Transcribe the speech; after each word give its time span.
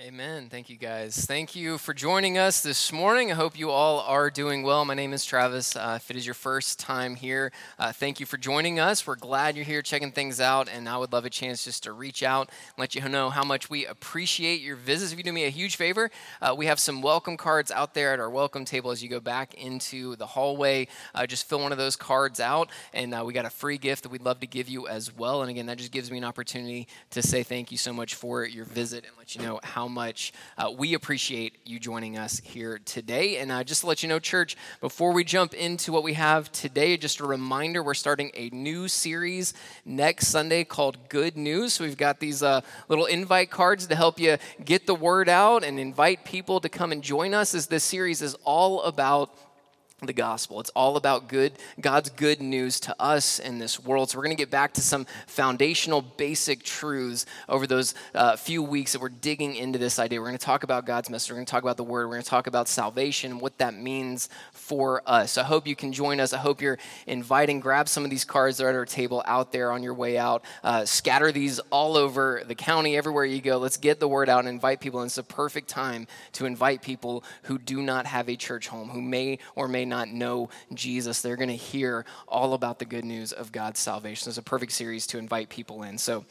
Amen. 0.00 0.48
Thank 0.50 0.70
you, 0.70 0.76
guys. 0.76 1.24
Thank 1.24 1.54
you 1.54 1.78
for 1.78 1.94
joining 1.94 2.36
us 2.36 2.60
this 2.60 2.92
morning. 2.92 3.30
I 3.30 3.36
hope 3.36 3.56
you 3.56 3.70
all 3.70 4.00
are 4.00 4.28
doing 4.28 4.64
well. 4.64 4.84
My 4.84 4.94
name 4.94 5.12
is 5.12 5.24
Travis. 5.24 5.76
Uh, 5.76 5.98
if 6.00 6.10
it 6.10 6.16
is 6.16 6.26
your 6.26 6.34
first 6.34 6.80
time 6.80 7.14
here, 7.14 7.52
uh, 7.78 7.92
thank 7.92 8.18
you 8.18 8.26
for 8.26 8.36
joining 8.36 8.80
us. 8.80 9.06
We're 9.06 9.14
glad 9.14 9.54
you're 9.54 9.64
here 9.64 9.82
checking 9.82 10.10
things 10.10 10.40
out, 10.40 10.68
and 10.68 10.88
I 10.88 10.96
would 10.96 11.12
love 11.12 11.24
a 11.24 11.30
chance 11.30 11.62
just 11.62 11.84
to 11.84 11.92
reach 11.92 12.24
out 12.24 12.48
and 12.48 12.78
let 12.78 12.96
you 12.96 13.08
know 13.08 13.30
how 13.30 13.44
much 13.44 13.70
we 13.70 13.86
appreciate 13.86 14.60
your 14.60 14.74
visits. 14.74 15.12
If 15.12 15.18
you 15.18 15.22
do 15.22 15.32
me 15.32 15.44
a 15.44 15.48
huge 15.48 15.76
favor, 15.76 16.10
uh, 16.42 16.56
we 16.58 16.66
have 16.66 16.80
some 16.80 17.00
welcome 17.00 17.36
cards 17.36 17.70
out 17.70 17.94
there 17.94 18.12
at 18.12 18.18
our 18.18 18.30
welcome 18.30 18.64
table 18.64 18.90
as 18.90 19.00
you 19.00 19.08
go 19.08 19.20
back 19.20 19.54
into 19.54 20.16
the 20.16 20.26
hallway. 20.26 20.88
Uh, 21.14 21.24
just 21.24 21.48
fill 21.48 21.60
one 21.60 21.70
of 21.70 21.78
those 21.78 21.94
cards 21.94 22.40
out, 22.40 22.68
and 22.92 23.14
uh, 23.14 23.22
we 23.24 23.32
got 23.32 23.44
a 23.44 23.50
free 23.50 23.78
gift 23.78 24.02
that 24.02 24.08
we'd 24.08 24.22
love 24.22 24.40
to 24.40 24.48
give 24.48 24.68
you 24.68 24.88
as 24.88 25.16
well. 25.16 25.42
And 25.42 25.50
again, 25.50 25.66
that 25.66 25.78
just 25.78 25.92
gives 25.92 26.10
me 26.10 26.18
an 26.18 26.24
opportunity 26.24 26.88
to 27.10 27.22
say 27.22 27.44
thank 27.44 27.70
you 27.70 27.78
so 27.78 27.92
much 27.92 28.16
for 28.16 28.44
your 28.44 28.64
visit 28.64 29.04
and 29.04 29.12
let 29.16 29.36
you 29.36 29.40
know 29.40 29.60
how 29.62 29.83
how 29.84 29.88
much 29.88 30.32
uh, 30.56 30.72
we 30.74 30.94
appreciate 30.94 31.58
you 31.66 31.78
joining 31.78 32.16
us 32.16 32.40
here 32.42 32.80
today. 32.86 33.36
And 33.36 33.52
uh, 33.52 33.62
just 33.62 33.82
to 33.82 33.86
let 33.86 34.02
you 34.02 34.08
know, 34.08 34.18
church, 34.18 34.56
before 34.80 35.12
we 35.12 35.24
jump 35.24 35.52
into 35.52 35.92
what 35.92 36.02
we 36.02 36.14
have 36.14 36.50
today, 36.52 36.96
just 36.96 37.20
a 37.20 37.26
reminder 37.26 37.82
we're 37.82 37.92
starting 37.92 38.30
a 38.32 38.48
new 38.48 38.88
series 38.88 39.52
next 39.84 40.28
Sunday 40.28 40.64
called 40.64 41.10
Good 41.10 41.36
News. 41.36 41.74
So 41.74 41.84
we've 41.84 41.98
got 41.98 42.18
these 42.18 42.42
uh, 42.42 42.62
little 42.88 43.04
invite 43.04 43.50
cards 43.50 43.86
to 43.88 43.94
help 43.94 44.18
you 44.18 44.38
get 44.64 44.86
the 44.86 44.94
word 44.94 45.28
out 45.28 45.62
and 45.62 45.78
invite 45.78 46.24
people 46.24 46.60
to 46.60 46.70
come 46.70 46.90
and 46.90 47.02
join 47.02 47.34
us 47.34 47.54
as 47.54 47.66
this 47.66 47.84
series 47.84 48.22
is 48.22 48.34
all 48.42 48.84
about 48.84 49.36
the 50.06 50.12
gospel. 50.12 50.60
It's 50.60 50.70
all 50.70 50.96
about 50.96 51.28
good, 51.28 51.52
God's 51.80 52.10
good 52.10 52.40
news 52.40 52.80
to 52.80 52.96
us 53.00 53.38
in 53.38 53.58
this 53.58 53.78
world. 53.78 54.10
So 54.10 54.18
we're 54.18 54.24
going 54.24 54.36
to 54.36 54.40
get 54.40 54.50
back 54.50 54.72
to 54.74 54.80
some 54.80 55.06
foundational, 55.26 56.02
basic 56.02 56.62
truths 56.62 57.26
over 57.48 57.66
those 57.66 57.94
uh, 58.14 58.36
few 58.36 58.62
weeks 58.62 58.92
that 58.92 59.00
we're 59.00 59.08
digging 59.08 59.56
into 59.56 59.78
this 59.78 59.98
idea. 59.98 60.20
We're 60.20 60.28
going 60.28 60.38
to 60.38 60.44
talk 60.44 60.64
about 60.64 60.86
God's 60.86 61.10
message. 61.10 61.30
We're 61.30 61.36
going 61.36 61.46
to 61.46 61.50
talk 61.50 61.62
about 61.62 61.76
the 61.76 61.84
Word. 61.84 62.06
We're 62.06 62.14
going 62.14 62.22
to 62.24 62.30
talk 62.30 62.46
about 62.46 62.68
salvation, 62.68 63.32
and 63.32 63.40
what 63.40 63.58
that 63.58 63.74
means 63.74 64.28
for 64.52 65.02
us. 65.06 65.38
I 65.38 65.44
hope 65.44 65.66
you 65.66 65.76
can 65.76 65.92
join 65.92 66.20
us. 66.20 66.32
I 66.32 66.38
hope 66.38 66.60
you're 66.60 66.78
inviting. 67.06 67.60
Grab 67.60 67.88
some 67.88 68.04
of 68.04 68.10
these 68.10 68.24
cards 68.24 68.58
that 68.58 68.64
are 68.64 68.70
at 68.70 68.74
our 68.74 68.84
table 68.84 69.22
out 69.26 69.52
there 69.52 69.72
on 69.72 69.82
your 69.82 69.94
way 69.94 70.18
out. 70.18 70.44
Uh, 70.62 70.84
scatter 70.84 71.32
these 71.32 71.58
all 71.70 71.96
over 71.96 72.42
the 72.46 72.54
county, 72.54 72.96
everywhere 72.96 73.24
you 73.24 73.40
go. 73.40 73.58
Let's 73.58 73.76
get 73.76 74.00
the 74.00 74.08
word 74.08 74.28
out 74.28 74.40
and 74.40 74.48
invite 74.48 74.80
people. 74.80 75.00
And 75.00 75.08
it's 75.08 75.18
a 75.18 75.22
perfect 75.22 75.68
time 75.68 76.06
to 76.32 76.46
invite 76.46 76.82
people 76.82 77.24
who 77.44 77.58
do 77.58 77.82
not 77.82 78.06
have 78.06 78.28
a 78.28 78.36
church 78.36 78.68
home, 78.68 78.88
who 78.88 79.00
may 79.00 79.38
or 79.54 79.68
may 79.68 79.84
not 79.84 79.93
not 79.94 80.08
know 80.08 80.48
Jesus, 80.72 81.22
they're 81.22 81.36
going 81.36 81.48
to 81.48 81.56
hear 81.56 82.04
all 82.26 82.54
about 82.54 82.80
the 82.80 82.84
good 82.84 83.04
news 83.04 83.32
of 83.32 83.52
God's 83.52 83.78
salvation. 83.78 84.28
It's 84.28 84.38
a 84.38 84.42
perfect 84.42 84.72
series 84.72 85.06
to 85.08 85.18
invite 85.18 85.48
people 85.48 85.84
in. 85.84 85.98
So, 85.98 86.24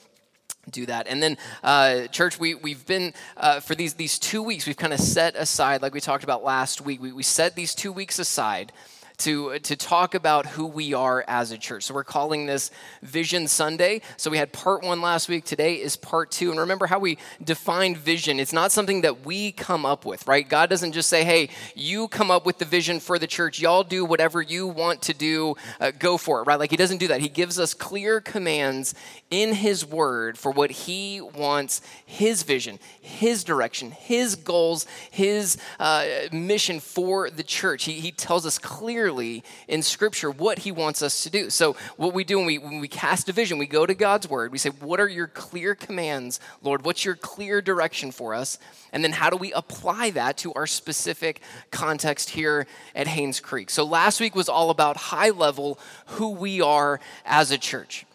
do 0.69 0.85
that 0.85 1.07
and 1.07 1.21
then 1.21 1.37
uh, 1.61 2.07
church 2.07 2.39
we, 2.39 2.55
we've 2.55 2.85
been 2.85 3.13
uh, 3.35 3.59
for 3.59 3.75
these, 3.75 3.95
these 3.95 4.17
two 4.17 4.41
weeks 4.41 4.65
we've 4.65 4.77
kind 4.77 4.93
of 4.93 4.99
set 4.99 5.35
aside 5.35 5.81
like 5.81 5.93
we 5.93 5.99
talked 5.99 6.23
about 6.23 6.41
last 6.41 6.79
week 6.79 7.01
we, 7.01 7.11
we 7.11 7.23
set 7.23 7.53
these 7.53 7.75
two 7.75 7.91
weeks 7.91 8.17
aside 8.17 8.71
to, 9.17 9.59
to 9.59 9.75
talk 9.75 10.15
about 10.15 10.45
who 10.45 10.65
we 10.65 10.93
are 10.93 11.23
as 11.27 11.51
a 11.51 11.57
church. 11.57 11.83
So 11.83 11.93
we're 11.93 12.03
calling 12.03 12.45
this 12.45 12.71
Vision 13.01 13.47
Sunday. 13.47 14.01
So 14.17 14.31
we 14.31 14.37
had 14.37 14.51
part 14.51 14.83
one 14.83 15.01
last 15.01 15.29
week. 15.29 15.45
Today 15.45 15.75
is 15.75 15.95
part 15.95 16.31
two. 16.31 16.49
And 16.51 16.59
remember 16.59 16.87
how 16.87 16.99
we 16.99 17.17
define 17.43 17.95
vision. 17.95 18.39
It's 18.39 18.53
not 18.53 18.71
something 18.71 19.01
that 19.01 19.25
we 19.25 19.51
come 19.51 19.85
up 19.85 20.05
with, 20.05 20.27
right? 20.27 20.47
God 20.47 20.69
doesn't 20.69 20.93
just 20.93 21.09
say, 21.09 21.23
hey, 21.23 21.49
you 21.75 22.07
come 22.07 22.31
up 22.31 22.45
with 22.45 22.57
the 22.57 22.65
vision 22.65 22.99
for 22.99 23.19
the 23.19 23.27
church. 23.27 23.59
Y'all 23.59 23.83
do 23.83 24.03
whatever 24.03 24.41
you 24.41 24.67
want 24.67 25.01
to 25.03 25.13
do. 25.13 25.55
Uh, 25.79 25.91
go 25.91 26.17
for 26.17 26.41
it, 26.41 26.43
right? 26.43 26.59
Like 26.59 26.71
he 26.71 26.77
doesn't 26.77 26.97
do 26.97 27.07
that. 27.09 27.21
He 27.21 27.29
gives 27.29 27.59
us 27.59 27.73
clear 27.73 28.19
commands 28.19 28.95
in 29.29 29.53
his 29.53 29.85
word 29.85 30.37
for 30.37 30.51
what 30.51 30.71
he 30.71 31.21
wants, 31.21 31.81
his 32.05 32.43
vision, 32.43 32.79
his 32.99 33.43
direction, 33.43 33.91
his 33.91 34.35
goals, 34.35 34.85
his 35.11 35.57
uh, 35.79 36.05
mission 36.31 36.79
for 36.79 37.29
the 37.29 37.43
church. 37.43 37.85
He, 37.85 37.93
he 37.93 38.11
tells 38.11 38.45
us 38.45 38.57
clearly 38.57 39.02
clearly 39.03 39.43
in 39.67 39.81
Scripture 39.81 40.31
what 40.31 40.59
He 40.59 40.71
wants 40.71 41.01
us 41.01 41.23
to 41.23 41.29
do. 41.29 41.49
So, 41.49 41.75
what 41.97 42.13
we 42.13 42.23
do 42.23 42.37
when 42.37 42.45
we, 42.45 42.57
when 42.57 42.79
we 42.79 42.87
cast 42.87 43.27
a 43.27 43.33
vision, 43.33 43.57
we 43.57 43.67
go 43.67 43.85
to 43.85 43.93
God's 43.93 44.29
Word. 44.29 44.53
We 44.53 44.57
say, 44.57 44.69
What 44.69 45.01
are 45.01 45.09
your 45.09 45.27
clear 45.27 45.75
commands, 45.75 46.39
Lord? 46.61 46.85
What's 46.85 47.03
your 47.03 47.15
clear 47.15 47.61
direction 47.61 48.13
for 48.13 48.33
us? 48.33 48.59
And 48.93 49.03
then, 49.03 49.11
how 49.11 49.29
do 49.29 49.35
we 49.35 49.51
apply 49.51 50.11
that 50.11 50.37
to 50.37 50.53
our 50.53 50.65
specific 50.65 51.41
context 51.69 52.29
here 52.29 52.65
at 52.95 53.07
Haynes 53.07 53.41
Creek? 53.41 53.69
So, 53.69 53.83
last 53.83 54.21
week 54.21 54.35
was 54.35 54.47
all 54.47 54.69
about 54.69 54.95
high 54.95 55.31
level 55.31 55.77
who 56.05 56.29
we 56.29 56.61
are 56.61 57.01
as 57.25 57.51
a 57.51 57.57
church. 57.57 58.05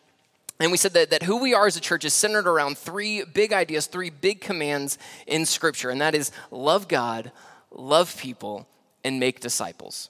And 0.58 0.72
we 0.72 0.78
said 0.78 0.94
that, 0.94 1.10
that 1.10 1.22
who 1.22 1.36
we 1.36 1.52
are 1.52 1.66
as 1.66 1.76
a 1.76 1.80
church 1.80 2.06
is 2.06 2.14
centered 2.14 2.48
around 2.48 2.78
three 2.78 3.24
big 3.24 3.52
ideas, 3.52 3.86
three 3.86 4.08
big 4.10 4.40
commands 4.40 4.96
in 5.26 5.44
Scripture, 5.44 5.90
and 5.90 6.00
that 6.00 6.14
is 6.14 6.32
love 6.50 6.88
God, 6.88 7.30
love 7.70 8.16
people, 8.18 8.66
and 9.04 9.20
make 9.20 9.40
disciples. 9.40 10.08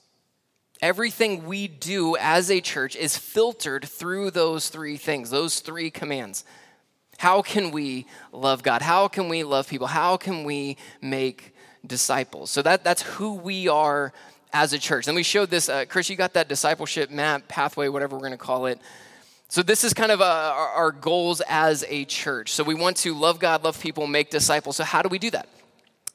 Everything 0.81 1.47
we 1.47 1.67
do 1.67 2.17
as 2.17 2.51
a 2.51 2.61
church 2.61 2.95
is 2.95 3.17
filtered 3.17 3.85
through 3.85 4.31
those 4.31 4.69
three 4.69 4.97
things, 4.97 5.31
those 5.31 5.61
three 5.61 5.91
commands. 5.91 6.45
How 7.19 7.43
can 7.43 7.73
we 7.73 8.07
love 8.33 8.63
God? 8.63 8.81
How 8.81 9.09
can 9.09 9.29
we 9.29 9.43
love 9.43 9.69
people? 9.69 9.89
How 9.89 10.17
can 10.17 10.45
we 10.45 10.77
make 11.03 11.53
disciples? 11.85 12.51
So 12.51 12.63
that, 12.63 12.85
that's 12.85 13.03
who 13.03 13.35
we 13.35 13.67
are 13.67 14.13
as 14.53 14.73
a 14.73 14.79
church. 14.79 15.09
And 15.09 15.17
we 15.17 15.25
showed 15.25 15.51
this, 15.51 15.69
uh, 15.69 15.85
Chris, 15.89 16.09
you 16.09 16.17
got 16.17 16.35
that 16.35 16.49
discipleship 16.49 17.11
map, 17.11 17.49
pathway, 17.49 17.89
whatever 17.89 18.17
we're 18.17 18.21
going 18.21 18.33
to 18.33 18.39
call 18.39 18.67
it. 18.67 18.81
So, 19.51 19.63
this 19.63 19.83
is 19.83 19.95
kind 19.95 20.13
of 20.13 20.21
uh, 20.21 20.25
our, 20.25 20.69
our 20.69 20.93
goals 20.93 21.41
as 21.49 21.83
a 21.89 22.05
church. 22.05 22.53
So, 22.53 22.63
we 22.63 22.75
want 22.75 22.99
to 22.99 23.15
love 23.15 23.39
God, 23.39 23.65
love 23.65 23.81
people, 23.81 24.07
make 24.07 24.29
disciples. 24.29 24.77
So, 24.77 24.85
how 24.85 25.01
do 25.01 25.09
we 25.09 25.19
do 25.19 25.31
that? 25.31 25.49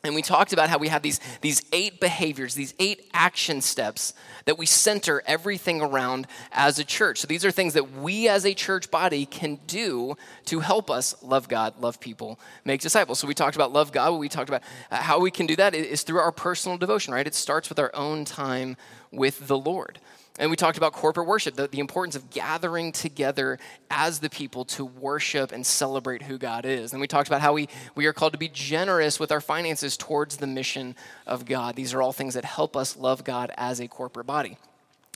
And 0.06 0.16
we 0.16 0.22
talked 0.22 0.52
about 0.52 0.68
how 0.68 0.80
we 0.80 0.90
have 0.90 1.02
these, 1.02 1.22
these 1.40 1.62
eight 1.72 2.02
behaviors, 2.02 2.56
these 2.56 2.74
eight 2.78 3.10
action 3.14 3.62
steps 3.62 4.14
that 4.44 4.58
we 4.58 4.66
center 4.66 5.24
everything 5.26 5.80
around 5.80 6.28
as 6.52 6.78
a 6.78 6.84
church. 6.84 7.20
So 7.20 7.28
these 7.28 7.46
are 7.46 7.52
things 7.52 7.74
that 7.76 7.90
we 7.94 8.28
as 8.28 8.46
a 8.46 8.54
church 8.54 8.92
body 8.92 9.26
can 9.26 9.60
do 9.66 10.18
to 10.48 10.60
help 10.60 10.92
us 10.92 11.16
love 11.24 11.48
God, 11.48 11.80
love 11.80 12.02
people, 12.02 12.38
make 12.66 12.82
disciples. 12.82 13.18
So 13.18 13.30
we 13.30 13.34
talked 13.34 13.56
about 13.56 13.72
love 13.72 13.94
God. 13.94 14.20
We 14.20 14.28
talked 14.28 14.50
about 14.50 14.64
uh, 14.92 14.98
how 14.98 15.22
we 15.22 15.32
can 15.32 15.46
do 15.46 15.56
that 15.56 15.74
is 15.74 16.04
through 16.04 16.20
our 16.20 16.34
personal 16.34 16.78
devotion, 16.78 17.14
right? 17.14 17.26
It 17.26 17.34
starts 17.34 17.70
with 17.70 17.80
our 17.80 17.92
own 17.94 18.26
time 18.26 18.76
with 19.10 19.48
the 19.48 19.58
Lord. 19.58 20.00
And 20.40 20.50
we 20.50 20.58
talked 20.58 20.78
about 20.78 20.94
corporate 20.94 21.28
worship, 21.28 21.56
the, 21.56 21.68
the, 21.68 21.80
importance 21.80 22.16
of 22.16 22.32
gathering 22.32 22.92
together 22.92 23.60
as 23.92 24.20
the 24.20 24.32
people 24.32 24.66
to 24.66 24.84
worship 24.84 25.52
and 25.52 25.64
celebrate 25.64 26.24
who 26.24 26.40
God 26.40 26.66
is. 26.66 26.92
And 26.92 27.00
we 27.00 27.08
talked 27.08 27.28
about 27.28 27.42
how 27.42 27.54
we, 27.54 27.70
we 27.94 28.08
are 28.08 28.14
called 28.14 28.34
to 28.34 28.40
be 28.40 28.50
generous 28.50 29.20
with 29.20 29.32
our 29.32 29.42
finances 29.42 29.96
towards 29.96 30.38
the 30.38 30.48
mission 30.48 30.96
of 31.28 31.46
God. 31.46 31.76
These 31.76 31.94
are 31.94 32.02
all 32.02 32.14
things 32.14 32.34
that 32.34 32.46
help 32.46 32.76
us 32.76 32.98
love 32.98 33.24
God 33.24 33.52
as 33.58 33.80
a 33.80 33.88
corporate 33.88 34.26
body. 34.26 34.58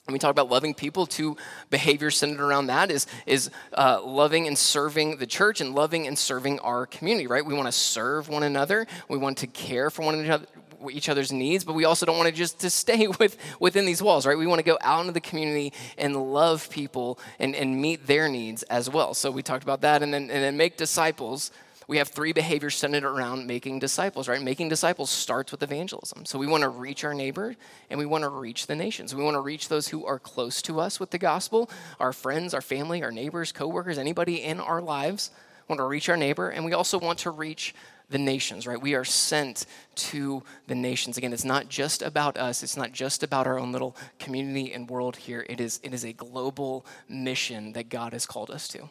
And 0.08 0.14
we 0.14 0.20
talk 0.20 0.32
about 0.32 0.50
loving 0.50 0.74
people, 0.74 1.06
two 1.06 1.36
behaviors 1.70 2.16
centered 2.16 2.40
around 2.40 2.68
that 2.68 2.90
is, 2.92 3.08
is 3.26 3.50
uh, 3.74 4.02
loving 4.02 4.48
and 4.48 4.58
serving 4.58 5.18
the 5.18 5.26
church 5.26 5.60
and 5.60 5.76
loving 5.76 6.08
and 6.08 6.18
serving 6.18 6.60
our 6.60 6.86
community, 6.86 7.28
right? 7.28 7.46
We 7.46 7.54
want 7.54 7.68
to 7.68 7.74
serve 7.74 8.30
one 8.30 8.44
another. 8.44 8.88
We 9.10 9.18
want 9.18 9.40
to 9.40 9.48
care 9.48 9.90
for 9.90 10.06
one 10.06 10.16
another, 10.18 10.46
each 10.92 11.10
other's 11.10 11.32
needs, 11.32 11.64
but 11.64 11.74
we 11.74 11.86
also 11.86 12.06
don't 12.06 12.18
want 12.18 12.30
to 12.30 12.36
just 12.36 12.60
to 12.60 12.70
stay 12.70 13.08
with, 13.20 13.38
within 13.60 13.86
these 13.86 14.02
walls, 14.02 14.26
right? 14.26 14.38
We 14.38 14.48
want 14.48 14.60
to 14.60 14.66
go 14.66 14.78
out 14.82 15.02
into 15.02 15.14
the 15.14 15.22
community 15.22 15.74
and 15.98 16.16
love 16.34 16.70
people 16.70 17.20
and, 17.40 17.56
and 17.56 17.82
meet 17.82 18.08
their 18.08 18.30
needs 18.30 18.64
as 18.64 18.90
well. 18.90 19.14
So 19.14 19.32
we 19.32 19.44
talked 19.44 19.64
about 19.64 19.82
that. 19.82 20.04
And 20.04 20.14
then, 20.14 20.24
and 20.24 20.44
then 20.44 20.58
make 20.58 20.78
disciples. 20.78 21.52
We 21.88 21.98
have 22.00 22.10
three 22.10 22.34
behaviors 22.34 22.76
centered 22.76 23.06
around 23.06 23.48
making 23.48 23.80
disciples, 23.80 24.28
right? 24.28 24.42
Making 24.42 24.68
disciples 24.68 25.10
starts 25.10 25.54
with 25.54 25.64
evangelism. 25.64 26.26
So 26.26 26.38
we 26.38 26.46
want 26.46 26.64
to 26.64 26.70
reach 26.70 27.06
our 27.06 27.14
neighbor 27.14 27.56
and 27.90 27.98
we 27.98 28.06
want 28.06 28.24
to 28.24 28.30
reach 28.30 28.68
the 28.68 28.76
nations. 28.76 29.16
We 29.16 29.24
want 29.24 29.36
to 29.36 29.42
reach 29.42 29.70
those 29.70 29.88
who 29.88 30.06
are 30.06 30.20
close 30.20 30.62
to 30.64 30.82
us 30.82 31.00
with 31.00 31.12
the 31.12 31.18
gospel, 31.18 31.70
our 31.98 32.12
friends, 32.12 32.54
our 32.54 32.62
family, 32.62 33.04
our 33.04 33.12
neighbors, 33.12 33.54
coworkers, 33.54 33.98
anybody 33.98 34.44
in 34.44 34.60
our 34.60 34.82
lives. 34.82 35.32
We 35.68 35.74
want 35.74 35.80
to 35.80 35.86
reach 35.86 36.10
our 36.10 36.18
neighbor 36.18 36.50
and 36.50 36.66
we 36.66 36.74
also 36.74 37.00
want 37.00 37.20
to 37.20 37.32
reach 37.32 37.74
the 38.10 38.18
nations, 38.18 38.66
right? 38.66 38.82
We 38.82 38.96
are 38.96 39.04
sent 39.04 39.66
to 39.96 40.44
the 40.68 40.76
nations. 40.76 41.18
Again, 41.18 41.34
it's 41.34 41.44
not 41.44 41.68
just 41.68 42.02
about 42.02 42.38
us, 42.38 42.64
it's 42.64 42.78
not 42.78 42.94
just 42.94 43.22
about 43.22 43.48
our 43.48 43.60
own 43.60 43.72
little 43.72 43.96
community 44.18 44.74
and 44.74 44.90
world 44.90 45.18
here. 45.18 45.46
It 45.50 45.60
is, 45.60 45.80
it 45.84 45.94
is 45.94 46.06
a 46.06 46.14
global 46.14 46.86
mission 47.10 47.74
that 47.74 47.90
God 47.90 48.14
has 48.14 48.26
called 48.26 48.50
us 48.50 48.68
to. 48.70 48.90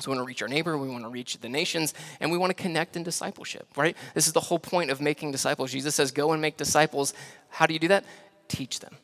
So 0.00 0.10
we 0.10 0.16
want 0.16 0.26
to 0.26 0.28
reach 0.28 0.42
our 0.42 0.48
neighbor, 0.48 0.78
we 0.78 0.88
want 0.88 1.04
to 1.04 1.10
reach 1.10 1.38
the 1.38 1.48
nations, 1.48 1.92
and 2.20 2.30
we 2.30 2.38
want 2.38 2.56
to 2.56 2.62
connect 2.62 2.96
in 2.96 3.02
discipleship, 3.02 3.66
right? 3.76 3.96
This 4.14 4.26
is 4.26 4.32
the 4.32 4.40
whole 4.40 4.58
point 4.58 4.90
of 4.90 5.00
making 5.00 5.32
disciples. 5.32 5.72
Jesus 5.72 5.94
says, 5.94 6.12
Go 6.12 6.32
and 6.32 6.40
make 6.40 6.56
disciples. 6.56 7.14
How 7.50 7.66
do 7.66 7.74
you 7.74 7.80
do 7.80 7.88
that? 7.88 8.04
Teach 8.46 8.80
them. 8.80 8.96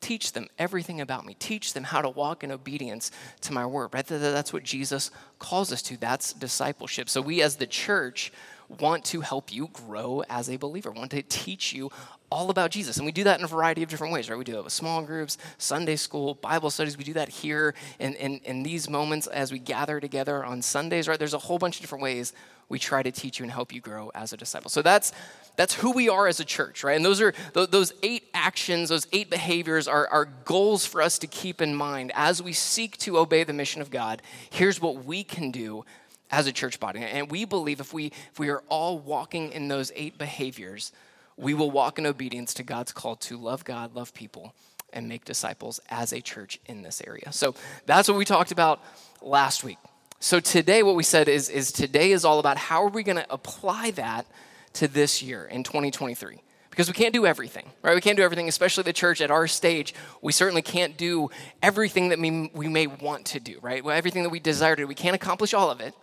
Teach 0.00 0.32
them 0.32 0.48
everything 0.58 1.00
about 1.00 1.24
me. 1.24 1.34
Teach 1.38 1.72
them 1.72 1.84
how 1.84 2.02
to 2.02 2.10
walk 2.10 2.44
in 2.44 2.52
obedience 2.52 3.10
to 3.42 3.52
my 3.52 3.64
word, 3.64 3.90
right? 3.92 4.04
That's 4.06 4.52
what 4.52 4.62
Jesus 4.62 5.10
calls 5.38 5.72
us 5.72 5.80
to. 5.82 5.96
That's 5.96 6.32
discipleship. 6.34 7.08
So 7.08 7.22
we 7.22 7.40
as 7.40 7.56
the 7.56 7.66
church 7.66 8.32
want 8.68 9.04
to 9.06 9.20
help 9.20 9.52
you 9.52 9.68
grow 9.72 10.22
as 10.28 10.48
a 10.48 10.56
believer, 10.56 10.90
want 10.90 11.10
to 11.12 11.22
teach 11.22 11.72
you 11.72 11.90
all 12.30 12.50
about 12.50 12.70
Jesus. 12.70 12.96
And 12.96 13.06
we 13.06 13.12
do 13.12 13.24
that 13.24 13.38
in 13.38 13.44
a 13.44 13.48
variety 13.48 13.82
of 13.82 13.88
different 13.88 14.12
ways, 14.12 14.28
right? 14.28 14.36
We 14.36 14.44
do 14.44 14.52
that 14.52 14.64
with 14.64 14.72
small 14.72 15.02
groups, 15.02 15.38
Sunday 15.58 15.96
school, 15.96 16.34
Bible 16.34 16.70
studies. 16.70 16.98
We 16.98 17.04
do 17.04 17.12
that 17.12 17.28
here 17.28 17.74
in, 17.98 18.14
in, 18.14 18.40
in 18.44 18.62
these 18.62 18.90
moments 18.90 19.26
as 19.28 19.52
we 19.52 19.58
gather 19.58 20.00
together 20.00 20.44
on 20.44 20.60
Sundays, 20.60 21.06
right? 21.06 21.18
There's 21.18 21.34
a 21.34 21.38
whole 21.38 21.58
bunch 21.58 21.76
of 21.76 21.82
different 21.82 22.02
ways 22.02 22.32
we 22.68 22.78
try 22.78 23.02
to 23.02 23.12
teach 23.12 23.38
you 23.38 23.44
and 23.44 23.52
help 23.52 23.72
you 23.72 23.80
grow 23.80 24.10
as 24.14 24.32
a 24.32 24.36
disciple. 24.36 24.70
So 24.70 24.82
that's 24.82 25.12
that's 25.56 25.74
who 25.74 25.92
we 25.92 26.08
are 26.08 26.26
as 26.26 26.40
a 26.40 26.44
church, 26.44 26.82
right? 26.82 26.96
And 26.96 27.04
those 27.04 27.20
are 27.20 27.32
those 27.52 27.92
eight 28.02 28.24
actions, 28.34 28.88
those 28.88 29.06
eight 29.12 29.30
behaviors 29.30 29.86
are, 29.86 30.08
are 30.08 30.24
goals 30.24 30.84
for 30.84 31.00
us 31.00 31.18
to 31.20 31.28
keep 31.28 31.62
in 31.62 31.74
mind 31.74 32.10
as 32.14 32.42
we 32.42 32.52
seek 32.52 32.96
to 32.98 33.18
obey 33.18 33.44
the 33.44 33.52
mission 33.52 33.80
of 33.80 33.90
God. 33.90 34.22
Here's 34.50 34.80
what 34.80 35.04
we 35.04 35.22
can 35.22 35.52
do 35.52 35.84
as 36.30 36.46
a 36.46 36.52
church 36.52 36.80
body. 36.80 37.00
And 37.00 37.30
we 37.30 37.44
believe 37.44 37.80
if 37.80 37.92
we 37.92 38.06
if 38.06 38.38
we 38.38 38.48
are 38.48 38.62
all 38.68 38.98
walking 38.98 39.52
in 39.52 39.68
those 39.68 39.92
eight 39.94 40.18
behaviors, 40.18 40.92
we 41.36 41.54
will 41.54 41.70
walk 41.70 41.98
in 41.98 42.06
obedience 42.06 42.54
to 42.54 42.62
God's 42.62 42.92
call 42.92 43.16
to 43.16 43.36
love 43.36 43.64
God, 43.64 43.94
love 43.94 44.14
people, 44.14 44.54
and 44.92 45.08
make 45.08 45.24
disciples 45.24 45.80
as 45.90 46.12
a 46.12 46.20
church 46.20 46.60
in 46.66 46.82
this 46.82 47.02
area. 47.06 47.32
So 47.32 47.54
that's 47.86 48.08
what 48.08 48.16
we 48.16 48.24
talked 48.24 48.52
about 48.52 48.80
last 49.20 49.64
week. 49.64 49.78
So 50.20 50.40
today, 50.40 50.82
what 50.82 50.94
we 50.94 51.02
said 51.02 51.28
is, 51.28 51.50
is 51.50 51.70
today 51.70 52.12
is 52.12 52.24
all 52.24 52.38
about 52.38 52.56
how 52.56 52.82
are 52.84 52.88
we 52.88 53.02
going 53.02 53.16
to 53.16 53.30
apply 53.30 53.90
that 53.92 54.26
to 54.74 54.88
this 54.88 55.22
year 55.22 55.44
in 55.44 55.64
2023 55.64 56.40
because 56.70 56.88
we 56.88 56.94
can't 56.94 57.12
do 57.12 57.26
everything, 57.26 57.70
right? 57.82 57.94
We 57.94 58.00
can't 58.00 58.16
do 58.16 58.22
everything, 58.22 58.48
especially 58.48 58.82
the 58.82 58.92
church 58.92 59.20
at 59.20 59.30
our 59.30 59.46
stage. 59.46 59.94
We 60.22 60.32
certainly 60.32 60.62
can't 60.62 60.96
do 60.96 61.30
everything 61.62 62.08
that 62.08 62.18
we, 62.18 62.50
we 62.52 62.68
may 62.68 62.86
want 62.86 63.26
to 63.26 63.40
do, 63.40 63.58
right? 63.62 63.84
Well, 63.84 63.96
everything 63.96 64.24
that 64.24 64.30
we 64.30 64.40
desire 64.40 64.74
to 64.74 64.82
do. 64.82 64.86
We 64.86 64.96
can't 64.96 65.14
accomplish 65.14 65.54
all 65.54 65.70
of 65.70 65.80
it. 65.80 65.94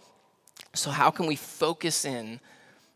So, 0.74 0.92
how 0.92 1.12
can 1.12 1.26
we 1.26 1.36
focus 1.36 2.06
in 2.06 2.40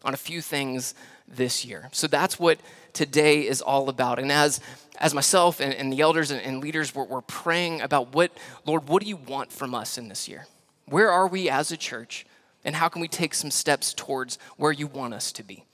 on 0.04 0.14
a 0.14 0.18
few 0.18 0.42
things 0.42 0.94
this 1.28 1.66
year? 1.66 1.90
So, 1.92 2.08
that's 2.08 2.40
what 2.40 2.60
today 2.94 3.48
is 3.48 3.62
all 3.62 3.90
about. 3.90 4.20
And 4.20 4.32
as, 4.32 4.62
as 4.98 5.14
myself 5.14 5.60
and, 5.60 5.74
and 5.74 5.92
the 5.92 6.02
elders 6.02 6.32
and, 6.32 6.42
and 6.42 6.62
leaders, 6.62 6.96
we're, 6.96 7.06
we're 7.06 7.22
praying 7.22 7.82
about 7.82 8.14
what, 8.14 8.32
Lord, 8.66 8.88
what 8.88 9.04
do 9.04 9.10
you 9.10 9.18
want 9.18 9.52
from 9.52 9.76
us 9.76 9.98
in 9.98 10.08
this 10.08 10.28
year? 10.28 10.48
Where 10.86 11.12
are 11.12 11.28
we 11.28 11.50
as 11.50 11.72
a 11.72 11.78
church? 11.78 12.26
And 12.64 12.76
how 12.76 12.88
can 12.88 13.02
we 13.02 13.08
take 13.08 13.34
some 13.34 13.52
steps 13.52 13.94
towards 13.94 14.40
where 14.58 14.72
you 14.72 14.88
want 14.88 15.14
us 15.14 15.32
to 15.34 15.44
be? 15.44 15.66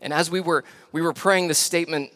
And 0.00 0.12
as 0.12 0.30
we 0.30 0.40
were, 0.40 0.64
we 0.92 1.02
were 1.02 1.12
praying 1.12 1.48
this 1.48 1.58
statement, 1.58 2.12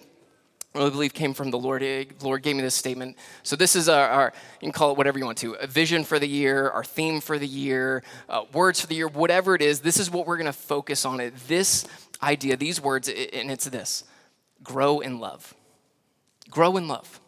I 0.75 0.88
believe 0.88 1.12
came 1.12 1.34
from 1.34 1.50
the 1.50 1.58
Lord. 1.58 1.82
The 1.82 2.06
Lord 2.22 2.43
gave 2.43 2.55
me 2.55 2.62
this 2.62 2.76
statement. 2.76 3.17
So 3.43 3.56
this 3.56 3.75
is 3.75 3.88
our, 3.88 4.08
our, 4.08 4.32
you 4.61 4.67
can 4.67 4.72
call 4.72 4.93
it 4.93 4.99
whatever 4.99 5.19
you 5.19 5.25
want 5.25 5.38
to, 5.38 5.55
a 5.55 5.67
vision 5.67 6.05
for 6.05 6.20
the 6.20 6.28
year, 6.28 6.70
our 6.70 6.84
theme 6.84 7.20
for 7.20 7.38
the 7.38 7.46
year, 7.46 8.05
uh, 8.28 8.44
words 8.52 8.81
for 8.81 8.87
the 8.87 8.94
year, 8.94 9.08
whatever 9.08 9.56
it 9.56 9.62
is. 9.62 9.81
This 9.81 9.99
is 9.99 10.11
what 10.11 10.28
we're 10.28 10.37
going 10.37 10.46
to 10.46 10.52
focus 10.52 11.05
on. 11.05 11.19
It. 11.19 11.34
This 11.49 11.87
idea, 12.22 12.56
these 12.56 12.81
words, 12.81 13.08
and 13.08 13.50
it's 13.50 13.64
this: 13.64 14.05
grow 14.62 15.00
in 15.00 15.19
love. 15.19 15.55
Grow 16.50 16.76
in 16.76 16.87
love. 16.87 17.20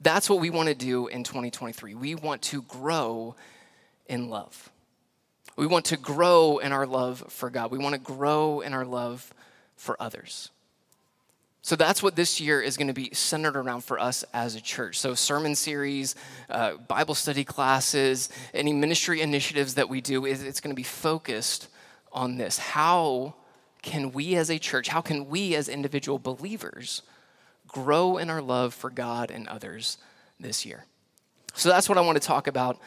That's 0.00 0.30
what 0.30 0.38
we 0.38 0.50
want 0.50 0.68
to 0.68 0.74
do 0.74 1.08
in 1.08 1.24
2023. 1.24 1.94
We 1.94 2.14
want 2.14 2.42
to 2.42 2.62
grow 2.62 3.34
in 4.06 4.28
love. 4.28 4.70
We 5.56 5.66
want 5.66 5.86
to 5.86 5.96
grow 5.96 6.58
in 6.58 6.70
our 6.70 6.86
love 6.86 7.24
for 7.28 7.50
God. 7.50 7.72
We 7.72 7.78
want 7.78 7.94
to 7.94 8.00
grow 8.00 8.60
in 8.60 8.72
our 8.72 8.84
love 8.84 9.34
for 9.76 10.00
others. 10.00 10.51
So 11.64 11.76
that's 11.76 12.02
what 12.02 12.16
this 12.16 12.40
year 12.40 12.60
is 12.60 12.76
going 12.76 12.88
to 12.88 12.92
be 12.92 13.10
centered 13.12 13.56
around 13.56 13.84
for 13.84 14.00
us 14.00 14.24
as 14.34 14.56
a 14.56 14.60
church. 14.60 14.98
So, 14.98 15.14
sermon 15.14 15.54
series, 15.54 16.16
uh, 16.50 16.74
Bible 16.88 17.14
study 17.14 17.44
classes, 17.44 18.30
any 18.52 18.72
ministry 18.72 19.20
initiatives 19.20 19.74
that 19.74 19.88
we 19.88 20.00
do, 20.00 20.26
it's 20.26 20.60
going 20.60 20.72
to 20.72 20.76
be 20.76 20.82
focused 20.82 21.68
on 22.12 22.36
this. 22.36 22.58
How 22.58 23.34
can 23.80 24.10
we 24.10 24.34
as 24.34 24.50
a 24.50 24.58
church, 24.58 24.88
how 24.88 25.00
can 25.00 25.28
we 25.28 25.54
as 25.54 25.68
individual 25.68 26.18
believers 26.18 27.02
grow 27.68 28.16
in 28.16 28.28
our 28.28 28.42
love 28.42 28.74
for 28.74 28.90
God 28.90 29.30
and 29.30 29.46
others 29.46 29.98
this 30.40 30.66
year? 30.66 30.84
So, 31.54 31.68
that's 31.68 31.88
what 31.88 31.96
I 31.96 32.00
want 32.00 32.20
to 32.20 32.26
talk 32.26 32.48
about 32.48 32.80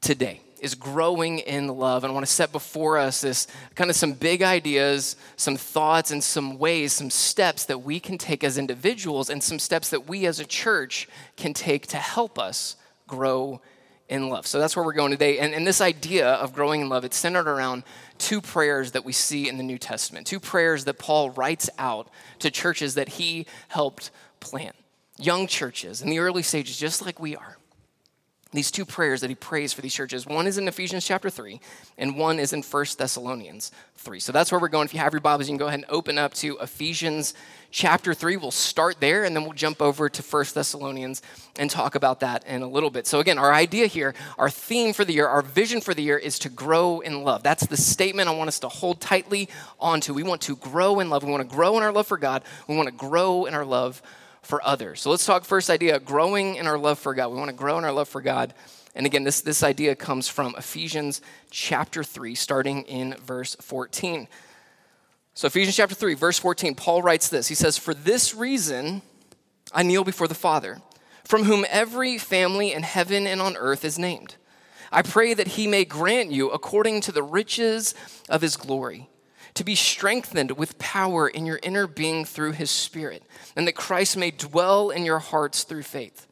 today 0.00 0.40
is 0.60 0.74
growing 0.74 1.40
in 1.40 1.68
love. 1.68 2.04
And 2.04 2.10
I 2.10 2.14
want 2.14 2.26
to 2.26 2.32
set 2.32 2.52
before 2.52 2.98
us 2.98 3.20
this 3.20 3.46
kind 3.74 3.90
of 3.90 3.96
some 3.96 4.12
big 4.12 4.42
ideas, 4.42 5.16
some 5.36 5.56
thoughts, 5.56 6.10
and 6.10 6.22
some 6.22 6.58
ways, 6.58 6.92
some 6.92 7.10
steps 7.10 7.64
that 7.66 7.78
we 7.78 8.00
can 8.00 8.18
take 8.18 8.44
as 8.44 8.58
individuals, 8.58 9.30
and 9.30 9.42
some 9.42 9.58
steps 9.58 9.90
that 9.90 10.08
we 10.08 10.26
as 10.26 10.40
a 10.40 10.44
church 10.44 11.08
can 11.36 11.54
take 11.54 11.86
to 11.88 11.96
help 11.96 12.38
us 12.38 12.76
grow 13.06 13.60
in 14.08 14.28
love. 14.28 14.46
So 14.46 14.58
that's 14.58 14.74
where 14.74 14.84
we're 14.84 14.92
going 14.92 15.12
today. 15.12 15.38
And, 15.38 15.54
and 15.54 15.66
this 15.66 15.80
idea 15.80 16.28
of 16.28 16.52
growing 16.52 16.80
in 16.80 16.88
love, 16.88 17.04
it's 17.04 17.16
centered 17.16 17.46
around 17.46 17.84
two 18.18 18.40
prayers 18.40 18.90
that 18.92 19.04
we 19.04 19.12
see 19.12 19.48
in 19.48 19.56
the 19.56 19.62
New 19.62 19.78
Testament, 19.78 20.26
two 20.26 20.40
prayers 20.40 20.84
that 20.84 20.98
Paul 20.98 21.30
writes 21.30 21.70
out 21.78 22.08
to 22.40 22.50
churches 22.50 22.94
that 22.96 23.08
he 23.08 23.46
helped 23.68 24.10
plant. 24.40 24.74
Young 25.16 25.46
churches 25.46 26.02
in 26.02 26.10
the 26.10 26.18
early 26.18 26.42
stages, 26.42 26.76
just 26.76 27.04
like 27.04 27.20
we 27.20 27.36
are 27.36 27.56
these 28.52 28.70
two 28.70 28.84
prayers 28.84 29.20
that 29.20 29.30
he 29.30 29.36
prays 29.36 29.72
for 29.72 29.80
these 29.80 29.94
churches. 29.94 30.26
One 30.26 30.46
is 30.46 30.58
in 30.58 30.66
Ephesians 30.66 31.06
chapter 31.06 31.30
3, 31.30 31.60
and 31.96 32.16
one 32.16 32.40
is 32.40 32.52
in 32.52 32.62
1 32.62 32.86
Thessalonians 32.98 33.70
3. 33.96 34.18
So 34.18 34.32
that's 34.32 34.50
where 34.50 34.60
we're 34.60 34.68
going. 34.68 34.86
If 34.86 34.94
you 34.94 34.98
have 34.98 35.12
your 35.12 35.20
Bibles, 35.20 35.46
you 35.48 35.52
can 35.52 35.58
go 35.58 35.68
ahead 35.68 35.80
and 35.80 35.88
open 35.88 36.18
up 36.18 36.34
to 36.34 36.58
Ephesians 36.58 37.32
chapter 37.70 38.12
3. 38.12 38.36
We'll 38.38 38.50
start 38.50 38.98
there, 38.98 39.24
and 39.24 39.36
then 39.36 39.44
we'll 39.44 39.52
jump 39.52 39.80
over 39.80 40.08
to 40.08 40.22
1 40.22 40.44
Thessalonians 40.52 41.22
and 41.60 41.70
talk 41.70 41.94
about 41.94 42.20
that 42.20 42.44
in 42.44 42.62
a 42.62 42.68
little 42.68 42.90
bit. 42.90 43.06
So, 43.06 43.20
again, 43.20 43.38
our 43.38 43.52
idea 43.52 43.86
here, 43.86 44.14
our 44.36 44.50
theme 44.50 44.92
for 44.94 45.04
the 45.04 45.12
year, 45.12 45.28
our 45.28 45.42
vision 45.42 45.80
for 45.80 45.94
the 45.94 46.02
year 46.02 46.18
is 46.18 46.38
to 46.40 46.48
grow 46.48 46.98
in 46.98 47.22
love. 47.22 47.44
That's 47.44 47.66
the 47.66 47.76
statement 47.76 48.28
I 48.28 48.34
want 48.34 48.48
us 48.48 48.58
to 48.60 48.68
hold 48.68 49.00
tightly 49.00 49.48
onto. 49.78 50.12
We 50.12 50.24
want 50.24 50.40
to 50.42 50.56
grow 50.56 50.98
in 50.98 51.08
love. 51.08 51.22
We 51.22 51.30
want 51.30 51.48
to 51.48 51.56
grow 51.56 51.76
in 51.76 51.84
our 51.84 51.92
love 51.92 52.08
for 52.08 52.18
God. 52.18 52.42
We 52.66 52.76
want 52.76 52.88
to 52.88 52.94
grow 52.94 53.44
in 53.44 53.54
our 53.54 53.64
love 53.64 54.02
for 54.42 54.64
others. 54.66 55.00
So 55.00 55.10
let's 55.10 55.26
talk 55.26 55.44
first 55.44 55.70
idea 55.70 55.98
growing 56.00 56.56
in 56.56 56.66
our 56.66 56.78
love 56.78 56.98
for 56.98 57.14
God. 57.14 57.30
We 57.30 57.38
want 57.38 57.50
to 57.50 57.56
grow 57.56 57.78
in 57.78 57.84
our 57.84 57.92
love 57.92 58.08
for 58.08 58.20
God. 58.20 58.54
And 58.94 59.06
again, 59.06 59.24
this, 59.24 59.40
this 59.40 59.62
idea 59.62 59.94
comes 59.94 60.28
from 60.28 60.54
Ephesians 60.56 61.20
chapter 61.50 62.02
3, 62.02 62.34
starting 62.34 62.82
in 62.82 63.14
verse 63.24 63.54
14. 63.56 64.26
So, 65.34 65.46
Ephesians 65.46 65.76
chapter 65.76 65.94
3, 65.94 66.14
verse 66.14 66.38
14, 66.38 66.74
Paul 66.74 67.02
writes 67.02 67.28
this 67.28 67.48
He 67.48 67.54
says, 67.54 67.78
For 67.78 67.94
this 67.94 68.34
reason 68.34 69.02
I 69.72 69.82
kneel 69.82 70.04
before 70.04 70.28
the 70.28 70.34
Father, 70.34 70.80
from 71.24 71.44
whom 71.44 71.64
every 71.68 72.18
family 72.18 72.72
in 72.72 72.82
heaven 72.82 73.26
and 73.26 73.40
on 73.40 73.56
earth 73.56 73.84
is 73.84 73.98
named. 73.98 74.36
I 74.92 75.02
pray 75.02 75.34
that 75.34 75.48
he 75.48 75.66
may 75.68 75.84
grant 75.84 76.32
you, 76.32 76.50
according 76.50 77.02
to 77.02 77.12
the 77.12 77.22
riches 77.22 77.94
of 78.28 78.42
his 78.42 78.56
glory, 78.56 79.08
to 79.54 79.64
be 79.64 79.74
strengthened 79.74 80.52
with 80.52 80.78
power 80.78 81.28
in 81.28 81.46
your 81.46 81.60
inner 81.62 81.86
being 81.86 82.24
through 82.24 82.52
his 82.52 82.70
Spirit, 82.70 83.22
and 83.56 83.66
that 83.66 83.74
Christ 83.74 84.16
may 84.16 84.30
dwell 84.30 84.90
in 84.90 85.04
your 85.04 85.18
hearts 85.18 85.64
through 85.64 85.82
faith. 85.82 86.26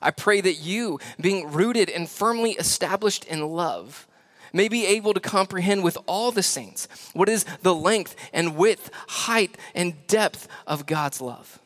I 0.00 0.10
pray 0.10 0.40
that 0.40 0.54
you, 0.54 1.00
being 1.20 1.50
rooted 1.50 1.90
and 1.90 2.08
firmly 2.08 2.52
established 2.52 3.24
in 3.24 3.48
love, 3.48 4.06
may 4.52 4.68
be 4.68 4.86
able 4.86 5.12
to 5.14 5.20
comprehend 5.20 5.82
with 5.82 5.98
all 6.06 6.30
the 6.30 6.42
saints 6.42 6.88
what 7.12 7.28
is 7.28 7.44
the 7.62 7.74
length 7.74 8.14
and 8.32 8.56
width, 8.56 8.90
height, 9.08 9.58
and 9.74 10.06
depth 10.06 10.48
of 10.66 10.86
God's 10.86 11.20
love. 11.20 11.58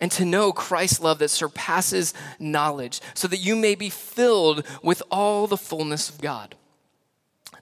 And 0.00 0.10
to 0.12 0.24
know 0.24 0.52
Christ's 0.52 1.00
love 1.00 1.18
that 1.20 1.30
surpasses 1.30 2.12
knowledge, 2.38 3.00
so 3.14 3.28
that 3.28 3.38
you 3.38 3.56
may 3.56 3.74
be 3.74 3.90
filled 3.90 4.66
with 4.82 5.02
all 5.10 5.46
the 5.46 5.56
fullness 5.56 6.10
of 6.10 6.20
God. 6.20 6.54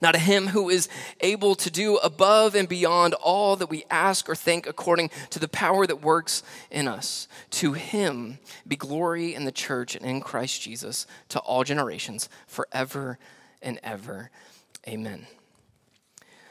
Now, 0.01 0.13
to 0.13 0.19
him 0.19 0.49
who 0.49 0.69
is 0.69 0.89
able 1.21 1.55
to 1.57 1.71
do 1.71 1.97
above 1.97 2.55
and 2.55 2.69
beyond 2.69 3.15
all 3.15 3.57
that 3.57 3.71
we 3.71 3.85
ask 3.91 4.29
or 4.29 4.35
think 4.35 4.67
according 4.67 5.11
to 5.31 5.39
the 5.39 5.49
power 5.49 5.87
that 5.87 6.03
works 6.03 6.43
in 6.71 6.89
us, 6.89 7.29
to 7.51 7.73
him 7.73 8.39
be 8.67 8.77
glory 8.77 9.35
in 9.35 9.45
the 9.45 9.53
church 9.53 9.95
and 9.95 10.05
in 10.05 10.21
Christ 10.21 10.63
Jesus 10.63 11.07
to 11.31 11.39
all 11.41 11.65
generations, 11.65 12.29
forever 12.47 13.19
and 13.63 13.81
ever. 13.83 14.31
Amen. 14.87 15.27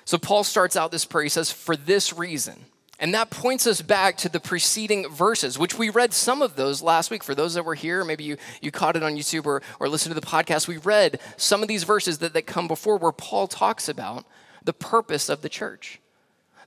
So, 0.06 0.18
Paul 0.18 0.44
starts 0.44 0.76
out 0.76 0.92
this 0.92 1.06
prayer. 1.06 1.24
He 1.24 1.30
says, 1.30 1.52
For 1.52 1.76
this 1.76 2.12
reason, 2.14 2.66
and 3.04 3.14
that 3.14 3.30
points 3.30 3.68
us 3.68 3.82
back 3.82 4.16
to 4.16 4.30
the 4.30 4.40
preceding 4.40 5.10
verses, 5.10 5.60
which 5.60 5.78
we 5.78 5.90
read 5.90 6.14
some 6.14 6.42
of 6.42 6.56
those 6.56 6.82
last 6.82 7.12
week. 7.12 7.22
For 7.22 7.36
those 7.36 7.54
that 7.56 7.66
were 7.66 7.76
here, 7.76 8.06
maybe 8.06 8.24
you, 8.24 8.38
you 8.62 8.72
caught 8.72 8.96
it 8.96 9.04
on 9.04 9.18
YouTube 9.18 9.46
or, 9.46 9.62
or 9.82 9.90
listened 9.90 10.16
to 10.16 10.22
the 10.22 10.26
podcast, 10.26 10.70
we 10.70 10.78
read 10.78 11.20
some 11.36 11.62
of 11.62 11.68
these 11.68 11.84
verses 11.84 12.20
that, 12.20 12.32
that 12.32 12.48
come 12.48 12.66
before 12.66 12.96
where 12.96 13.12
Paul 13.12 13.48
talks 13.48 13.90
about 13.90 14.24
the 14.64 14.72
purpose 14.72 15.28
of 15.28 15.42
the 15.42 15.50
church. 15.50 16.00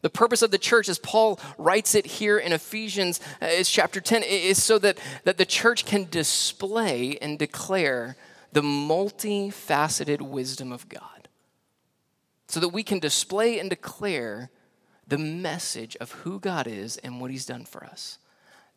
The 0.02 0.10
purpose 0.10 0.42
of 0.42 0.50
the 0.50 0.58
church, 0.58 0.90
as 0.90 0.98
Paul 0.98 1.40
writes 1.56 1.94
it 1.94 2.04
here 2.04 2.36
in 2.36 2.52
Ephesians, 2.52 3.18
uh, 3.40 3.46
is 3.46 3.70
chapter 3.70 4.02
10, 4.02 4.22
is 4.22 4.62
so 4.62 4.78
that, 4.80 4.98
that 5.24 5.38
the 5.38 5.46
church 5.46 5.86
can 5.86 6.06
display 6.10 7.16
and 7.22 7.38
declare 7.38 8.14
the 8.52 8.60
multifaceted 8.60 10.20
wisdom 10.20 10.70
of 10.70 10.86
God. 10.90 11.28
So 12.46 12.60
that 12.60 12.68
we 12.68 12.82
can 12.82 12.98
display 12.98 13.58
and 13.58 13.70
declare 13.70 14.50
the 15.06 15.18
message 15.18 15.96
of 15.96 16.12
who 16.12 16.40
God 16.40 16.66
is 16.66 16.96
and 16.98 17.20
what 17.20 17.30
He's 17.30 17.46
done 17.46 17.64
for 17.64 17.84
us. 17.84 18.18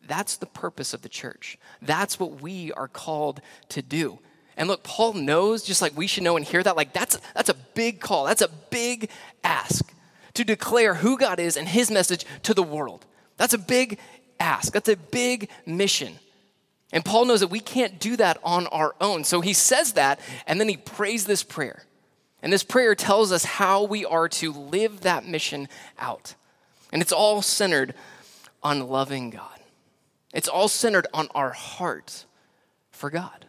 That's 0.06 0.36
the 0.36 0.46
purpose 0.46 0.94
of 0.94 1.02
the 1.02 1.08
church. 1.08 1.58
That's 1.82 2.18
what 2.18 2.40
we 2.40 2.72
are 2.72 2.88
called 2.88 3.40
to 3.70 3.82
do. 3.82 4.18
And 4.56 4.68
look, 4.68 4.82
Paul 4.82 5.14
knows, 5.14 5.62
just 5.62 5.82
like 5.82 5.96
we 5.96 6.06
should 6.06 6.22
know 6.22 6.36
and 6.36 6.44
hear 6.44 6.62
that, 6.62 6.76
like 6.76 6.92
that's, 6.92 7.18
that's 7.34 7.48
a 7.48 7.54
big 7.54 8.00
call. 8.00 8.24
That's 8.24 8.42
a 8.42 8.50
big 8.70 9.10
ask 9.42 9.92
to 10.34 10.44
declare 10.44 10.94
who 10.94 11.18
God 11.18 11.40
is 11.40 11.56
and 11.56 11.68
his 11.68 11.90
message 11.90 12.24
to 12.42 12.54
the 12.54 12.62
world. 12.62 13.06
That's 13.36 13.54
a 13.54 13.58
big 13.58 13.98
ask. 14.38 14.72
That's 14.72 14.88
a 14.88 14.96
big 14.96 15.48
mission. 15.66 16.18
And 16.92 17.04
Paul 17.04 17.24
knows 17.24 17.40
that 17.40 17.48
we 17.48 17.60
can't 17.60 18.00
do 18.00 18.16
that 18.16 18.38
on 18.42 18.66
our 18.68 18.94
own. 19.00 19.24
So 19.24 19.40
he 19.40 19.52
says 19.52 19.92
that, 19.94 20.20
and 20.46 20.60
then 20.60 20.68
he 20.68 20.76
prays 20.76 21.24
this 21.24 21.42
prayer. 21.42 21.84
And 22.42 22.52
this 22.52 22.62
prayer 22.62 22.94
tells 22.94 23.32
us 23.32 23.44
how 23.44 23.84
we 23.84 24.04
are 24.04 24.28
to 24.28 24.52
live 24.52 25.02
that 25.02 25.26
mission 25.26 25.68
out. 25.98 26.34
And 26.92 27.02
it's 27.02 27.12
all 27.12 27.42
centered 27.42 27.94
on 28.62 28.88
loving 28.88 29.30
God. 29.30 29.60
It's 30.32 30.48
all 30.48 30.68
centered 30.68 31.06
on 31.12 31.28
our 31.34 31.50
heart 31.50 32.24
for 32.90 33.10
God. 33.10 33.46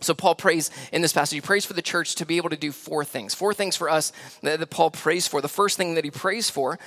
So, 0.00 0.14
Paul 0.14 0.34
prays 0.34 0.70
in 0.92 1.00
this 1.00 1.12
passage, 1.12 1.36
he 1.36 1.40
prays 1.40 1.64
for 1.64 1.72
the 1.72 1.82
church 1.82 2.16
to 2.16 2.26
be 2.26 2.36
able 2.36 2.50
to 2.50 2.56
do 2.56 2.70
four 2.70 3.04
things. 3.04 3.34
Four 3.34 3.54
things 3.54 3.76
for 3.76 3.88
us 3.88 4.12
that, 4.42 4.60
that 4.60 4.70
Paul 4.70 4.90
prays 4.90 5.26
for. 5.26 5.40
The 5.40 5.48
first 5.48 5.78
thing 5.78 5.94
that 5.94 6.04
he 6.04 6.10
prays 6.10 6.50
for 6.50 6.78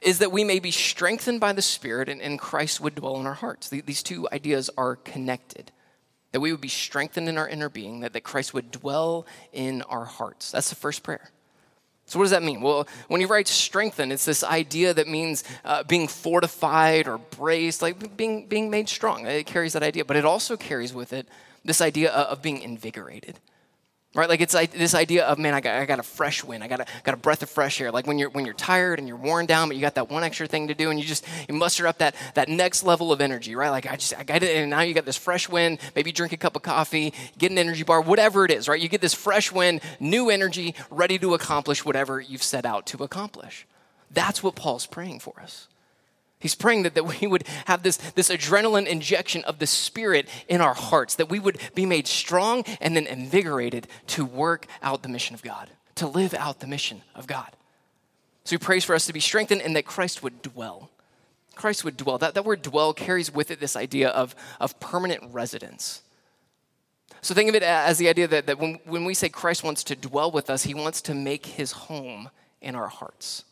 is 0.00 0.18
that 0.20 0.30
we 0.30 0.44
may 0.44 0.60
be 0.60 0.70
strengthened 0.70 1.40
by 1.40 1.52
the 1.52 1.62
Spirit 1.62 2.08
and, 2.08 2.22
and 2.22 2.38
Christ 2.38 2.80
would 2.80 2.94
dwell 2.94 3.18
in 3.18 3.26
our 3.26 3.34
hearts. 3.34 3.68
These 3.68 4.02
two 4.02 4.28
ideas 4.30 4.70
are 4.76 4.96
connected. 4.96 5.72
That 6.34 6.40
we 6.40 6.50
would 6.50 6.60
be 6.60 6.66
strengthened 6.66 7.28
in 7.28 7.38
our 7.38 7.48
inner 7.48 7.68
being, 7.68 8.00
that, 8.00 8.12
that 8.14 8.24
Christ 8.24 8.52
would 8.54 8.72
dwell 8.72 9.24
in 9.52 9.82
our 9.82 10.04
hearts. 10.04 10.50
That's 10.50 10.68
the 10.68 10.74
first 10.74 11.04
prayer. 11.04 11.30
So, 12.06 12.18
what 12.18 12.24
does 12.24 12.32
that 12.32 12.42
mean? 12.42 12.60
Well, 12.60 12.88
when 13.06 13.20
he 13.20 13.24
writes 13.24 13.52
strengthen, 13.52 14.10
it's 14.10 14.24
this 14.24 14.42
idea 14.42 14.92
that 14.94 15.06
means 15.06 15.44
uh, 15.64 15.84
being 15.84 16.08
fortified 16.08 17.06
or 17.06 17.18
braced, 17.18 17.82
like 17.82 18.16
being, 18.16 18.48
being 18.48 18.68
made 18.68 18.88
strong. 18.88 19.28
It 19.28 19.46
carries 19.46 19.74
that 19.74 19.84
idea, 19.84 20.04
but 20.04 20.16
it 20.16 20.24
also 20.24 20.56
carries 20.56 20.92
with 20.92 21.12
it 21.12 21.28
this 21.64 21.80
idea 21.80 22.10
of 22.10 22.42
being 22.42 22.62
invigorated 22.62 23.38
right? 24.14 24.28
Like 24.28 24.40
it's 24.40 24.54
like 24.54 24.70
this 24.70 24.94
idea 24.94 25.26
of 25.26 25.38
man 25.38 25.54
i 25.54 25.60
got, 25.60 25.74
I 25.74 25.86
got 25.86 25.98
a 25.98 26.04
fresh 26.04 26.44
wind. 26.44 26.62
I 26.62 26.68
got 26.68 26.80
a, 26.80 26.86
got 27.02 27.14
a 27.14 27.18
breath 27.18 27.42
of 27.42 27.50
fresh 27.50 27.80
air. 27.80 27.90
Like 27.90 28.06
when 28.06 28.18
you're 28.18 28.30
when 28.30 28.44
you're 28.44 28.54
tired 28.54 28.98
and 28.98 29.08
you're 29.08 29.16
worn 29.16 29.46
down 29.46 29.68
but 29.68 29.76
you 29.76 29.80
got 29.80 29.96
that 29.96 30.10
one 30.10 30.22
extra 30.22 30.46
thing 30.46 30.68
to 30.68 30.74
do 30.74 30.90
and 30.90 30.98
you 30.98 31.04
just 31.04 31.26
you 31.48 31.54
muster 31.54 31.86
up 31.86 31.98
that 31.98 32.14
that 32.34 32.48
next 32.48 32.84
level 32.84 33.12
of 33.12 33.20
energy 33.20 33.54
right? 33.56 33.70
Like 33.70 33.86
i 33.86 33.96
just 33.96 34.16
i 34.16 34.22
got 34.22 34.42
it 34.42 34.56
and 34.56 34.70
now 34.70 34.80
you 34.80 34.94
got 34.94 35.04
this 35.04 35.16
fresh 35.16 35.48
wind. 35.48 35.78
Maybe 35.94 36.12
drink 36.12 36.32
a 36.32 36.36
cup 36.36 36.56
of 36.56 36.62
coffee 36.62 37.12
get 37.38 37.50
an 37.50 37.58
energy 37.58 37.82
bar 37.82 38.00
whatever 38.00 38.44
it 38.44 38.50
is 38.50 38.68
right? 38.68 38.80
You 38.80 38.88
get 38.88 39.00
this 39.00 39.14
fresh 39.14 39.52
wind 39.52 39.80
new 40.00 40.30
energy 40.30 40.74
ready 40.90 41.18
to 41.18 41.34
accomplish 41.34 41.84
whatever 41.84 42.20
you've 42.20 42.42
set 42.42 42.64
out 42.64 42.86
to 42.86 43.02
accomplish. 43.02 43.66
That's 44.10 44.42
what 44.42 44.54
paul's 44.54 44.86
praying 44.86 45.20
for 45.20 45.34
us 45.40 45.68
He's 46.44 46.54
praying 46.54 46.82
that, 46.82 46.94
that 46.94 47.06
we 47.22 47.26
would 47.26 47.44
have 47.64 47.82
this, 47.82 47.96
this 47.96 48.28
adrenaline 48.28 48.86
injection 48.86 49.44
of 49.44 49.60
the 49.60 49.66
Spirit 49.66 50.28
in 50.46 50.60
our 50.60 50.74
hearts, 50.74 51.14
that 51.14 51.30
we 51.30 51.38
would 51.40 51.58
be 51.74 51.86
made 51.86 52.06
strong 52.06 52.64
and 52.82 52.94
then 52.94 53.06
invigorated 53.06 53.88
to 54.08 54.26
work 54.26 54.66
out 54.82 55.02
the 55.02 55.08
mission 55.08 55.32
of 55.32 55.40
God, 55.40 55.70
to 55.94 56.06
live 56.06 56.34
out 56.34 56.60
the 56.60 56.66
mission 56.66 57.00
of 57.14 57.26
God. 57.26 57.50
So 58.44 58.50
he 58.50 58.58
prays 58.58 58.84
for 58.84 58.94
us 58.94 59.06
to 59.06 59.14
be 59.14 59.20
strengthened 59.20 59.62
and 59.62 59.74
that 59.74 59.86
Christ 59.86 60.22
would 60.22 60.42
dwell. 60.42 60.90
Christ 61.54 61.82
would 61.82 61.96
dwell. 61.96 62.18
That, 62.18 62.34
that 62.34 62.44
word 62.44 62.60
dwell 62.60 62.92
carries 62.92 63.32
with 63.32 63.50
it 63.50 63.58
this 63.58 63.74
idea 63.74 64.10
of, 64.10 64.36
of 64.60 64.78
permanent 64.80 65.32
residence. 65.32 66.02
So 67.22 67.32
think 67.32 67.48
of 67.48 67.54
it 67.54 67.62
as 67.62 67.96
the 67.96 68.10
idea 68.10 68.28
that, 68.28 68.44
that 68.48 68.58
when, 68.58 68.80
when 68.84 69.06
we 69.06 69.14
say 69.14 69.30
Christ 69.30 69.64
wants 69.64 69.82
to 69.84 69.96
dwell 69.96 70.30
with 70.30 70.50
us, 70.50 70.64
he 70.64 70.74
wants 70.74 71.00
to 71.00 71.14
make 71.14 71.46
his 71.46 71.72
home 71.72 72.28
in 72.60 72.74
our 72.74 72.88
hearts 72.88 73.44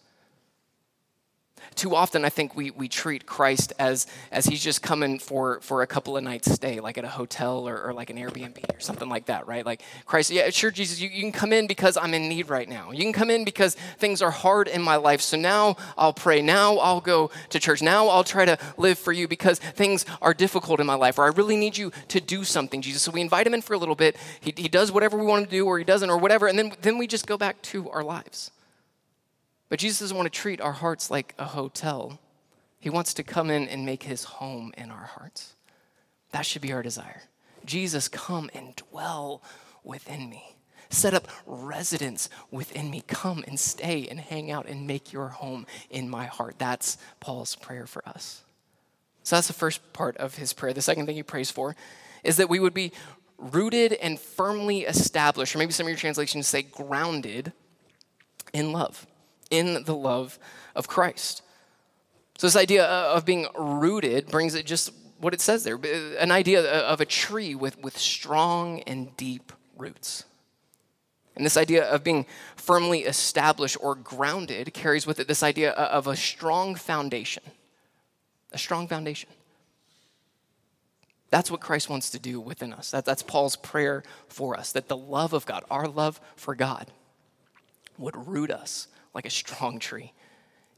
too 1.74 1.94
often 1.94 2.24
I 2.24 2.28
think 2.28 2.56
we, 2.56 2.70
we 2.70 2.88
treat 2.88 3.26
Christ 3.26 3.72
as, 3.78 4.06
as 4.30 4.46
he's 4.46 4.62
just 4.62 4.82
coming 4.82 5.18
for, 5.18 5.60
for 5.60 5.82
a 5.82 5.86
couple 5.86 6.16
of 6.16 6.24
nights 6.24 6.50
stay, 6.50 6.80
like 6.80 6.98
at 6.98 7.04
a 7.04 7.08
hotel 7.08 7.68
or, 7.68 7.82
or 7.82 7.92
like 7.92 8.10
an 8.10 8.16
Airbnb 8.16 8.76
or 8.76 8.80
something 8.80 9.08
like 9.08 9.26
that, 9.26 9.46
right? 9.46 9.64
Like 9.64 9.82
Christ, 10.06 10.30
yeah, 10.30 10.50
sure, 10.50 10.70
Jesus, 10.70 11.00
you, 11.00 11.08
you 11.08 11.22
can 11.22 11.32
come 11.32 11.52
in 11.52 11.66
because 11.66 11.96
I'm 11.96 12.14
in 12.14 12.28
need 12.28 12.48
right 12.48 12.68
now. 12.68 12.90
You 12.90 13.00
can 13.00 13.12
come 13.12 13.30
in 13.30 13.44
because 13.44 13.74
things 13.98 14.22
are 14.22 14.30
hard 14.30 14.68
in 14.68 14.82
my 14.82 14.96
life. 14.96 15.20
So 15.20 15.36
now 15.36 15.76
I'll 15.96 16.12
pray. 16.12 16.42
Now 16.42 16.76
I'll 16.78 17.00
go 17.00 17.30
to 17.50 17.58
church. 17.58 17.82
Now 17.82 18.08
I'll 18.08 18.24
try 18.24 18.44
to 18.44 18.58
live 18.76 18.98
for 18.98 19.12
you 19.12 19.28
because 19.28 19.58
things 19.58 20.04
are 20.20 20.34
difficult 20.34 20.80
in 20.80 20.86
my 20.86 20.94
life 20.94 21.18
or 21.18 21.24
I 21.24 21.28
really 21.28 21.56
need 21.56 21.76
you 21.76 21.92
to 22.08 22.20
do 22.20 22.44
something, 22.44 22.82
Jesus. 22.82 23.02
So 23.02 23.10
we 23.10 23.20
invite 23.20 23.46
him 23.46 23.54
in 23.54 23.62
for 23.62 23.74
a 23.74 23.78
little 23.78 23.94
bit. 23.94 24.16
He, 24.40 24.52
he 24.56 24.68
does 24.68 24.92
whatever 24.92 25.16
we 25.16 25.26
want 25.26 25.44
to 25.44 25.50
do 25.50 25.66
or 25.66 25.78
he 25.78 25.84
doesn't 25.84 26.10
or 26.10 26.18
whatever. 26.18 26.46
And 26.46 26.58
then, 26.58 26.72
then 26.82 26.98
we 26.98 27.06
just 27.06 27.26
go 27.26 27.36
back 27.36 27.60
to 27.62 27.90
our 27.90 28.02
lives. 28.02 28.50
But 29.72 29.78
Jesus 29.78 30.00
doesn't 30.00 30.16
want 30.18 30.30
to 30.30 30.38
treat 30.38 30.60
our 30.60 30.72
hearts 30.72 31.10
like 31.10 31.34
a 31.38 31.46
hotel. 31.46 32.20
He 32.78 32.90
wants 32.90 33.14
to 33.14 33.22
come 33.22 33.48
in 33.48 33.68
and 33.68 33.86
make 33.86 34.02
his 34.02 34.24
home 34.24 34.74
in 34.76 34.90
our 34.90 35.06
hearts. 35.06 35.54
That 36.32 36.44
should 36.44 36.60
be 36.60 36.74
our 36.74 36.82
desire. 36.82 37.22
Jesus, 37.64 38.06
come 38.06 38.50
and 38.54 38.76
dwell 38.76 39.42
within 39.82 40.28
me. 40.28 40.56
Set 40.90 41.14
up 41.14 41.26
residence 41.46 42.28
within 42.50 42.90
me. 42.90 43.02
Come 43.06 43.44
and 43.48 43.58
stay 43.58 44.06
and 44.10 44.20
hang 44.20 44.50
out 44.50 44.66
and 44.66 44.86
make 44.86 45.10
your 45.10 45.28
home 45.28 45.66
in 45.88 46.06
my 46.06 46.26
heart. 46.26 46.56
That's 46.58 46.98
Paul's 47.18 47.56
prayer 47.56 47.86
for 47.86 48.06
us. 48.06 48.44
So 49.22 49.36
that's 49.36 49.46
the 49.46 49.54
first 49.54 49.94
part 49.94 50.18
of 50.18 50.34
his 50.34 50.52
prayer. 50.52 50.74
The 50.74 50.82
second 50.82 51.06
thing 51.06 51.16
he 51.16 51.22
prays 51.22 51.50
for 51.50 51.76
is 52.22 52.36
that 52.36 52.50
we 52.50 52.60
would 52.60 52.74
be 52.74 52.92
rooted 53.38 53.94
and 53.94 54.20
firmly 54.20 54.82
established, 54.82 55.54
or 55.54 55.58
maybe 55.58 55.72
some 55.72 55.86
of 55.86 55.88
your 55.88 55.96
translations 55.96 56.46
say 56.46 56.60
grounded 56.60 57.54
in 58.52 58.72
love 58.72 59.06
in 59.52 59.84
the 59.84 59.94
love 59.94 60.40
of 60.74 60.88
Christ. 60.88 61.42
So, 62.38 62.48
this 62.48 62.56
idea 62.56 62.84
of 62.84 63.24
being 63.24 63.46
rooted 63.56 64.26
brings 64.26 64.56
it 64.56 64.66
just 64.66 64.92
what 65.20 65.32
it 65.32 65.40
says 65.40 65.62
there 65.62 65.78
an 66.18 66.32
idea 66.32 66.68
of 66.82 67.00
a 67.00 67.04
tree 67.04 67.54
with, 67.54 67.80
with 67.80 67.96
strong 67.96 68.80
and 68.80 69.16
deep 69.16 69.52
roots. 69.76 70.24
And 71.36 71.46
this 71.46 71.56
idea 71.56 71.84
of 71.84 72.02
being 72.02 72.26
firmly 72.56 73.00
established 73.00 73.76
or 73.80 73.94
grounded 73.94 74.74
carries 74.74 75.06
with 75.06 75.20
it 75.20 75.28
this 75.28 75.42
idea 75.42 75.70
of 75.70 76.06
a 76.06 76.16
strong 76.16 76.74
foundation. 76.74 77.42
A 78.52 78.58
strong 78.58 78.86
foundation. 78.86 79.30
That's 81.30 81.50
what 81.50 81.60
Christ 81.60 81.88
wants 81.88 82.10
to 82.10 82.18
do 82.18 82.38
within 82.38 82.74
us. 82.74 82.90
That, 82.90 83.06
that's 83.06 83.22
Paul's 83.22 83.56
prayer 83.56 84.02
for 84.28 84.54
us 84.54 84.72
that 84.72 84.88
the 84.88 84.96
love 84.96 85.32
of 85.32 85.46
God, 85.46 85.64
our 85.70 85.88
love 85.88 86.20
for 86.36 86.54
God, 86.54 86.88
would 87.96 88.28
root 88.28 88.50
us 88.50 88.88
like 89.14 89.26
a 89.26 89.30
strong 89.30 89.78
tree 89.78 90.12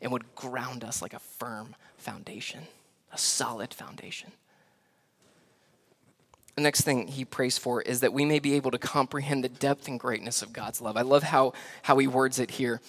and 0.00 0.12
would 0.12 0.34
ground 0.34 0.84
us 0.84 1.00
like 1.00 1.14
a 1.14 1.18
firm 1.18 1.74
foundation, 1.96 2.64
a 3.12 3.18
solid 3.18 3.72
foundation. 3.72 4.32
The 6.56 6.62
next 6.62 6.82
thing 6.82 7.08
he 7.08 7.24
prays 7.24 7.58
for 7.58 7.82
is 7.82 8.00
that 8.00 8.12
we 8.12 8.24
may 8.24 8.38
be 8.38 8.54
able 8.54 8.70
to 8.70 8.78
comprehend 8.78 9.42
the 9.42 9.48
depth 9.48 9.88
and 9.88 9.98
greatness 9.98 10.42
of 10.42 10.52
God's 10.52 10.80
love. 10.80 10.96
I 10.96 11.02
love 11.02 11.24
how, 11.24 11.52
how 11.82 11.98
he 11.98 12.06
words 12.06 12.38
it 12.38 12.52
here. 12.52 12.80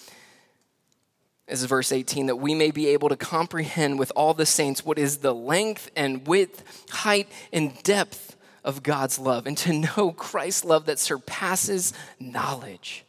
This 1.48 1.60
is 1.60 1.66
verse 1.66 1.90
18 1.90 2.26
that 2.26 2.36
we 2.36 2.54
may 2.54 2.70
be 2.70 2.88
able 2.88 3.08
to 3.08 3.16
comprehend 3.16 3.98
with 3.98 4.12
all 4.14 4.34
the 4.34 4.46
saints 4.46 4.84
what 4.84 4.98
is 4.98 5.18
the 5.18 5.34
length 5.34 5.90
and 5.96 6.26
width, 6.26 6.62
height, 6.90 7.28
and 7.52 7.80
depth 7.82 8.36
of 8.62 8.82
God's 8.82 9.18
love, 9.18 9.46
and 9.46 9.56
to 9.58 9.72
know 9.72 10.12
Christ's 10.16 10.64
love 10.64 10.86
that 10.86 10.98
surpasses 10.98 11.92
knowledge 12.18 13.05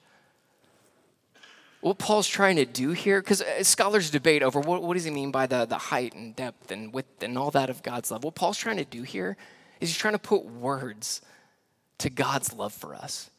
what 1.88 1.98
Paul's 1.98 2.28
trying 2.28 2.58
to 2.58 2.66
do 2.66 2.92
here, 2.92 3.22
because 3.22 3.42
uh, 3.42 3.64
scholars 3.64 4.10
debate 4.10 4.44
over 4.44 4.60
what, 4.60 4.84
what 4.84 4.96
does 4.96 5.04
he 5.04 5.12
mean 5.12 5.32
by 5.32 5.48
the, 5.48 5.66
the 5.66 5.78
height 5.78 6.14
and 6.14 6.36
depth 6.36 6.72
and 6.72 6.94
width 6.94 7.24
and 7.24 7.38
all 7.38 7.52
that 7.52 7.70
of 7.70 7.84
God's 7.84 8.12
love. 8.12 8.24
What 8.24 8.36
Paul's 8.36 8.58
trying 8.58 8.78
to 8.78 8.86
do 8.86 9.04
here 9.04 9.38
is 9.80 9.90
he's 9.90 9.98
trying 9.98 10.14
to 10.14 10.20
put 10.20 10.46
words 10.46 11.22
to 12.00 12.10
God's 12.10 12.54
love 12.54 12.74
for 12.74 12.94
us. 12.94 13.30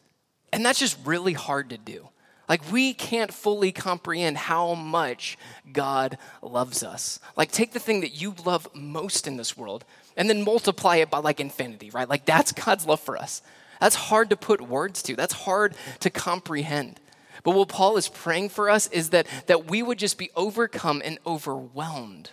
And 0.52 0.64
that's 0.64 0.78
just 0.78 0.98
really 1.04 1.34
hard 1.34 1.70
to 1.70 1.78
do. 1.78 2.08
Like, 2.48 2.72
we 2.72 2.94
can't 2.94 3.32
fully 3.32 3.72
comprehend 3.72 4.38
how 4.38 4.72
much 4.72 5.36
God 5.70 6.16
loves 6.40 6.82
us. 6.82 7.20
Like, 7.36 7.52
take 7.52 7.72
the 7.72 7.78
thing 7.78 8.00
that 8.00 8.18
you 8.18 8.34
love 8.44 8.66
most 8.74 9.26
in 9.26 9.36
this 9.36 9.56
world 9.56 9.84
and 10.16 10.30
then 10.30 10.42
multiply 10.42 10.96
it 10.96 11.10
by 11.10 11.18
like 11.18 11.40
infinity, 11.40 11.90
right? 11.90 12.08
Like, 12.08 12.24
that's 12.24 12.52
God's 12.52 12.86
love 12.86 13.00
for 13.00 13.18
us. 13.18 13.42
That's 13.80 13.96
hard 13.96 14.30
to 14.30 14.36
put 14.36 14.62
words 14.62 15.02
to, 15.04 15.14
that's 15.14 15.34
hard 15.34 15.74
to 16.00 16.08
comprehend. 16.08 16.98
But 17.42 17.52
what 17.52 17.68
Paul 17.68 17.96
is 17.96 18.08
praying 18.08 18.50
for 18.50 18.68
us 18.68 18.86
is 18.88 19.10
that, 19.10 19.26
that 19.46 19.70
we 19.70 19.82
would 19.82 19.98
just 19.98 20.18
be 20.18 20.30
overcome 20.34 21.02
and 21.04 21.18
overwhelmed 21.26 22.30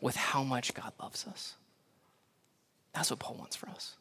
with 0.00 0.16
how 0.16 0.42
much 0.42 0.74
God 0.74 0.92
loves 1.00 1.26
us. 1.26 1.54
That's 2.94 3.10
what 3.10 3.18
Paul 3.18 3.36
wants 3.38 3.56
for 3.56 3.68
us. 3.68 3.96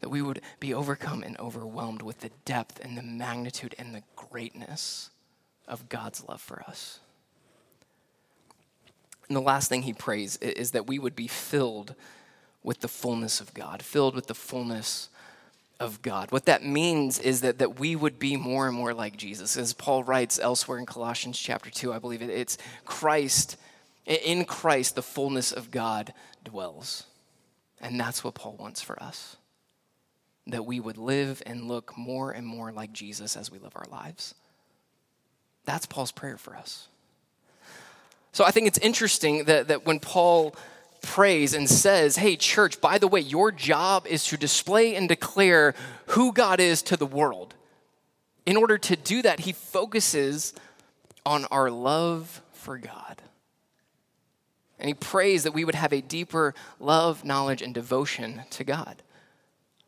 That 0.00 0.08
we 0.08 0.22
would 0.22 0.40
be 0.60 0.74
overcome 0.74 1.22
and 1.22 1.38
overwhelmed 1.38 2.02
with 2.02 2.20
the 2.20 2.30
depth 2.44 2.80
and 2.84 2.96
the 2.96 3.02
magnitude 3.02 3.74
and 3.78 3.94
the 3.94 4.02
greatness 4.16 5.10
of 5.68 5.88
God's 5.88 6.24
love 6.28 6.40
for 6.40 6.62
us. 6.62 7.00
And 9.28 9.36
the 9.36 9.40
last 9.40 9.68
thing 9.68 9.82
he 9.82 9.92
prays 9.92 10.36
is 10.38 10.72
that 10.72 10.86
we 10.86 10.98
would 10.98 11.16
be 11.16 11.28
filled 11.28 11.94
with 12.62 12.80
the 12.80 12.88
fullness 12.88 13.40
of 13.40 13.54
God, 13.54 13.82
filled 13.82 14.14
with 14.14 14.26
the 14.26 14.34
fullness 14.34 15.08
of 15.82 16.00
God. 16.00 16.30
What 16.30 16.46
that 16.46 16.64
means 16.64 17.18
is 17.18 17.40
that, 17.40 17.58
that 17.58 17.80
we 17.80 17.96
would 17.96 18.20
be 18.20 18.36
more 18.36 18.68
and 18.68 18.76
more 18.76 18.94
like 18.94 19.16
Jesus. 19.16 19.56
As 19.56 19.72
Paul 19.72 20.04
writes 20.04 20.38
elsewhere 20.38 20.78
in 20.78 20.86
Colossians 20.86 21.36
chapter 21.36 21.70
2, 21.70 21.92
I 21.92 21.98
believe 21.98 22.22
it, 22.22 22.30
it's 22.30 22.56
Christ, 22.84 23.56
in 24.06 24.44
Christ, 24.44 24.94
the 24.94 25.02
fullness 25.02 25.50
of 25.50 25.72
God 25.72 26.14
dwells. 26.44 27.04
And 27.80 27.98
that's 27.98 28.22
what 28.22 28.34
Paul 28.34 28.56
wants 28.60 28.80
for 28.80 29.02
us. 29.02 29.36
That 30.46 30.64
we 30.64 30.78
would 30.78 30.98
live 30.98 31.42
and 31.46 31.66
look 31.66 31.98
more 31.98 32.30
and 32.30 32.46
more 32.46 32.70
like 32.70 32.92
Jesus 32.92 33.36
as 33.36 33.50
we 33.50 33.58
live 33.58 33.72
our 33.74 33.86
lives. 33.90 34.36
That's 35.64 35.86
Paul's 35.86 36.12
prayer 36.12 36.38
for 36.38 36.56
us. 36.56 36.86
So 38.30 38.44
I 38.44 38.52
think 38.52 38.68
it's 38.68 38.78
interesting 38.78 39.44
that, 39.44 39.66
that 39.66 39.84
when 39.84 39.98
Paul 39.98 40.54
prays 41.02 41.52
and 41.52 41.68
says, 41.68 42.16
Hey, 42.16 42.36
church, 42.36 42.80
by 42.80 42.98
the 42.98 43.08
way, 43.08 43.20
your 43.20 43.52
job 43.52 44.06
is 44.06 44.24
to 44.26 44.36
display 44.36 44.94
and 44.94 45.08
declare 45.08 45.74
who 46.06 46.32
God 46.32 46.60
is 46.60 46.82
to 46.82 46.96
the 46.96 47.06
world. 47.06 47.54
in 48.44 48.56
order 48.56 48.76
to 48.76 48.96
do 48.96 49.22
that, 49.22 49.40
he 49.40 49.52
focuses 49.52 50.52
on 51.24 51.44
our 51.46 51.70
love 51.70 52.42
for 52.52 52.76
God. 52.76 53.22
And 54.80 54.88
he 54.88 54.94
prays 54.94 55.44
that 55.44 55.54
we 55.54 55.64
would 55.64 55.76
have 55.76 55.92
a 55.92 56.00
deeper 56.00 56.54
love, 56.80 57.24
knowledge, 57.24 57.62
and 57.62 57.72
devotion 57.72 58.42
to 58.50 58.64
God. 58.64 59.00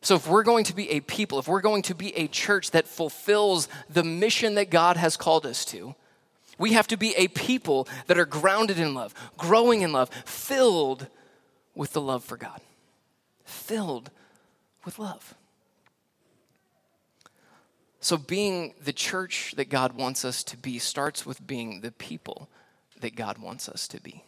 So, 0.02 0.14
if 0.14 0.28
we're 0.28 0.44
going 0.44 0.64
to 0.64 0.76
be 0.76 0.90
a 0.90 1.00
people, 1.00 1.38
if 1.38 1.48
we're 1.48 1.62
going 1.62 1.82
to 1.82 1.94
be 1.94 2.14
a 2.16 2.28
church 2.28 2.70
that 2.72 2.86
fulfills 2.86 3.68
the 3.88 4.04
mission 4.04 4.54
that 4.54 4.70
God 4.70 4.96
has 4.96 5.16
called 5.16 5.46
us 5.46 5.64
to, 5.66 5.96
we 6.58 6.72
have 6.72 6.86
to 6.88 6.96
be 6.96 7.14
a 7.16 7.28
people 7.28 7.88
that 8.06 8.18
are 8.18 8.26
grounded 8.26 8.78
in 8.78 8.94
love, 8.94 9.14
growing 9.36 9.82
in 9.82 9.92
love, 9.92 10.10
filled 10.24 11.08
with 11.74 11.92
the 11.92 12.00
love 12.00 12.24
for 12.24 12.36
God. 12.36 12.60
Filled 13.44 14.10
with 14.84 14.98
love. 14.98 15.34
So, 18.00 18.18
being 18.18 18.74
the 18.82 18.92
church 18.92 19.54
that 19.56 19.70
God 19.70 19.94
wants 19.94 20.24
us 20.24 20.44
to 20.44 20.58
be 20.58 20.78
starts 20.78 21.24
with 21.24 21.46
being 21.46 21.80
the 21.80 21.90
people 21.90 22.50
that 23.00 23.16
God 23.16 23.38
wants 23.38 23.68
us 23.68 23.88
to 23.88 24.00
be. 24.00 24.22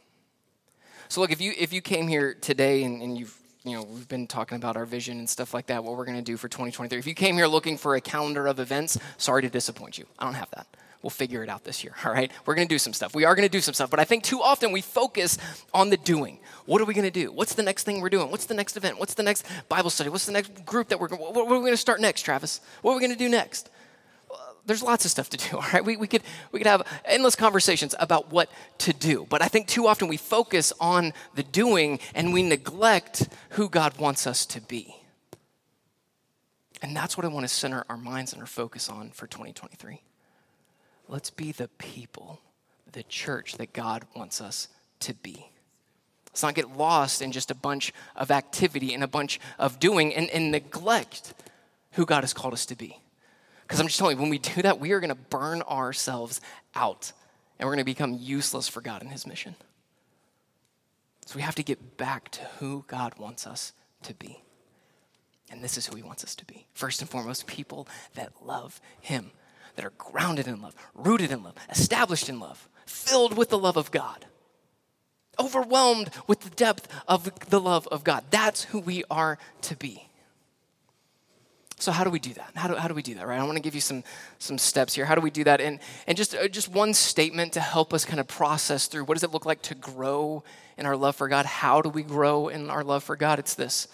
So, 1.08 1.20
look, 1.20 1.30
if 1.30 1.42
you, 1.42 1.52
if 1.58 1.74
you 1.74 1.82
came 1.82 2.08
here 2.08 2.34
today 2.34 2.84
and, 2.84 3.02
and 3.02 3.18
you've 3.18 3.38
you 3.66 3.72
know, 3.72 3.82
we've 3.82 4.06
been 4.06 4.28
talking 4.28 4.54
about 4.54 4.76
our 4.76 4.86
vision 4.86 5.18
and 5.18 5.28
stuff 5.28 5.52
like 5.52 5.66
that, 5.66 5.82
what 5.82 5.96
we're 5.96 6.04
going 6.04 6.16
to 6.16 6.22
do 6.22 6.36
for 6.36 6.48
2023. 6.48 6.98
If 7.00 7.06
you 7.06 7.14
came 7.14 7.34
here 7.34 7.48
looking 7.48 7.76
for 7.76 7.96
a 7.96 8.00
calendar 8.00 8.46
of 8.46 8.60
events, 8.60 8.96
sorry 9.18 9.42
to 9.42 9.50
disappoint 9.50 9.98
you. 9.98 10.06
I 10.20 10.24
don't 10.24 10.34
have 10.34 10.50
that. 10.52 10.68
We'll 11.02 11.10
figure 11.10 11.42
it 11.42 11.48
out 11.48 11.64
this 11.64 11.84
year, 11.84 11.94
all 12.04 12.12
right? 12.12 12.30
We're 12.44 12.56
to 12.56 12.64
do 12.64 12.78
some 12.78 12.92
stuff. 12.92 13.14
We 13.14 13.24
are 13.24 13.34
to 13.34 13.48
do 13.48 13.60
some 13.60 13.74
stuff, 13.74 13.90
but 13.90 14.00
I 14.00 14.04
think 14.04 14.24
too 14.24 14.42
often 14.42 14.72
we 14.72 14.80
focus 14.80 15.38
on 15.72 15.90
the 15.90 15.96
doing. 15.96 16.38
What 16.64 16.80
are 16.80 16.84
we 16.84 16.94
to 16.94 17.10
do? 17.10 17.30
What's 17.30 17.54
the 17.54 17.62
next 17.62 17.84
thing 17.84 18.00
we're 18.00 18.08
doing? 18.08 18.30
What's 18.30 18.46
the 18.46 18.54
next 18.54 18.76
event? 18.76 18.98
What's 18.98 19.14
the 19.14 19.22
next 19.22 19.46
Bible 19.68 19.90
study? 19.90 20.10
What's 20.10 20.26
the 20.26 20.32
next 20.32 20.64
group 20.64 20.88
that 20.88 20.98
we're 20.98 21.08
going 21.08 21.22
what 21.22 21.50
are 21.50 21.60
we 21.60 21.70
to 21.70 21.76
start 21.76 22.00
next, 22.00 22.22
Travis? 22.22 22.60
What 22.82 22.92
are 22.92 22.96
we 22.96 23.06
to 23.08 23.16
do 23.16 23.28
next? 23.28 23.70
there's 24.66 24.82
lots 24.82 25.04
of 25.04 25.10
stuff 25.10 25.30
to 25.30 25.36
do, 25.36 25.56
all 25.56 25.64
right? 25.72 25.84
We, 25.84 25.96
we, 25.96 26.06
could, 26.06 26.22
we 26.52 26.60
could 26.60 26.66
have 26.66 26.86
endless 27.04 27.36
conversations 27.36 27.94
about 27.98 28.30
what 28.30 28.50
to 28.78 28.92
do. 28.92 29.26
But 29.28 29.42
I 29.42 29.48
think 29.48 29.68
too 29.68 29.86
often 29.86 30.08
we 30.08 30.16
focus 30.16 30.72
on 30.80 31.12
the 31.34 31.42
doing 31.42 32.00
and 32.14 32.32
we 32.32 32.42
neglect 32.42 33.28
who 33.50 33.68
God 33.68 33.98
wants 33.98 34.26
us 34.26 34.44
to 34.46 34.60
be. 34.60 34.96
And 36.82 36.94
that's 36.94 37.16
what 37.16 37.24
I 37.24 37.28
want 37.28 37.44
to 37.48 37.52
center 37.52 37.84
our 37.88 37.96
minds 37.96 38.32
and 38.32 38.42
our 38.42 38.46
focus 38.46 38.90
on 38.90 39.10
for 39.10 39.26
2023. 39.26 40.02
Let's 41.08 41.30
be 41.30 41.52
the 41.52 41.68
people, 41.78 42.40
the 42.92 43.02
church 43.04 43.56
that 43.58 43.72
God 43.72 44.04
wants 44.14 44.40
us 44.40 44.68
to 45.00 45.14
be. 45.14 45.50
Let's 46.28 46.42
not 46.42 46.54
get 46.54 46.76
lost 46.76 47.22
in 47.22 47.32
just 47.32 47.50
a 47.50 47.54
bunch 47.54 47.92
of 48.14 48.30
activity 48.30 48.92
and 48.92 49.02
a 49.02 49.08
bunch 49.08 49.40
of 49.58 49.78
doing 49.78 50.14
and, 50.14 50.28
and 50.30 50.50
neglect 50.50 51.32
who 51.92 52.04
God 52.04 52.22
has 52.22 52.34
called 52.34 52.52
us 52.52 52.66
to 52.66 52.76
be. 52.76 52.98
Because 53.62 53.80
I'm 53.80 53.86
just 53.86 53.98
telling 53.98 54.16
you, 54.16 54.20
when 54.20 54.30
we 54.30 54.38
do 54.38 54.62
that, 54.62 54.78
we 54.78 54.92
are 54.92 55.00
going 55.00 55.08
to 55.08 55.14
burn 55.14 55.62
ourselves 55.62 56.40
out 56.74 57.12
and 57.58 57.66
we're 57.66 57.74
going 57.74 57.84
to 57.84 57.90
become 57.90 58.18
useless 58.20 58.68
for 58.68 58.80
God 58.80 59.02
and 59.02 59.10
His 59.10 59.26
mission. 59.26 59.54
So 61.24 61.36
we 61.36 61.42
have 61.42 61.54
to 61.56 61.62
get 61.62 61.96
back 61.96 62.30
to 62.32 62.42
who 62.58 62.84
God 62.86 63.18
wants 63.18 63.46
us 63.46 63.72
to 64.02 64.14
be. 64.14 64.42
And 65.50 65.62
this 65.62 65.76
is 65.76 65.86
who 65.86 65.96
He 65.96 66.02
wants 66.02 66.22
us 66.22 66.34
to 66.36 66.44
be. 66.44 66.66
First 66.74 67.00
and 67.00 67.10
foremost, 67.10 67.46
people 67.46 67.88
that 68.14 68.32
love 68.44 68.80
Him, 69.00 69.30
that 69.76 69.84
are 69.84 69.92
grounded 69.98 70.48
in 70.48 70.60
love, 70.60 70.74
rooted 70.94 71.30
in 71.30 71.42
love, 71.42 71.54
established 71.70 72.28
in 72.28 72.40
love, 72.40 72.68
filled 72.86 73.36
with 73.36 73.50
the 73.50 73.58
love 73.58 73.76
of 73.76 73.90
God, 73.90 74.26
overwhelmed 75.38 76.10
with 76.26 76.40
the 76.40 76.50
depth 76.50 76.88
of 77.06 77.30
the 77.50 77.60
love 77.60 77.86
of 77.88 78.02
God. 78.04 78.24
That's 78.30 78.64
who 78.64 78.80
we 78.80 79.04
are 79.10 79.38
to 79.62 79.76
be. 79.76 80.06
So 81.78 81.92
how 81.92 82.04
do 82.04 82.10
we 82.10 82.18
do 82.18 82.32
that? 82.34 82.52
How 82.54 82.68
do, 82.68 82.74
how 82.74 82.88
do 82.88 82.94
we 82.94 83.02
do 83.02 83.14
that, 83.16 83.26
right? 83.26 83.38
I 83.38 83.44
want 83.44 83.56
to 83.56 83.62
give 83.62 83.74
you 83.74 83.82
some, 83.82 84.02
some 84.38 84.56
steps 84.56 84.94
here. 84.94 85.04
How 85.04 85.14
do 85.14 85.20
we 85.20 85.30
do 85.30 85.44
that? 85.44 85.60
And, 85.60 85.78
and 86.06 86.16
just, 86.16 86.34
uh, 86.34 86.48
just 86.48 86.68
one 86.68 86.94
statement 86.94 87.52
to 87.52 87.60
help 87.60 87.92
us 87.92 88.06
kind 88.06 88.18
of 88.18 88.26
process 88.26 88.86
through 88.86 89.04
what 89.04 89.14
does 89.14 89.24
it 89.24 89.30
look 89.30 89.44
like 89.44 89.60
to 89.62 89.74
grow 89.74 90.42
in 90.78 90.86
our 90.86 90.96
love 90.96 91.16
for 91.16 91.28
God? 91.28 91.44
How 91.44 91.82
do 91.82 91.90
we 91.90 92.02
grow 92.02 92.48
in 92.48 92.70
our 92.70 92.82
love 92.82 93.04
for 93.04 93.14
God? 93.14 93.38
It's 93.38 93.54
this. 93.54 93.88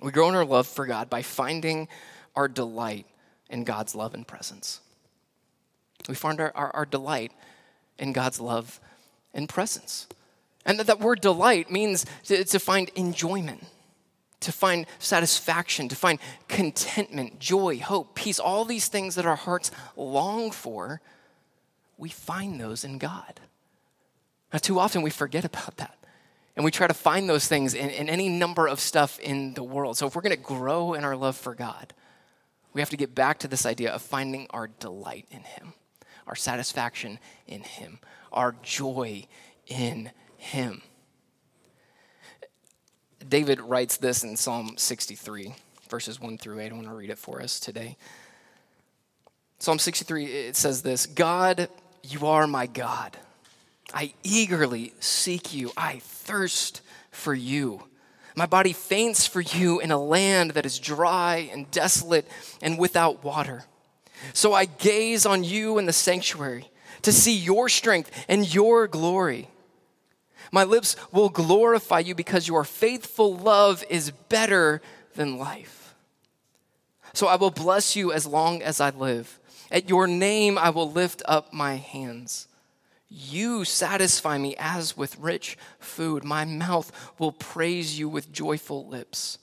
We 0.00 0.10
grow 0.10 0.30
in 0.30 0.34
our 0.34 0.44
love 0.44 0.66
for 0.66 0.86
God 0.86 1.10
by 1.10 1.20
finding 1.20 1.86
our 2.34 2.48
delight 2.48 3.06
in 3.54 3.64
God's 3.64 3.94
love 3.94 4.12
and 4.12 4.26
presence. 4.26 4.80
We 6.08 6.14
find 6.14 6.40
our, 6.40 6.52
our, 6.54 6.70
our 6.74 6.84
delight 6.84 7.32
in 7.98 8.12
God's 8.12 8.40
love 8.40 8.80
and 9.32 9.48
presence. 9.48 10.06
And 10.66 10.78
that, 10.78 10.88
that 10.88 11.00
word 11.00 11.22
delight 11.22 11.70
means 11.70 12.04
to, 12.24 12.44
to 12.44 12.58
find 12.58 12.90
enjoyment 12.94 13.64
to 14.40 14.52
find 14.52 14.86
satisfaction, 14.98 15.88
to 15.88 15.96
find 15.96 16.18
contentment, 16.48 17.38
joy, 17.38 17.78
hope, 17.78 18.14
peace, 18.14 18.38
all 18.38 18.66
these 18.66 18.88
things 18.88 19.14
that 19.14 19.24
our 19.26 19.36
hearts 19.36 19.70
long 19.96 20.50
for, 20.50 21.00
we 21.96 22.10
find 22.10 22.60
those 22.60 22.84
in 22.84 22.98
God. 22.98 23.40
Now, 24.52 24.58
too 24.58 24.78
often 24.78 25.00
we 25.00 25.10
forget 25.10 25.44
about 25.44 25.78
that. 25.78 25.96
And 26.56 26.64
we 26.64 26.70
try 26.70 26.86
to 26.86 26.94
find 26.94 27.28
those 27.28 27.48
things 27.48 27.74
in, 27.74 27.90
in 27.90 28.08
any 28.08 28.28
number 28.28 28.68
of 28.68 28.78
stuff 28.78 29.18
in 29.18 29.54
the 29.54 29.64
world. 29.64 29.96
So, 29.96 30.06
if 30.06 30.14
we're 30.14 30.22
going 30.22 30.36
to 30.36 30.42
grow 30.42 30.94
in 30.94 31.04
our 31.04 31.16
love 31.16 31.36
for 31.36 31.54
God, 31.54 31.92
we 32.74 32.80
have 32.80 32.90
to 32.90 32.96
get 32.96 33.14
back 33.14 33.38
to 33.38 33.48
this 33.48 33.64
idea 33.64 33.92
of 33.92 34.02
finding 34.02 34.46
our 34.50 34.68
delight 34.80 35.26
in 35.30 35.42
Him, 35.42 35.72
our 36.26 36.34
satisfaction 36.34 37.18
in 37.46 37.62
Him, 37.62 38.00
our 38.32 38.54
joy 38.62 39.26
in 39.66 40.10
Him. 40.36 40.82
David 43.26 43.60
writes 43.60 43.96
this 43.96 44.24
in 44.24 44.36
Psalm 44.36 44.74
63, 44.76 45.54
verses 45.88 46.20
1 46.20 46.36
through 46.36 46.60
8. 46.60 46.72
I 46.72 46.74
want 46.74 46.88
to 46.88 46.94
read 46.94 47.10
it 47.10 47.18
for 47.18 47.40
us 47.40 47.58
today. 47.58 47.96
Psalm 49.58 49.78
63, 49.78 50.26
it 50.26 50.56
says 50.56 50.82
this 50.82 51.06
God, 51.06 51.68
you 52.02 52.26
are 52.26 52.46
my 52.46 52.66
God. 52.66 53.16
I 53.92 54.12
eagerly 54.24 54.92
seek 54.98 55.54
you. 55.54 55.70
I 55.76 56.00
thirst 56.00 56.80
for 57.10 57.32
you. 57.32 57.84
My 58.34 58.46
body 58.46 58.72
faints 58.72 59.26
for 59.26 59.40
you 59.40 59.80
in 59.80 59.90
a 59.90 60.02
land 60.02 60.52
that 60.52 60.66
is 60.66 60.78
dry 60.78 61.48
and 61.52 61.70
desolate 61.70 62.28
and 62.60 62.78
without 62.78 63.22
water. 63.22 63.64
So 64.32 64.52
I 64.52 64.64
gaze 64.64 65.24
on 65.26 65.44
you 65.44 65.78
in 65.78 65.86
the 65.86 65.92
sanctuary 65.92 66.70
to 67.02 67.12
see 67.12 67.36
your 67.36 67.68
strength 67.68 68.10
and 68.28 68.52
your 68.52 68.88
glory. 68.88 69.48
My 70.50 70.64
lips 70.64 70.96
will 71.12 71.28
glorify 71.28 72.00
you 72.00 72.14
because 72.14 72.48
your 72.48 72.64
faithful 72.64 73.36
love 73.36 73.84
is 73.88 74.10
better 74.10 74.80
than 75.14 75.38
life. 75.38 75.94
So 77.12 77.28
I 77.28 77.36
will 77.36 77.50
bless 77.50 77.94
you 77.94 78.12
as 78.12 78.26
long 78.26 78.62
as 78.62 78.80
I 78.80 78.90
live. 78.90 79.38
At 79.70 79.88
your 79.88 80.06
name 80.06 80.58
I 80.58 80.70
will 80.70 80.90
lift 80.90 81.22
up 81.26 81.52
my 81.52 81.76
hands. 81.76 82.48
You 83.08 83.64
satisfy 83.64 84.38
me 84.38 84.56
as 84.58 84.96
with 84.96 85.18
rich 85.18 85.56
food. 85.78 86.24
My 86.24 86.44
mouth 86.44 86.90
will 87.18 87.32
praise 87.32 87.98
you 87.98 88.08
with 88.08 88.32
joyful 88.32 88.86
lips. 88.86 89.38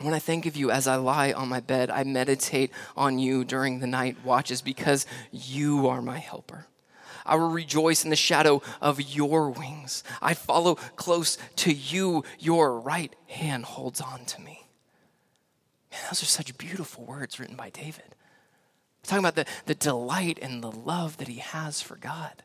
When 0.00 0.14
I 0.14 0.18
think 0.18 0.46
of 0.46 0.56
you 0.56 0.70
as 0.70 0.86
I 0.86 0.96
lie 0.96 1.32
on 1.32 1.48
my 1.48 1.60
bed, 1.60 1.90
I 1.90 2.04
meditate 2.04 2.70
on 2.96 3.18
you 3.18 3.44
during 3.44 3.80
the 3.80 3.86
night 3.86 4.16
watches 4.24 4.62
because 4.62 5.06
you 5.32 5.88
are 5.88 6.00
my 6.00 6.18
helper. 6.18 6.66
I 7.26 7.36
will 7.36 7.50
rejoice 7.50 8.04
in 8.04 8.10
the 8.10 8.16
shadow 8.16 8.62
of 8.80 9.00
your 9.00 9.50
wings. 9.50 10.04
I 10.22 10.34
follow 10.34 10.76
close 10.96 11.36
to 11.56 11.72
you. 11.72 12.24
Your 12.38 12.80
right 12.80 13.14
hand 13.26 13.64
holds 13.64 14.00
on 14.00 14.24
to 14.24 14.40
me. 14.40 14.66
Man, 15.90 16.00
those 16.10 16.22
are 16.22 16.26
such 16.26 16.56
beautiful 16.56 17.04
words 17.04 17.38
written 17.40 17.56
by 17.56 17.70
David. 17.70 18.14
Talking 19.08 19.24
about 19.24 19.34
the, 19.34 19.46
the 19.66 19.74
delight 19.74 20.38
and 20.40 20.62
the 20.62 20.70
love 20.70 21.16
that 21.16 21.28
he 21.28 21.38
has 21.38 21.80
for 21.80 21.96
God. 21.96 22.42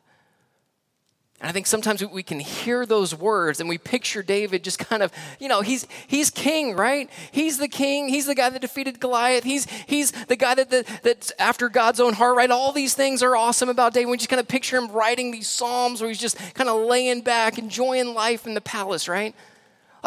And 1.40 1.50
I 1.50 1.52
think 1.52 1.66
sometimes 1.66 2.02
we 2.02 2.22
can 2.22 2.40
hear 2.40 2.86
those 2.86 3.14
words 3.14 3.60
and 3.60 3.68
we 3.68 3.76
picture 3.76 4.22
David 4.22 4.64
just 4.64 4.78
kind 4.78 5.02
of, 5.02 5.12
you 5.38 5.48
know, 5.48 5.60
he's, 5.60 5.86
he's 6.06 6.30
king, 6.30 6.74
right? 6.74 7.10
He's 7.32 7.58
the 7.58 7.68
king. 7.68 8.08
He's 8.08 8.26
the 8.26 8.34
guy 8.34 8.50
that 8.50 8.62
defeated 8.62 9.00
Goliath. 9.00 9.44
He's, 9.44 9.66
he's 9.86 10.12
the 10.12 10.36
guy 10.36 10.54
that, 10.54 10.70
that, 10.70 10.86
that's 11.02 11.32
after 11.38 11.68
God's 11.68 12.00
own 12.00 12.14
heart, 12.14 12.36
right? 12.36 12.50
All 12.50 12.72
these 12.72 12.94
things 12.94 13.22
are 13.22 13.36
awesome 13.36 13.68
about 13.68 13.92
David. 13.92 14.10
We 14.10 14.16
just 14.16 14.30
kind 14.30 14.40
of 14.40 14.48
picture 14.48 14.78
him 14.78 14.90
writing 14.90 15.32
these 15.32 15.48
psalms 15.48 16.00
where 16.00 16.08
he's 16.08 16.20
just 16.20 16.38
kind 16.54 16.70
of 16.70 16.86
laying 16.86 17.20
back, 17.20 17.58
enjoying 17.58 18.14
life 18.14 18.46
in 18.46 18.54
the 18.54 18.62
palace, 18.62 19.08
right? 19.08 19.34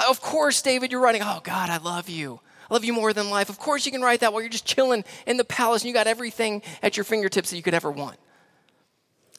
Of 0.09 0.21
course, 0.21 0.61
David, 0.61 0.91
you're 0.91 1.01
writing, 1.01 1.21
oh, 1.23 1.41
God, 1.43 1.69
I 1.69 1.77
love 1.77 2.09
you. 2.09 2.39
I 2.69 2.73
love 2.73 2.85
you 2.85 2.93
more 2.93 3.13
than 3.13 3.29
life. 3.29 3.49
Of 3.49 3.59
course, 3.59 3.85
you 3.85 3.91
can 3.91 4.01
write 4.01 4.19
that 4.21 4.33
while 4.33 4.41
you're 4.41 4.49
just 4.49 4.65
chilling 4.65 5.03
in 5.25 5.37
the 5.37 5.45
palace 5.45 5.81
and 5.81 5.87
you 5.87 5.93
got 5.93 6.07
everything 6.07 6.61
at 6.81 6.97
your 6.97 7.03
fingertips 7.03 7.49
that 7.49 7.57
you 7.57 7.63
could 7.63 7.73
ever 7.73 7.91
want. 7.91 8.17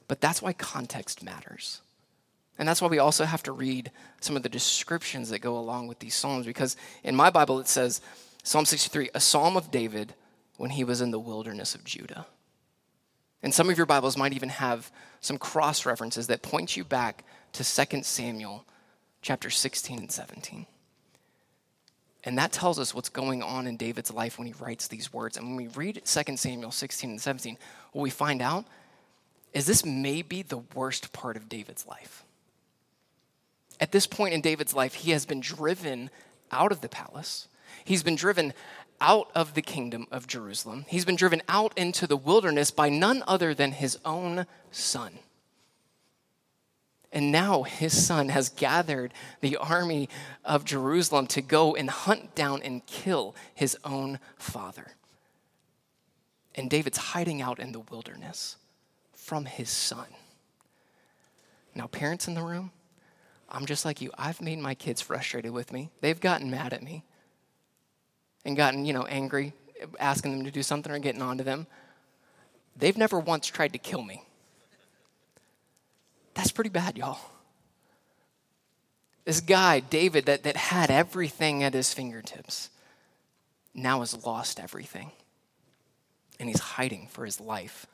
But 0.06 0.20
that's 0.20 0.40
why 0.40 0.54
context 0.54 1.22
matters. 1.22 1.82
And 2.58 2.68
that's 2.68 2.82
why 2.82 2.88
we 2.88 2.98
also 2.98 3.24
have 3.24 3.42
to 3.44 3.52
read 3.52 3.92
some 4.20 4.36
of 4.36 4.42
the 4.42 4.48
descriptions 4.48 5.30
that 5.30 5.40
go 5.40 5.58
along 5.58 5.86
with 5.86 6.00
these 6.00 6.14
Psalms, 6.14 6.46
because 6.46 6.76
in 7.04 7.14
my 7.14 7.30
Bible 7.30 7.60
it 7.60 7.68
says, 7.68 8.00
Psalm 8.42 8.64
63, 8.64 9.10
a 9.14 9.20
psalm 9.20 9.56
of 9.56 9.70
David 9.70 10.14
when 10.56 10.70
he 10.70 10.82
was 10.82 11.00
in 11.00 11.10
the 11.10 11.20
wilderness 11.20 11.74
of 11.74 11.84
Judah. 11.84 12.26
And 13.42 13.54
some 13.54 13.70
of 13.70 13.76
your 13.76 13.86
Bibles 13.86 14.16
might 14.16 14.32
even 14.32 14.48
have 14.48 14.90
some 15.20 15.38
cross 15.38 15.86
references 15.86 16.26
that 16.26 16.42
point 16.42 16.76
you 16.76 16.84
back 16.84 17.24
to 17.52 17.62
2 17.62 18.02
Samuel 18.02 18.64
chapter 19.22 19.50
16 19.50 19.98
and 19.98 20.10
17. 20.10 20.66
And 22.24 22.36
that 22.38 22.52
tells 22.52 22.78
us 22.78 22.94
what's 22.94 23.08
going 23.08 23.42
on 23.42 23.66
in 23.66 23.76
David's 23.76 24.12
life 24.12 24.38
when 24.38 24.46
he 24.46 24.54
writes 24.54 24.88
these 24.88 25.12
words. 25.12 25.36
And 25.36 25.46
when 25.46 25.56
we 25.56 25.68
read 25.68 26.02
2 26.04 26.36
Samuel 26.36 26.72
16 26.72 27.10
and 27.10 27.20
17, 27.20 27.56
what 27.92 28.02
we 28.02 28.10
find 28.10 28.42
out 28.42 28.64
is 29.52 29.66
this 29.66 29.84
may 29.84 30.22
be 30.22 30.42
the 30.42 30.58
worst 30.74 31.12
part 31.12 31.36
of 31.36 31.48
David's 31.48 31.86
life. 31.86 32.24
At 33.80 33.92
this 33.92 34.06
point 34.06 34.34
in 34.34 34.40
David's 34.40 34.74
life, 34.74 34.94
he 34.94 35.12
has 35.12 35.24
been 35.24 35.40
driven 35.40 36.10
out 36.50 36.72
of 36.72 36.80
the 36.80 36.88
palace. 36.88 37.48
He's 37.84 38.02
been 38.02 38.16
driven 38.16 38.52
out 39.00 39.30
of 39.34 39.54
the 39.54 39.62
kingdom 39.62 40.06
of 40.10 40.26
Jerusalem. 40.26 40.84
He's 40.88 41.04
been 41.04 41.16
driven 41.16 41.42
out 41.48 41.76
into 41.78 42.06
the 42.06 42.16
wilderness 42.16 42.70
by 42.72 42.88
none 42.88 43.22
other 43.28 43.54
than 43.54 43.72
his 43.72 43.98
own 44.04 44.46
son. 44.72 45.20
And 47.10 47.32
now 47.32 47.62
his 47.62 48.06
son 48.06 48.28
has 48.28 48.50
gathered 48.50 49.14
the 49.40 49.56
army 49.56 50.08
of 50.44 50.64
Jerusalem 50.64 51.26
to 51.28 51.40
go 51.40 51.74
and 51.74 51.88
hunt 51.88 52.34
down 52.34 52.62
and 52.62 52.84
kill 52.86 53.34
his 53.54 53.76
own 53.82 54.18
father. 54.36 54.92
And 56.54 56.68
David's 56.68 56.98
hiding 56.98 57.40
out 57.40 57.60
in 57.60 57.72
the 57.72 57.80
wilderness 57.80 58.56
from 59.14 59.46
his 59.46 59.70
son. 59.70 60.06
Now, 61.74 61.86
parents 61.86 62.28
in 62.28 62.34
the 62.34 62.42
room, 62.42 62.72
I'm 63.48 63.64
just 63.64 63.84
like 63.84 64.00
you. 64.00 64.10
I've 64.18 64.42
made 64.42 64.58
my 64.58 64.74
kids 64.74 65.00
frustrated 65.00 65.52
with 65.52 65.72
me. 65.72 65.90
They've 66.00 66.20
gotten 66.20 66.50
mad 66.50 66.72
at 66.72 66.82
me 66.82 67.04
and 68.44 68.56
gotten, 68.56 68.84
you 68.84 68.92
know, 68.92 69.04
angry, 69.04 69.54
asking 69.98 70.32
them 70.32 70.44
to 70.44 70.50
do 70.50 70.62
something 70.62 70.92
or 70.92 70.98
getting 70.98 71.22
onto 71.22 71.44
them. 71.44 71.66
They've 72.76 72.96
never 72.96 73.18
once 73.18 73.46
tried 73.46 73.72
to 73.72 73.78
kill 73.78 74.02
me. 74.02 74.24
That's 76.38 76.52
pretty 76.52 76.70
bad, 76.70 76.96
y'all. 76.96 77.18
This 79.24 79.40
guy, 79.40 79.80
David, 79.80 80.26
that, 80.26 80.44
that 80.44 80.56
had 80.56 80.88
everything 80.88 81.64
at 81.64 81.74
his 81.74 81.92
fingertips, 81.92 82.70
now 83.74 83.98
has 84.00 84.24
lost 84.24 84.60
everything. 84.60 85.10
And 86.38 86.48
he's 86.48 86.60
hiding 86.60 87.08
for 87.08 87.24
his 87.24 87.40
life 87.40 87.86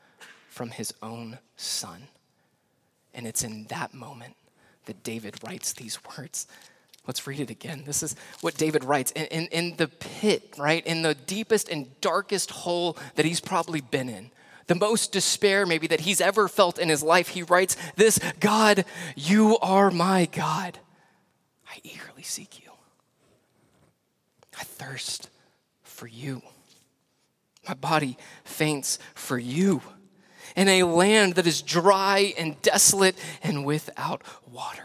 from 0.47 0.69
his 0.69 0.93
own 1.01 1.39
son. 1.57 2.03
And 3.15 3.25
it's 3.25 3.43
in 3.43 3.65
that 3.69 3.95
moment 3.95 4.35
that 4.85 5.01
David 5.01 5.43
writes 5.43 5.73
these 5.73 5.97
words. 6.15 6.45
Let's 7.07 7.25
read 7.25 7.39
it 7.39 7.49
again. 7.49 7.81
This 7.83 8.03
is 8.03 8.15
what 8.41 8.57
David 8.57 8.83
writes 8.83 9.11
in, 9.13 9.25
in, 9.25 9.47
in, 9.47 9.75
the 9.77 9.87
pit, 9.87 10.53
right? 10.55 10.85
In 10.85 11.01
the 11.01 11.15
deepest 11.15 11.67
and 11.67 11.99
darkest 11.99 12.51
hole 12.51 12.95
that 13.15 13.25
he's 13.25 13.39
probably 13.39 13.81
been 13.81 14.07
in, 14.07 14.29
the 14.67 14.75
most 14.75 15.11
despair 15.11 15.65
maybe 15.65 15.87
that 15.87 16.01
he's 16.01 16.21
ever 16.21 16.47
felt 16.47 16.79
in 16.79 16.89
his 16.89 17.03
life. 17.03 17.29
He 17.29 17.43
writes 17.43 17.77
this 17.95 18.19
God, 18.39 18.85
you 19.15 19.57
are 19.59 19.91
my 19.91 20.25
God. 20.31 20.79
I 21.67 21.79
eagerly 21.83 22.23
seek 22.23 22.63
you. 22.63 22.71
I 24.57 24.63
thirst 24.63 25.29
for 25.83 26.07
you. 26.07 26.41
My 27.67 27.73
body 27.73 28.17
faints 28.43 28.99
for 29.13 29.37
you 29.37 29.81
in 30.55 30.67
a 30.67 30.83
land 30.83 31.35
that 31.35 31.47
is 31.47 31.61
dry 31.61 32.33
and 32.37 32.61
desolate 32.61 33.17
and 33.43 33.65
without 33.65 34.23
water. 34.51 34.83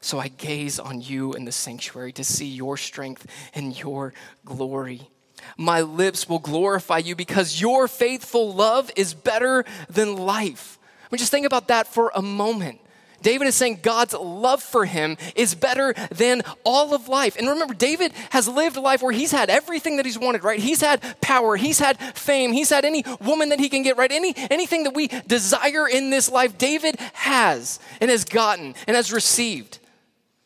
So 0.00 0.18
I 0.18 0.28
gaze 0.28 0.78
on 0.78 1.00
you 1.00 1.32
in 1.32 1.44
the 1.44 1.52
sanctuary 1.52 2.12
to 2.12 2.24
see 2.24 2.46
your 2.46 2.76
strength 2.76 3.26
and 3.54 3.78
your 3.78 4.12
glory. 4.44 5.08
My 5.56 5.82
lips 5.82 6.28
will 6.28 6.38
glorify 6.38 6.98
you 6.98 7.14
because 7.14 7.60
your 7.60 7.88
faithful 7.88 8.52
love 8.52 8.90
is 8.96 9.14
better 9.14 9.64
than 9.88 10.16
life. 10.16 10.78
I 11.02 11.08
mean, 11.10 11.18
just 11.18 11.30
think 11.30 11.46
about 11.46 11.68
that 11.68 11.86
for 11.86 12.10
a 12.14 12.22
moment. 12.22 12.80
David 13.24 13.48
is 13.48 13.54
saying 13.54 13.80
God's 13.82 14.12
love 14.12 14.62
for 14.62 14.84
him 14.84 15.16
is 15.34 15.54
better 15.54 15.94
than 16.10 16.42
all 16.62 16.94
of 16.94 17.08
life. 17.08 17.36
And 17.36 17.48
remember, 17.48 17.72
David 17.72 18.12
has 18.30 18.46
lived 18.46 18.76
a 18.76 18.80
life 18.80 19.02
where 19.02 19.12
he's 19.12 19.32
had 19.32 19.48
everything 19.48 19.96
that 19.96 20.04
he's 20.04 20.18
wanted, 20.18 20.44
right? 20.44 20.60
He's 20.60 20.82
had 20.82 21.02
power, 21.22 21.56
he's 21.56 21.78
had 21.78 21.98
fame, 21.98 22.52
he's 22.52 22.68
had 22.68 22.84
any 22.84 23.02
woman 23.22 23.48
that 23.48 23.58
he 23.58 23.70
can 23.70 23.82
get, 23.82 23.96
right? 23.96 24.12
Any, 24.12 24.34
anything 24.36 24.84
that 24.84 24.94
we 24.94 25.08
desire 25.08 25.88
in 25.88 26.10
this 26.10 26.30
life, 26.30 26.58
David 26.58 26.96
has 27.14 27.80
and 27.98 28.10
has 28.10 28.26
gotten 28.26 28.74
and 28.86 28.94
has 28.94 29.10
received. 29.10 29.78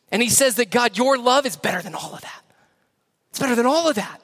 And 0.09 0.21
he 0.21 0.29
says 0.29 0.55
that 0.55 0.71
God, 0.71 0.97
your 0.97 1.17
love 1.17 1.45
is 1.45 1.57
better 1.57 1.81
than 1.81 1.95
all 1.95 2.13
of 2.13 2.21
that. 2.21 2.41
It's 3.31 3.39
better 3.39 3.55
than 3.55 3.65
all 3.65 3.89
of 3.89 3.95
that. 3.95 4.21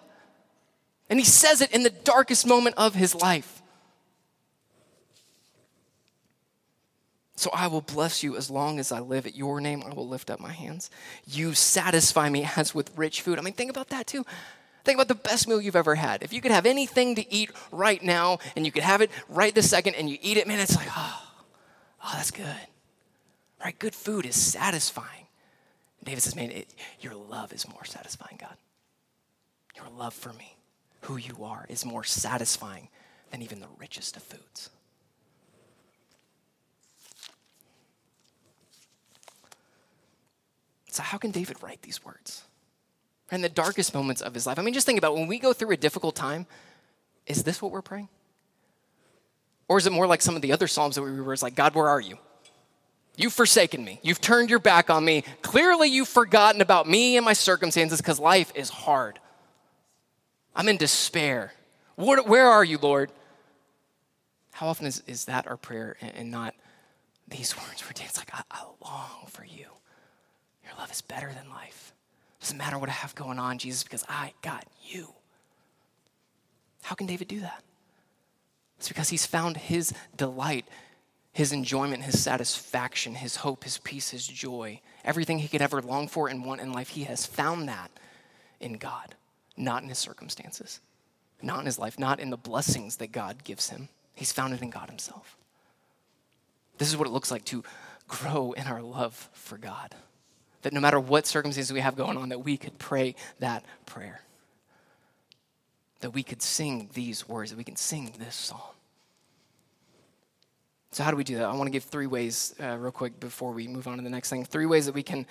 And 1.09 1.19
he 1.19 1.25
says 1.25 1.61
it 1.61 1.71
in 1.71 1.83
the 1.83 1.89
darkest 1.89 2.47
moment 2.47 2.75
of 2.77 2.95
his 2.95 3.13
life. 3.13 3.61
So 7.35 7.49
I 7.53 7.67
will 7.67 7.81
bless 7.81 8.23
you 8.23 8.37
as 8.37 8.49
long 8.49 8.79
as 8.79 8.91
I 8.91 9.01
live. 9.01 9.25
At 9.25 9.35
your 9.35 9.59
name, 9.59 9.83
I 9.85 9.93
will 9.93 10.07
lift 10.07 10.31
up 10.31 10.39
my 10.39 10.53
hands. 10.53 10.89
You 11.27 11.53
satisfy 11.53 12.29
me 12.29 12.49
as 12.55 12.73
with 12.73 12.97
rich 12.97 13.21
food. 13.21 13.37
I 13.37 13.41
mean, 13.41 13.53
think 13.53 13.69
about 13.69 13.89
that 13.89 14.07
too. 14.07 14.25
Think 14.85 14.97
about 14.97 15.07
the 15.07 15.15
best 15.15 15.47
meal 15.47 15.59
you've 15.59 15.75
ever 15.75 15.95
had. 15.95 16.23
If 16.23 16.31
you 16.31 16.41
could 16.41 16.51
have 16.51 16.65
anything 16.65 17.15
to 17.15 17.33
eat 17.33 17.51
right 17.71 18.01
now 18.01 18.39
and 18.55 18.65
you 18.65 18.71
could 18.71 18.83
have 18.83 19.01
it 19.01 19.11
right 19.27 19.53
this 19.53 19.69
second 19.69 19.95
and 19.95 20.09
you 20.09 20.17
eat 20.21 20.37
it, 20.37 20.47
man, 20.47 20.59
it's 20.59 20.75
like, 20.75 20.87
oh, 20.95 21.33
oh 22.03 22.11
that's 22.13 22.31
good. 22.31 22.55
Right? 23.63 23.77
Good 23.77 23.95
food 23.95 24.25
is 24.25 24.35
satisfying. 24.35 25.27
David 26.03 26.21
says, 26.21 26.35
man, 26.35 26.51
it, 26.51 26.73
your 26.99 27.15
love 27.15 27.51
is 27.51 27.67
more 27.67 27.83
satisfying, 27.83 28.37
God. 28.39 28.55
Your 29.75 29.89
love 29.97 30.13
for 30.13 30.31
me, 30.33 30.54
who 31.05 31.17
you 31.17 31.43
are, 31.43 31.65
is 31.69 31.85
more 31.85 32.03
satisfying 32.03 32.89
than 33.31 33.41
even 33.41 33.59
the 33.59 33.67
richest 33.79 34.17
of 34.17 34.23
foods. 34.23 34.69
So, 40.89 41.03
how 41.03 41.17
can 41.17 41.31
David 41.31 41.61
write 41.61 41.81
these 41.81 42.03
words? 42.03 42.43
In 43.31 43.41
the 43.41 43.49
darkest 43.49 43.93
moments 43.93 44.21
of 44.21 44.33
his 44.33 44.47
life. 44.47 44.57
I 44.57 44.61
mean, 44.61 44.73
just 44.73 44.85
think 44.85 44.97
about 44.97 45.13
it. 45.13 45.19
when 45.19 45.27
we 45.27 45.39
go 45.39 45.51
through 45.51 45.71
a 45.71 45.77
difficult 45.77 46.15
time, 46.15 46.45
is 47.25 47.43
this 47.43 47.61
what 47.61 47.71
we're 47.71 47.81
praying? 47.81 48.09
Or 49.67 49.77
is 49.77 49.87
it 49.87 49.91
more 49.91 50.07
like 50.07 50.21
some 50.21 50.35
of 50.35 50.41
the 50.41 50.53
other 50.53 50.67
Psalms 50.67 50.95
that 50.95 51.01
we 51.01 51.09
read, 51.09 51.41
like, 51.41 51.55
God, 51.55 51.75
where 51.75 51.89
are 51.89 51.99
you? 51.99 52.17
You've 53.17 53.33
forsaken 53.33 53.83
me. 53.83 53.99
You've 54.03 54.21
turned 54.21 54.49
your 54.49 54.59
back 54.59 54.89
on 54.89 55.03
me. 55.03 55.23
Clearly, 55.41 55.89
you've 55.89 56.07
forgotten 56.07 56.61
about 56.61 56.87
me 56.87 57.17
and 57.17 57.25
my 57.25 57.33
circumstances 57.33 57.99
because 57.99 58.19
life 58.19 58.51
is 58.55 58.69
hard. 58.69 59.19
I'm 60.55 60.69
in 60.69 60.77
despair. 60.77 61.53
What, 61.95 62.27
where 62.27 62.47
are 62.47 62.63
you, 62.63 62.77
Lord? 62.77 63.11
How 64.53 64.67
often 64.67 64.85
is, 64.87 65.03
is 65.07 65.25
that 65.25 65.47
our 65.47 65.57
prayer 65.57 65.97
and, 66.01 66.11
and 66.15 66.31
not 66.31 66.55
these 67.27 67.55
words 67.67 67.83
where 67.83 67.93
David's 67.93 68.17
like, 68.17 68.33
I, 68.33 68.43
I 68.51 68.63
long 68.81 69.27
for 69.27 69.43
you. 69.43 69.67
Your 70.63 70.73
love 70.77 70.91
is 70.91 71.01
better 71.01 71.31
than 71.33 71.49
life. 71.49 71.93
Doesn't 72.39 72.57
matter 72.57 72.77
what 72.77 72.89
I 72.89 72.93
have 72.93 73.15
going 73.15 73.39
on, 73.39 73.57
Jesus, 73.57 73.83
because 73.83 74.05
I 74.07 74.33
got 74.41 74.65
you. 74.83 75.13
How 76.83 76.95
can 76.95 77.07
David 77.07 77.27
do 77.27 77.39
that? 77.39 77.63
It's 78.77 78.87
because 78.87 79.09
he's 79.09 79.25
found 79.25 79.57
his 79.57 79.93
delight, 80.15 80.65
his 81.31 81.51
enjoyment, 81.51 82.03
his 82.03 82.21
satisfaction, 82.21 83.15
his 83.15 83.37
hope, 83.37 83.63
his 83.63 83.79
peace, 83.79 84.11
his 84.11 84.27
joy, 84.27 84.81
everything 85.03 85.39
he 85.39 85.47
could 85.47 85.61
ever 85.61 85.81
long 85.81 86.07
for 86.07 86.27
and 86.27 86.45
want 86.45 86.61
in 86.61 86.71
life. 86.71 86.89
He 86.89 87.05
has 87.05 87.25
found 87.25 87.67
that 87.67 87.89
in 88.59 88.73
God, 88.73 89.15
not 89.57 89.83
in 89.83 89.89
his 89.89 89.97
circumstances, 89.97 90.79
not 91.41 91.59
in 91.59 91.65
his 91.65 91.79
life, 91.79 91.99
not 91.99 92.19
in 92.19 92.29
the 92.29 92.37
blessings 92.37 92.97
that 92.97 93.11
God 93.11 93.43
gives 93.43 93.69
him. 93.69 93.89
He's 94.13 94.31
found 94.31 94.53
it 94.53 94.61
in 94.61 94.69
God 94.69 94.89
himself. 94.89 95.37
This 96.77 96.89
is 96.89 96.97
what 96.97 97.07
it 97.07 97.11
looks 97.11 97.31
like 97.31 97.45
to 97.45 97.63
grow 98.07 98.51
in 98.53 98.67
our 98.67 98.81
love 98.81 99.29
for 99.33 99.57
God 99.57 99.95
that 100.65 100.73
no 100.73 100.79
matter 100.79 100.99
what 100.99 101.27
circumstances 101.27 101.71
we 101.71 101.79
have 101.79 101.95
going 101.95 102.17
on, 102.17 102.29
that 102.29 102.39
we 102.39 102.57
could 102.57 102.75
pray 102.79 103.13
that 103.37 103.63
prayer. 103.85 104.21
That 105.99 106.09
we 106.09 106.23
could 106.23 106.41
sing 106.41 106.89
these 106.95 107.29
words, 107.29 107.51
that 107.51 107.57
we 107.57 107.63
can 107.63 107.75
sing 107.75 108.15
this 108.17 108.33
song. 108.33 108.71
So, 110.89 111.03
how 111.03 111.11
do 111.11 111.17
we 111.17 111.23
do 111.23 111.35
that? 111.35 111.45
I 111.45 111.53
want 111.53 111.67
to 111.67 111.71
give 111.71 111.83
three 111.83 112.07
ways, 112.07 112.55
uh, 112.59 112.77
real 112.77 112.91
quick, 112.91 113.19
before 113.19 113.51
we 113.51 113.67
move 113.67 113.87
on 113.87 113.97
to 113.97 114.03
the 114.03 114.09
next 114.09 114.31
thing. 114.31 114.43
Three 114.43 114.65
ways 114.65 114.87
that 114.87 114.95
we 114.95 115.03
can 115.03 115.27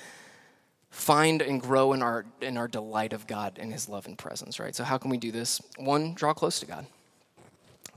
find 0.94 1.42
and 1.42 1.60
grow 1.60 1.92
in 1.92 2.02
our 2.02 2.24
in 2.40 2.56
our 2.56 2.68
delight 2.68 3.12
of 3.12 3.26
God 3.26 3.58
and 3.60 3.72
His 3.72 3.88
love 3.88 4.06
and 4.06 4.16
presence. 4.16 4.60
Right. 4.60 4.74
So, 4.74 4.84
how 4.84 4.96
can 4.96 5.10
we 5.10 5.16
do 5.16 5.32
this? 5.32 5.60
One, 5.76 6.14
draw 6.14 6.32
close 6.32 6.60
to 6.60 6.66
God. 6.66 6.86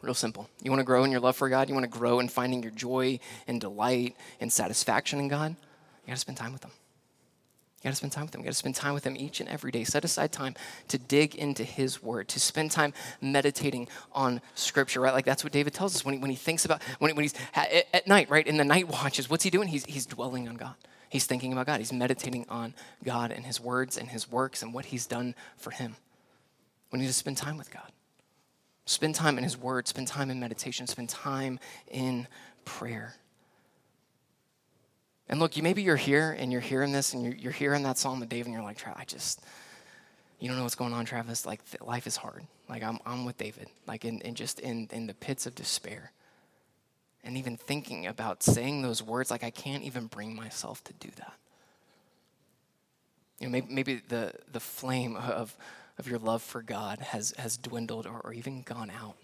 Real 0.02 0.14
simple. 0.14 0.50
You 0.62 0.72
want 0.72 0.80
to 0.80 0.86
grow 0.86 1.04
in 1.04 1.12
your 1.12 1.20
love 1.20 1.36
for 1.36 1.50
God. 1.50 1.70
You 1.70 1.76
want 1.76 1.92
to 1.92 2.00
grow 2.00 2.20
in 2.20 2.28
finding 2.28 2.62
your 2.62 2.72
joy 2.72 3.20
and 3.48 3.62
delight 3.62 4.16
and 4.40 4.52
satisfaction 4.52 5.20
in 5.20 5.28
God. 5.28 5.52
You 5.52 6.08
got 6.08 6.14
to 6.14 6.20
spend 6.20 6.38
time 6.38 6.54
with 6.54 6.64
Him. 6.64 6.72
You 7.78 7.84
got 7.84 7.90
to 7.92 7.96
spend 7.96 8.12
time 8.14 8.26
with 8.26 8.34
him. 8.34 8.42
You 8.42 8.46
got 8.46 8.52
to 8.52 8.58
spend 8.58 8.76
time 8.76 8.96
with 8.96 9.04
him 9.04 9.16
each 9.16 9.40
and 9.40 9.48
every 9.48 9.72
day. 9.72 9.84
Set 9.84 10.04
aside 10.04 10.32
time 10.32 10.56
to 10.88 10.98
dig 10.98 11.36
into 11.36 11.64
his 11.64 12.02
word, 12.02 12.28
to 12.30 12.40
spend 12.40 12.72
time 12.72 12.92
meditating 13.22 13.88
on 14.14 14.42
scripture, 14.56 15.00
right? 15.00 15.14
Like 15.14 15.26
that's 15.26 15.44
what 15.44 15.54
David 15.54 15.76
tells 15.76 15.96
us 15.96 16.04
when 16.04 16.16
he, 16.16 16.20
when 16.20 16.32
he 16.32 16.36
thinks 16.36 16.66
about, 16.66 16.82
when, 16.98 17.12
he, 17.12 17.16
when 17.16 17.24
he's 17.24 17.36
at, 17.54 17.86
at 17.94 18.08
night, 18.08 18.32
right? 18.32 18.46
In 18.48 18.58
the 18.58 18.66
night 18.66 18.88
watches, 18.88 19.30
what's 19.30 19.44
he 19.44 19.52
doing? 19.52 19.68
He's, 19.68 19.86
he's 19.86 20.08
dwelling 20.08 20.50
on 20.50 20.56
God. 20.56 20.74
He's 21.10 21.26
thinking 21.26 21.54
about 21.54 21.66
God. 21.68 21.80
He's 21.80 21.94
meditating 21.94 22.46
on 22.50 22.74
God 23.04 23.32
and 23.32 23.46
his 23.46 23.62
words 23.62 23.98
and 23.98 24.10
his 24.10 24.30
works 24.30 24.62
and 24.62 24.74
what 24.74 24.86
he's 24.86 25.06
done 25.06 25.36
for 25.58 25.72
him. 25.72 25.96
We 26.92 27.00
need 27.00 27.08
to 27.08 27.14
spend 27.14 27.38
time 27.38 27.58
with 27.58 27.72
God. 27.72 27.92
Spend 28.86 29.16
time 29.16 29.38
in 29.38 29.44
his 29.44 29.58
word, 29.58 29.88
spend 29.88 30.08
time 30.08 30.30
in 30.30 30.40
meditation, 30.40 30.88
spend 30.88 31.10
time 31.10 31.60
in 31.92 32.28
prayer. 32.64 33.16
And 35.30 35.40
look, 35.40 35.58
you 35.58 35.64
maybe 35.64 35.82
you're 35.82 35.98
here 35.98 36.36
and 36.38 36.52
you're 36.52 36.62
hearing 36.62 36.94
this 36.94 37.14
and 37.14 37.24
you're, 37.24 37.36
you're 37.36 37.52
hearing 37.52 37.84
that 37.84 37.98
Psalm 37.98 38.22
of 38.22 38.30
David 38.30 38.48
and 38.48 38.54
you're 38.54 38.64
like, 38.64 38.80
I 38.88 39.04
just, 39.06 39.42
You 40.40 40.48
don't 40.48 40.58
know 40.58 40.64
what's 40.64 40.76
going 40.76 40.94
on, 40.94 41.06
Travis. 41.06 41.46
Like, 41.46 41.62
life 41.82 42.06
is 42.06 42.16
hard. 42.16 42.44
Like, 42.70 42.84
I'm, 42.84 43.00
I'm 43.06 43.26
with 43.26 43.38
David, 43.38 43.68
like, 43.88 44.06
in, 44.06 44.22
in 44.22 44.36
just 44.36 44.60
in, 44.60 44.88
in 44.92 45.08
the 45.08 45.14
pits 45.14 45.46
of 45.48 45.56
despair. 45.56 46.12
And 47.28 47.36
even 47.38 47.58
thinking 47.58 48.08
about 48.08 48.42
saying 48.42 48.84
those 48.84 49.04
words, 49.04 49.30
like, 49.30 49.44
I 49.44 49.50
can't 49.50 49.84
even 49.84 50.08
bring 50.08 50.34
myself 50.34 50.82
to 50.86 50.94
do 50.94 51.10
that. 51.18 51.34
You 53.38 53.48
know, 53.48 53.52
maybe, 53.52 53.68
maybe 53.70 54.02
the, 54.08 54.32
the 54.50 54.62
flame 54.62 55.18
of, 55.18 55.54
of 55.98 56.08
your 56.08 56.20
love 56.20 56.42
for 56.42 56.62
God 56.62 57.00
has, 57.00 57.34
has 57.38 57.58
dwindled 57.58 58.08
or, 58.08 58.22
or 58.24 58.32
even 58.32 58.62
gone 58.62 58.90
out. 58.90 59.18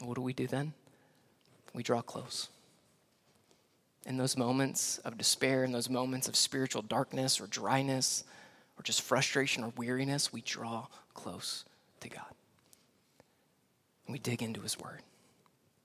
What 0.00 0.14
do 0.14 0.22
we 0.22 0.32
do 0.32 0.46
then? 0.46 0.72
We 1.74 1.82
draw 1.82 2.00
close. 2.00 2.48
In 4.06 4.16
those 4.16 4.38
moments 4.38 4.96
of 5.04 5.18
despair, 5.18 5.64
in 5.64 5.72
those 5.72 5.90
moments 5.90 6.28
of 6.28 6.34
spiritual 6.34 6.80
darkness 6.80 7.38
or 7.42 7.46
dryness, 7.46 8.24
or 8.78 8.82
just 8.82 9.02
frustration 9.02 9.62
or 9.62 9.70
weariness, 9.76 10.32
we 10.32 10.40
draw 10.40 10.86
close 11.12 11.66
to 12.00 12.08
God. 12.08 12.32
we 14.08 14.18
dig 14.18 14.42
into 14.42 14.62
His 14.62 14.78
Word. 14.78 15.02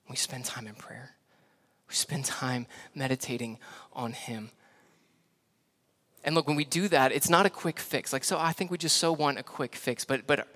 We 0.10 0.16
spend 0.16 0.46
time 0.46 0.68
in 0.68 0.76
prayer. 0.76 1.12
We 1.88 1.96
spend 1.96 2.26
time 2.26 2.68
meditating 2.96 3.60
on 3.94 4.14
Him. 4.14 4.52
And 6.24 6.36
look, 6.36 6.48
when 6.48 6.56
we 6.56 6.66
do 6.66 6.88
that, 6.90 7.12
it's 7.12 7.30
not 7.30 7.46
a 7.46 7.50
quick 7.50 7.80
fix. 7.80 8.12
Like, 8.12 8.24
so 8.24 8.38
I 8.38 8.52
think 8.52 8.72
we 8.72 8.78
just 8.78 8.98
so 8.98 9.14
want 9.14 9.40
a 9.40 9.44
quick 9.44 9.76
fix, 9.76 10.04
but, 10.04 10.28
but 10.28 10.48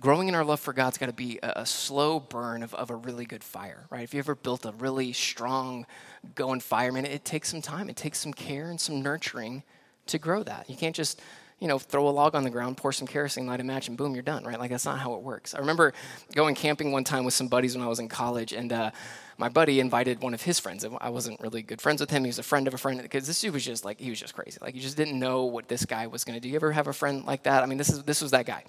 growing 0.00 0.28
in 0.28 0.34
our 0.34 0.44
love 0.44 0.60
for 0.60 0.72
God's 0.72 0.98
got 0.98 1.06
to 1.06 1.12
be 1.12 1.38
a, 1.42 1.52
a, 1.56 1.66
slow 1.66 2.18
burn 2.20 2.62
of, 2.62 2.74
of 2.74 2.90
a 2.90 2.96
really 2.96 3.24
good 3.24 3.44
fire, 3.44 3.86
right? 3.90 4.02
If 4.02 4.12
you 4.12 4.18
ever 4.18 4.34
built 4.34 4.64
a 4.64 4.72
really 4.72 5.12
strong 5.12 5.86
going 6.34 6.60
fire, 6.60 6.90
man, 6.92 7.06
it 7.06 7.24
takes 7.24 7.50
some 7.50 7.62
time. 7.62 7.88
It 7.88 7.96
takes 7.96 8.18
some 8.18 8.32
care 8.32 8.68
and 8.68 8.80
some 8.80 9.00
nurturing 9.02 9.62
to 10.06 10.18
grow 10.18 10.42
that. 10.42 10.68
You 10.68 10.76
can't 10.76 10.94
just 10.94 11.20
you 11.60 11.68
know, 11.68 11.78
throw 11.78 12.08
a 12.08 12.10
log 12.10 12.34
on 12.34 12.44
the 12.44 12.50
ground, 12.50 12.76
pour 12.76 12.92
some 12.92 13.06
kerosene, 13.06 13.46
light 13.46 13.60
a 13.60 13.64
match, 13.64 13.88
and 13.88 13.96
boom, 13.96 14.14
you're 14.14 14.22
done, 14.22 14.44
right? 14.44 14.58
Like 14.58 14.70
that's 14.70 14.84
not 14.84 14.98
how 14.98 15.14
it 15.14 15.22
works. 15.22 15.54
I 15.54 15.58
remember 15.58 15.94
going 16.34 16.54
camping 16.54 16.92
one 16.92 17.04
time 17.04 17.24
with 17.24 17.32
some 17.32 17.48
buddies 17.48 17.74
when 17.74 17.82
I 17.82 17.88
was 17.88 17.98
in 17.98 18.08
college, 18.08 18.52
and 18.52 18.72
uh, 18.72 18.90
my 19.38 19.48
buddy 19.48 19.80
invited 19.80 20.20
one 20.20 20.34
of 20.34 20.42
his 20.42 20.58
friends. 20.58 20.84
I 21.00 21.08
wasn't 21.08 21.40
really 21.40 21.62
good 21.62 21.80
friends 21.80 22.00
with 22.00 22.10
him. 22.10 22.24
He 22.24 22.28
was 22.28 22.38
a 22.38 22.42
friend 22.42 22.68
of 22.68 22.74
a 22.74 22.78
friend 22.78 23.00
because 23.00 23.26
this 23.26 23.40
dude 23.40 23.54
was 23.54 23.64
just 23.64 23.86
like 23.86 23.98
he 23.98 24.10
was 24.10 24.20
just 24.20 24.34
crazy. 24.34 24.58
Like 24.60 24.74
you 24.74 24.82
just 24.82 24.98
didn't 24.98 25.18
know 25.18 25.44
what 25.44 25.66
this 25.68 25.86
guy 25.86 26.06
was 26.08 26.24
going 26.24 26.36
to 26.36 26.40
do. 26.40 26.48
You 26.48 26.56
ever 26.56 26.72
have 26.72 26.88
a 26.88 26.92
friend 26.92 27.24
like 27.24 27.44
that? 27.44 27.62
I 27.62 27.66
mean, 27.66 27.78
this 27.78 27.88
is 27.88 28.02
this 28.02 28.20
was 28.20 28.32
that 28.32 28.44
guy. 28.44 28.64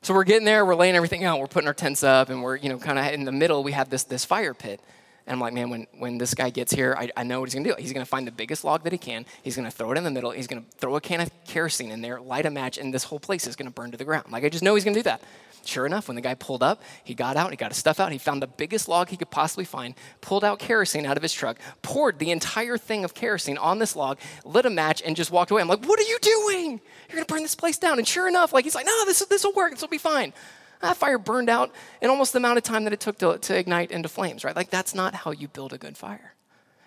So 0.00 0.14
we're 0.14 0.24
getting 0.24 0.44
there, 0.44 0.64
we're 0.64 0.74
laying 0.74 0.94
everything 0.94 1.24
out, 1.24 1.40
we're 1.40 1.46
putting 1.48 1.66
our 1.66 1.74
tents 1.74 2.02
up, 2.02 2.30
and 2.30 2.42
we're 2.42 2.56
you 2.56 2.70
know 2.70 2.78
kind 2.78 2.98
of 2.98 3.06
in 3.12 3.24
the 3.24 3.32
middle. 3.32 3.62
We 3.62 3.72
have 3.72 3.90
this 3.90 4.04
this 4.04 4.24
fire 4.24 4.54
pit. 4.54 4.80
And 5.26 5.34
I'm 5.34 5.40
like, 5.40 5.52
man, 5.54 5.70
when, 5.70 5.86
when 5.98 6.18
this 6.18 6.34
guy 6.34 6.50
gets 6.50 6.72
here, 6.72 6.94
I, 6.96 7.10
I 7.16 7.24
know 7.24 7.40
what 7.40 7.48
he's 7.48 7.54
gonna 7.54 7.68
do. 7.68 7.74
He's 7.78 7.92
gonna 7.92 8.04
find 8.04 8.26
the 8.26 8.32
biggest 8.32 8.64
log 8.64 8.84
that 8.84 8.92
he 8.92 8.98
can. 8.98 9.26
He's 9.42 9.56
gonna 9.56 9.70
throw 9.70 9.90
it 9.90 9.98
in 9.98 10.04
the 10.04 10.10
middle. 10.10 10.30
He's 10.30 10.46
gonna 10.46 10.64
throw 10.78 10.94
a 10.94 11.00
can 11.00 11.20
of 11.20 11.30
kerosene 11.46 11.90
in 11.90 12.00
there, 12.00 12.20
light 12.20 12.46
a 12.46 12.50
match, 12.50 12.78
and 12.78 12.94
this 12.94 13.04
whole 13.04 13.18
place 13.18 13.46
is 13.46 13.56
gonna 13.56 13.70
burn 13.70 13.90
to 13.90 13.96
the 13.96 14.04
ground. 14.04 14.30
Like, 14.30 14.44
I 14.44 14.48
just 14.48 14.62
know 14.62 14.74
he's 14.74 14.84
gonna 14.84 14.94
do 14.94 15.02
that. 15.02 15.20
Sure 15.64 15.84
enough, 15.84 16.06
when 16.06 16.14
the 16.14 16.20
guy 16.20 16.34
pulled 16.34 16.62
up, 16.62 16.80
he 17.02 17.12
got 17.12 17.36
out, 17.36 17.50
he 17.50 17.56
got 17.56 17.72
his 17.72 17.78
stuff 17.78 17.98
out, 17.98 18.12
he 18.12 18.18
found 18.18 18.40
the 18.40 18.46
biggest 18.46 18.86
log 18.86 19.08
he 19.08 19.16
could 19.16 19.30
possibly 19.30 19.64
find, 19.64 19.94
pulled 20.20 20.44
out 20.44 20.60
kerosene 20.60 21.04
out 21.04 21.16
of 21.16 21.24
his 21.24 21.32
truck, 21.32 21.58
poured 21.82 22.20
the 22.20 22.30
entire 22.30 22.78
thing 22.78 23.04
of 23.04 23.14
kerosene 23.14 23.58
on 23.58 23.80
this 23.80 23.96
log, 23.96 24.18
lit 24.44 24.64
a 24.64 24.70
match, 24.70 25.02
and 25.04 25.16
just 25.16 25.32
walked 25.32 25.50
away. 25.50 25.60
I'm 25.60 25.66
like, 25.66 25.84
what 25.84 25.98
are 25.98 26.04
you 26.04 26.18
doing? 26.20 26.80
You're 27.08 27.16
gonna 27.16 27.26
burn 27.26 27.42
this 27.42 27.56
place 27.56 27.78
down. 27.78 27.98
And 27.98 28.06
sure 28.06 28.28
enough, 28.28 28.52
like 28.52 28.64
he's 28.64 28.76
like, 28.76 28.86
no, 28.86 29.04
this 29.06 29.24
this 29.24 29.42
will 29.42 29.54
work, 29.54 29.72
this 29.72 29.80
will 29.80 29.88
be 29.88 29.98
fine. 29.98 30.32
That 30.80 30.96
fire 30.96 31.18
burned 31.18 31.48
out 31.48 31.72
in 32.00 32.10
almost 32.10 32.32
the 32.32 32.38
amount 32.38 32.58
of 32.58 32.64
time 32.64 32.84
that 32.84 32.92
it 32.92 33.00
took 33.00 33.18
to, 33.18 33.38
to 33.38 33.58
ignite 33.58 33.90
into 33.90 34.08
flames, 34.08 34.44
right? 34.44 34.54
Like, 34.54 34.70
that's 34.70 34.94
not 34.94 35.14
how 35.14 35.30
you 35.30 35.48
build 35.48 35.72
a 35.72 35.78
good 35.78 35.96
fire. 35.96 36.34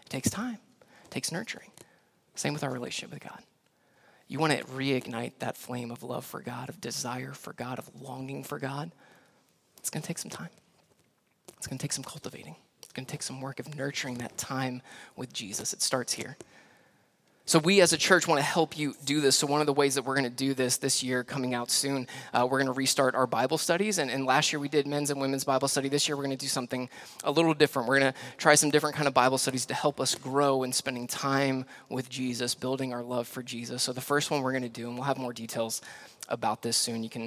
It 0.06 0.10
takes 0.10 0.30
time, 0.30 0.60
it 1.06 1.12
takes 1.12 1.32
nurturing. 1.32 1.72
Same 2.36 2.54
with 2.54 2.64
our 2.64 2.72
relationship 2.72 3.12
with 3.12 3.24
God. 3.24 3.44
You 4.28 4.40
want 4.40 4.54
to 4.54 4.64
reignite 4.66 5.34
that 5.40 5.58
flame 5.58 5.90
of 5.90 6.04
love 6.04 6.24
for 6.24 6.40
God, 6.42 6.70
of 6.70 6.80
desire 6.80 7.34
for 7.34 7.54
God, 7.54 7.80
of 7.80 7.90
longing 8.00 8.44
for 8.44 8.60
God. 8.60 8.92
It's 9.78 9.90
going 9.90 10.02
to 10.02 10.08
take 10.08 10.20
some 10.20 10.30
time. 10.30 10.50
It's 11.58 11.68
going 11.68 11.80
to 11.80 11.82
take 11.82 11.92
some 11.92 12.04
cultivating. 12.04 12.56
It's 12.84 12.94
going 12.94 13.06
to 13.06 13.12
take 13.12 13.24
some 13.24 13.42
work 13.42 13.60
of 13.60 13.76
nurturing 13.76 14.20
that 14.20 14.38
time 14.38 14.82
with 15.16 15.34
Jesus. 15.34 15.74
It 15.74 15.82
starts 15.82 16.14
here. 16.14 16.38
So, 17.50 17.58
we 17.58 17.82
as 17.82 17.94
a 17.94 17.98
church 17.98 18.28
want 18.28 18.38
to 18.38 18.46
help 18.46 18.78
you 18.78 18.94
do 19.06 19.22
this. 19.22 19.36
So, 19.36 19.48
one 19.48 19.60
of 19.60 19.66
the 19.66 19.74
ways 19.74 19.96
that 19.96 20.04
we're 20.04 20.14
going 20.14 20.30
to 20.30 20.30
do 20.30 20.54
this 20.54 20.78
this 20.78 21.02
year, 21.02 21.24
coming 21.24 21.56
out 21.56 21.72
soon, 21.72 22.06
uh, 22.32 22.48
we're 22.48 22.60
going 22.60 22.68
to 22.68 22.74
restart 22.74 23.16
our 23.16 23.26
Bible 23.26 23.58
studies. 23.58 23.98
And, 23.98 24.12
and, 24.12 24.24
last 24.24 24.54
year 24.54 24.60
we 24.60 24.70
did 24.70 24.86
men's 24.86 25.10
and 25.10 25.20
women's 25.20 25.46
Bible 25.46 25.68
study. 25.68 25.90
This 25.90 26.08
year 26.08 26.16
we're 26.16 26.26
going 26.26 26.38
to 26.38 26.46
do 26.46 26.48
something 26.48 26.88
a 27.24 27.32
little 27.32 27.56
different. 27.56 27.88
We're 27.88 28.02
going 28.02 28.14
to 28.14 28.20
try 28.38 28.54
some 28.54 28.70
different 28.70 28.96
kind 28.96 29.08
of 29.08 29.16
Bible 29.16 29.40
studies 29.40 29.66
to 29.66 29.74
help 29.74 30.00
us 30.00 30.14
grow 30.14 30.62
in 30.62 30.72
spending 30.72 31.08
time 31.08 31.66
with 31.90 32.08
Jesus, 32.08 32.54
building 32.54 32.94
our 32.94 33.02
love 33.02 33.28
for 33.28 33.42
Jesus. 33.42 33.82
So, 33.82 33.94
the 33.94 34.00
first 34.00 34.30
one 34.30 34.44
we're 34.44 34.52
going 34.52 34.62
to 34.62 34.70
do, 34.70 34.88
and 34.88 34.94
we'll 34.94 35.06
have 35.06 35.18
more 35.18 35.34
details 35.34 35.82
about 36.28 36.62
this 36.62 36.78
soon. 36.78 37.02
You 37.02 37.10
can 37.10 37.24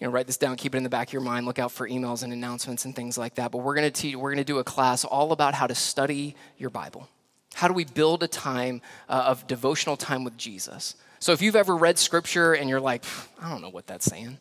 you 0.00 0.08
know, 0.08 0.10
write 0.10 0.26
this 0.26 0.36
down, 0.36 0.56
keep 0.56 0.74
it 0.74 0.78
in 0.78 0.82
the 0.82 0.90
back 0.90 1.10
of 1.10 1.12
your 1.12 1.22
mind, 1.22 1.46
look 1.46 1.60
out 1.60 1.70
for 1.70 1.88
emails 1.88 2.24
and 2.24 2.32
announcements 2.32 2.86
and 2.86 2.96
things 2.96 3.16
like 3.16 3.36
that. 3.36 3.52
But 3.52 3.58
we're 3.58 3.76
going 3.76 3.88
to 3.88 4.00
teach, 4.02 4.16
we're 4.16 4.30
going 4.30 4.38
to 4.38 4.52
do 4.52 4.58
a 4.58 4.64
class 4.64 5.04
all 5.04 5.30
about 5.30 5.54
how 5.54 5.68
to 5.68 5.76
study 5.76 6.34
your 6.58 6.70
Bible. 6.70 7.08
How 7.54 7.68
do 7.68 7.74
we 7.74 7.84
build 7.84 8.22
a 8.22 8.28
time 8.28 8.80
uh, 9.08 9.24
of 9.26 9.46
devotional 9.46 9.96
time 9.96 10.24
with 10.24 10.36
Jesus? 10.36 10.94
So 11.18 11.32
if 11.32 11.42
you've 11.42 11.56
ever 11.56 11.76
read 11.76 11.98
scripture 11.98 12.52
and 12.54 12.68
you're 12.68 12.80
like, 12.80 13.04
I 13.40 13.48
don't 13.48 13.62
know 13.62 13.68
what 13.68 13.86
that's 13.86 14.06
saying. 14.06 14.38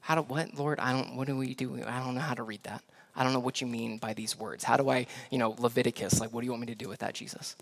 How 0.00 0.14
do 0.14 0.22
what, 0.22 0.54
Lord? 0.58 0.80
I 0.80 0.92
don't 0.92 1.16
what 1.16 1.26
do 1.26 1.36
we 1.36 1.54
do? 1.54 1.82
I 1.86 2.00
don't 2.00 2.14
know 2.14 2.20
how 2.20 2.34
to 2.34 2.42
read 2.42 2.62
that. 2.64 2.82
I 3.14 3.24
don't 3.24 3.32
know 3.32 3.40
what 3.40 3.60
you 3.60 3.66
mean 3.66 3.98
by 3.98 4.14
these 4.14 4.38
words. 4.38 4.64
How 4.64 4.76
do 4.76 4.88
I, 4.88 5.06
you 5.30 5.38
know, 5.38 5.54
Leviticus, 5.58 6.20
like 6.20 6.32
what 6.32 6.40
do 6.40 6.46
you 6.46 6.52
want 6.52 6.62
me 6.62 6.68
to 6.68 6.74
do 6.74 6.88
with 6.88 7.00
that, 7.00 7.14
Jesus? 7.14 7.56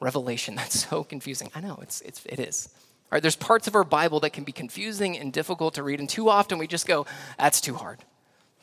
Revelation, 0.00 0.54
that's 0.56 0.88
so 0.88 1.04
confusing. 1.04 1.50
I 1.54 1.60
know, 1.60 1.78
it's 1.82 2.00
it's 2.00 2.24
it 2.26 2.40
is. 2.40 2.68
All 2.72 3.16
right, 3.16 3.22
there's 3.22 3.36
parts 3.36 3.68
of 3.68 3.74
our 3.74 3.84
Bible 3.84 4.20
that 4.20 4.32
can 4.32 4.44
be 4.44 4.52
confusing 4.52 5.18
and 5.18 5.32
difficult 5.32 5.74
to 5.74 5.82
read, 5.82 6.00
and 6.00 6.08
too 6.08 6.28
often 6.28 6.58
we 6.58 6.66
just 6.66 6.86
go, 6.86 7.06
that's 7.38 7.60
too 7.60 7.74
hard. 7.74 7.98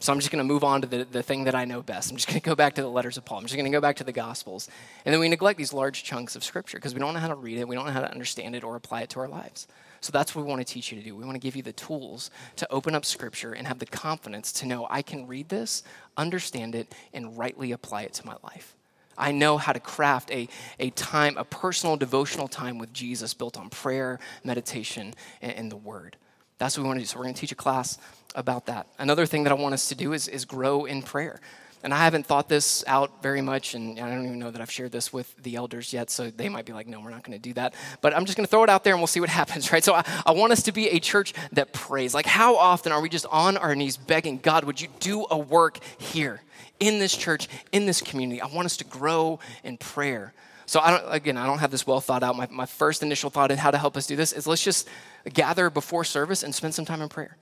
So 0.02 0.12
I'm 0.12 0.18
just 0.18 0.32
going 0.32 0.40
to 0.40 0.44
move 0.44 0.64
on 0.64 0.82
to 0.82 0.88
the, 0.88 1.04
the 1.04 1.22
thing 1.22 1.44
that 1.44 1.54
I 1.54 1.64
know 1.64 1.84
best. 1.84 2.10
I'm 2.10 2.18
just 2.18 2.28
going 2.28 2.40
to 2.40 2.44
go 2.44 2.56
back 2.56 2.74
to 2.74 2.82
the 2.82 2.90
letters 2.90 3.18
of 3.18 3.26
Paul. 3.26 3.38
I'm 3.38 3.44
just 3.44 3.54
going 3.54 3.72
to 3.72 3.72
go 3.72 3.80
back 3.80 3.98
to 3.98 4.04
the 4.04 4.12
Gospels. 4.12 4.68
And 5.06 5.14
then 5.14 5.20
we 5.20 5.30
neglect 5.30 5.60
these 5.60 5.74
large 5.74 6.04
chunks 6.04 6.36
of 6.36 6.44
Scripture 6.44 6.80
because 6.80 6.96
we 6.96 7.00
don't 7.00 7.14
know 7.14 7.20
how 7.20 7.28
to 7.28 7.36
read 7.36 7.60
it, 7.60 7.68
we 7.68 7.76
don't 7.76 7.86
know 7.86 7.92
how 7.92 8.02
to 8.02 8.10
understand 8.10 8.56
it 8.56 8.64
or 8.64 8.76
apply 8.76 9.04
it 9.04 9.12
to 9.12 9.20
our 9.20 9.28
lives. 9.28 9.68
So 10.02 10.12
that's 10.12 10.34
what 10.34 10.44
we 10.44 10.50
want 10.50 10.66
to 10.66 10.74
teach 10.74 10.92
you 10.92 10.98
to 10.98 11.04
do. 11.04 11.16
We 11.16 11.24
want 11.24 11.36
to 11.36 11.40
give 11.40 11.56
you 11.56 11.62
the 11.62 11.74
tools 11.74 12.32
to 12.56 12.72
open 12.72 12.96
up 12.96 13.06
Scripture 13.06 13.54
and 13.54 13.68
have 13.68 13.78
the 13.78 13.86
confidence 13.86 14.52
to 14.54 14.66
know 14.66 14.88
I 14.90 15.04
can 15.04 15.28
read 15.28 15.50
this, 15.50 15.84
understand 16.18 16.74
it, 16.74 16.92
and 17.14 17.38
rightly 17.38 17.72
apply 17.72 18.02
it 18.02 18.14
to 18.14 18.26
my 18.26 18.38
life. 18.44 18.76
I 19.20 19.32
know 19.32 19.60
how 19.60 19.72
to 19.72 19.80
craft 19.80 20.32
a, 20.32 20.48
a 20.80 20.90
time, 20.90 21.38
a 21.38 21.44
personal 21.44 21.96
devotional 21.96 22.48
time 22.48 22.80
with 22.80 22.92
Jesus 22.92 23.36
built 23.36 23.56
on 23.56 23.70
prayer, 23.70 24.20
meditation, 24.44 25.14
and, 25.44 25.52
and 25.52 25.72
the 25.72 25.78
Word. 25.78 26.18
That's 26.62 26.78
what 26.78 26.84
we 26.84 26.90
want 26.90 27.00
to 27.00 27.02
do. 27.02 27.08
So 27.08 27.18
we're 27.18 27.24
going 27.24 27.34
to 27.34 27.42
teach 27.42 27.52
a 27.52 27.56
class 27.56 27.98
about 28.36 28.68
that. 28.68 28.86
Another 29.00 29.26
thing 29.26 29.46
that 29.46 29.52
I 29.52 29.56
want 29.56 29.74
us 29.74 29.90
to 29.90 29.96
do 29.96 30.14
is, 30.14 30.28
is 30.28 30.46
grow 30.46 30.86
in 30.86 31.02
prayer. 31.02 31.42
And 31.82 31.92
I 31.92 31.98
haven't 31.98 32.28
thought 32.28 32.50
this 32.50 32.84
out 32.86 33.24
very 33.24 33.42
much, 33.42 33.74
and 33.74 34.00
I 34.00 34.08
don't 34.08 34.26
even 34.26 34.38
know 34.38 34.52
that 34.52 34.62
I've 34.62 34.70
shared 34.70 34.92
this 34.92 35.12
with 35.12 35.36
the 35.42 35.56
elders 35.56 35.92
yet, 35.92 36.12
so 36.12 36.30
they 36.30 36.50
might 36.50 36.66
be 36.66 36.74
like, 36.74 36.86
no, 36.86 37.00
we're 37.00 37.10
not 37.10 37.24
going 37.24 37.36
to 37.36 37.42
do 37.42 37.54
that. 37.54 37.74
But 38.02 38.16
I'm 38.16 38.26
just 38.26 38.38
going 38.38 38.46
to 38.46 38.52
throw 38.52 38.64
it 38.64 38.70
out 38.70 38.84
there 38.84 38.94
and 38.94 39.00
we'll 39.00 39.08
see 39.08 39.20
what 39.20 39.30
happens, 39.42 39.72
right? 39.72 39.84
So 39.84 39.96
I, 39.96 40.06
I 40.24 40.34
want 40.34 40.52
us 40.54 40.62
to 40.64 40.72
be 40.72 40.90
a 40.90 41.00
church 41.00 41.34
that 41.54 41.74
prays. 41.74 42.14
Like, 42.14 42.28
how 42.28 42.58
often 42.58 42.92
are 42.92 43.02
we 43.02 43.10
just 43.10 43.26
on 43.32 43.58
our 43.58 43.74
knees 43.74 43.98
begging, 43.98 44.38
God, 44.38 44.64
would 44.66 44.80
you 44.80 44.90
do 45.00 45.26
a 45.32 45.40
work 45.40 45.80
here 45.98 46.44
in 46.80 47.00
this 47.00 47.18
church, 47.18 47.48
in 47.72 47.88
this 47.88 48.02
community? 48.02 48.40
I 48.40 48.46
want 48.46 48.68
us 48.68 48.78
to 48.78 48.84
grow 48.84 49.40
in 49.64 49.78
prayer. 49.78 50.32
So 50.72 50.80
I 50.80 50.92
don't, 50.92 51.04
again, 51.14 51.36
I 51.36 51.46
don't 51.48 51.58
have 51.58 51.70
this 51.70 51.86
well 51.86 52.00
thought 52.00 52.24
out. 52.24 52.38
My, 52.38 52.48
my 52.50 52.66
first 52.66 53.04
initial 53.04 53.30
thought 53.30 53.52
in 53.52 53.58
how 53.58 53.72
to 53.72 53.78
help 53.78 53.98
us 53.98 54.08
do 54.08 54.16
this 54.16 54.32
is 54.32 54.48
let's 54.48 54.64
just 54.64 54.88
gather 55.34 55.70
before 55.70 56.06
service 56.06 56.44
and 56.44 56.56
spend 56.56 56.74
some 56.74 56.86
time 56.86 57.02
in 57.02 57.10
prayer. 57.10 57.36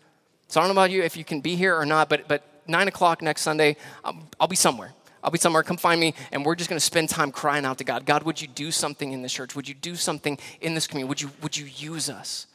So 0.47 0.59
I 0.59 0.63
don't 0.63 0.73
know 0.73 0.81
about 0.81 0.89
you 0.89 1.03
if 1.03 1.15
you 1.15 1.23
can 1.23 1.39
be 1.39 1.55
here 1.55 1.75
or 1.75 1.85
not, 1.85 2.09
but, 2.09 2.27
but 2.27 2.41
9 2.65 2.87
o'clock 2.87 3.21
next 3.21 3.43
Sunday, 3.43 3.77
I'll, 4.03 4.17
I'll 4.39 4.47
be 4.47 4.55
somewhere. 4.55 4.95
I'll 5.23 5.29
be 5.29 5.37
somewhere, 5.37 5.61
come 5.61 5.77
find 5.77 6.01
me, 6.01 6.15
and 6.31 6.43
we're 6.43 6.55
just 6.55 6.71
gonna 6.71 6.79
spend 6.79 7.09
time 7.09 7.31
crying 7.31 7.65
out 7.65 7.77
to 7.77 7.83
God. 7.83 8.03
God, 8.03 8.23
would 8.23 8.41
you 8.41 8.47
do 8.47 8.71
something 8.71 9.11
in 9.11 9.21
this 9.21 9.31
church? 9.31 9.55
Would 9.55 9.67
you 9.67 9.75
do 9.75 9.93
something 9.93 10.39
in 10.59 10.73
this 10.73 10.87
community? 10.87 11.09
Would 11.09 11.21
you, 11.21 11.29
would 11.43 11.55
you 11.55 11.67
use 11.67 12.09
us? 12.09 12.47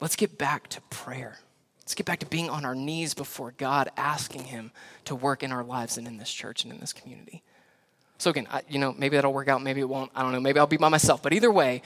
Let's 0.00 0.16
get 0.16 0.38
back 0.38 0.66
to 0.70 0.80
prayer. 0.90 1.38
Let's 1.82 1.94
get 1.94 2.04
back 2.04 2.18
to 2.18 2.26
being 2.26 2.50
on 2.50 2.64
our 2.64 2.74
knees 2.74 3.14
before 3.14 3.54
God, 3.56 3.90
asking 3.96 4.42
Him 4.42 4.72
to 5.04 5.14
work 5.14 5.44
in 5.44 5.52
our 5.52 5.62
lives 5.62 5.98
and 5.98 6.08
in 6.08 6.16
this 6.16 6.32
church 6.32 6.64
and 6.64 6.72
in 6.72 6.80
this 6.80 6.92
community. 6.92 7.44
So, 8.18 8.30
again, 8.30 8.48
I, 8.50 8.62
you 8.68 8.78
know, 8.78 8.94
maybe 8.96 9.16
that'll 9.16 9.32
work 9.32 9.48
out, 9.48 9.62
maybe 9.62 9.80
it 9.80 9.88
won't. 9.88 10.10
I 10.14 10.22
don't 10.22 10.32
know. 10.32 10.40
Maybe 10.40 10.58
I'll 10.58 10.66
be 10.66 10.76
by 10.76 10.88
myself. 10.88 11.22
But 11.22 11.32
either 11.32 11.50
way, 11.50 11.82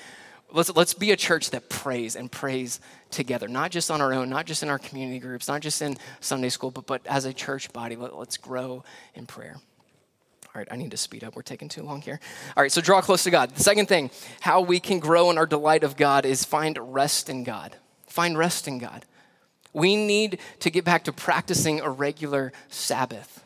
let's, 0.50 0.74
let's 0.74 0.94
be 0.94 1.10
a 1.10 1.16
church 1.16 1.50
that 1.50 1.68
prays 1.68 2.16
and 2.16 2.30
prays 2.30 2.80
together, 3.10 3.48
not 3.48 3.70
just 3.70 3.90
on 3.90 4.00
our 4.00 4.12
own, 4.12 4.30
not 4.30 4.46
just 4.46 4.62
in 4.62 4.68
our 4.68 4.78
community 4.78 5.18
groups, 5.18 5.48
not 5.48 5.60
just 5.60 5.82
in 5.82 5.96
Sunday 6.20 6.48
school, 6.48 6.70
but, 6.70 6.86
but 6.86 7.06
as 7.06 7.24
a 7.24 7.32
church 7.32 7.72
body, 7.72 7.96
let, 7.96 8.16
let's 8.16 8.36
grow 8.36 8.84
in 9.14 9.26
prayer. 9.26 9.56
All 10.54 10.58
right, 10.58 10.68
I 10.70 10.76
need 10.76 10.90
to 10.90 10.98
speed 10.98 11.24
up. 11.24 11.34
We're 11.34 11.42
taking 11.42 11.68
too 11.68 11.82
long 11.82 12.02
here. 12.02 12.20
All 12.56 12.62
right, 12.62 12.70
so 12.70 12.82
draw 12.82 13.00
close 13.00 13.24
to 13.24 13.30
God. 13.30 13.50
The 13.54 13.62
second 13.62 13.86
thing, 13.86 14.10
how 14.40 14.60
we 14.60 14.80
can 14.80 14.98
grow 14.98 15.30
in 15.30 15.38
our 15.38 15.46
delight 15.46 15.82
of 15.82 15.96
God 15.96 16.26
is 16.26 16.44
find 16.44 16.78
rest 16.92 17.30
in 17.30 17.42
God. 17.42 17.76
Find 18.06 18.36
rest 18.36 18.68
in 18.68 18.78
God. 18.78 19.06
We 19.72 19.96
need 19.96 20.38
to 20.60 20.70
get 20.70 20.84
back 20.84 21.04
to 21.04 21.12
practicing 21.12 21.80
a 21.80 21.88
regular 21.88 22.52
Sabbath. 22.68 23.42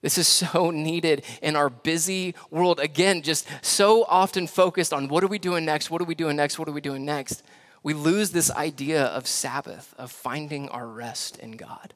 This 0.00 0.18
is 0.18 0.28
so 0.28 0.70
needed 0.72 1.24
in 1.42 1.56
our 1.56 1.70
busy 1.70 2.34
world. 2.50 2.80
Again, 2.80 3.22
just 3.22 3.46
so 3.62 4.04
often 4.04 4.46
focused 4.46 4.92
on 4.92 5.08
what 5.08 5.24
are 5.24 5.28
we 5.28 5.38
doing 5.38 5.64
next? 5.64 5.90
What 5.90 6.00
are 6.00 6.06
we 6.06 6.14
doing 6.14 6.36
next? 6.36 6.58
What 6.58 6.68
are 6.68 6.72
we 6.72 6.80
doing 6.80 7.04
next? 7.04 7.42
we 7.82 7.94
lose 7.94 8.30
this 8.30 8.50
idea 8.50 9.04
of 9.04 9.26
Sabbath, 9.26 9.94
of 9.98 10.10
finding 10.10 10.68
our 10.68 10.86
rest 10.86 11.38
in 11.38 11.52
God. 11.52 11.94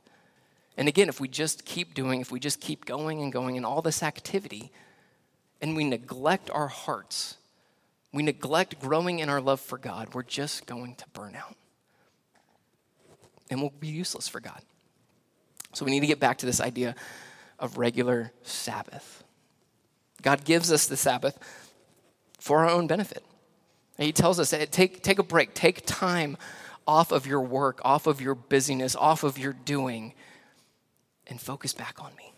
And 0.77 0.88
again, 0.88 1.09
if 1.09 1.21
we 1.21 1.29
just 1.29 1.65
keep 1.65 1.95
doing, 1.95 2.21
if 2.21 2.31
we 2.31 2.41
just 2.41 2.61
keep 2.61 2.85
going 2.85 3.21
and 3.21 3.33
going 3.33 3.57
in 3.57 3.65
all 3.65 3.83
this 3.83 4.03
activity, 4.03 4.73
and 5.61 5.77
we 5.77 5.85
neglect 5.85 6.51
our 6.51 6.69
hearts, 6.69 7.37
we 8.12 8.23
neglect 8.23 8.81
growing 8.81 9.19
in 9.19 9.29
our 9.29 9.41
love 9.41 9.61
for 9.61 9.79
God, 9.79 10.15
we're 10.15 10.23
just 10.23 10.67
going 10.67 10.95
to 10.97 11.05
burn 11.12 11.35
out. 11.35 11.57
And 13.51 13.61
we'll 13.61 13.71
be 13.79 13.88
useless 13.88 14.29
for 14.29 14.41
God. 14.41 14.62
So 15.75 15.85
we 15.85 15.91
need 15.91 16.01
to 16.01 16.07
get 16.07 16.21
back 16.21 16.38
to 16.38 16.47
this 16.47 16.61
idea 16.61 16.95
of 17.62 17.79
regular 17.79 18.33
Sabbath. 18.42 19.25
God 20.20 20.44
gives 20.44 20.70
us 20.70 20.87
the 20.87 20.96
Sabbath 20.96 21.38
for 22.38 22.59
our 22.59 22.68
own 22.68 22.87
benefit. 22.87 23.25
And 23.96 24.05
he 24.05 24.12
tells 24.12 24.38
us, 24.38 24.53
take, 24.70 25.03
take 25.03 25.18
a 25.18 25.22
break, 25.22 25.55
take 25.55 25.87
time 25.87 26.37
off 26.87 27.12
of 27.12 27.27
your 27.27 27.40
work, 27.40 27.81
off 27.85 28.07
of 28.07 28.20
your 28.20 28.35
busyness, 28.35 28.96
off 28.96 29.22
of 29.22 29.38
your 29.38 29.53
doing, 29.53 30.12
and 31.29 31.40
focus 31.40 31.72
back 31.72 32.03
on 32.03 32.14
me 32.16 32.35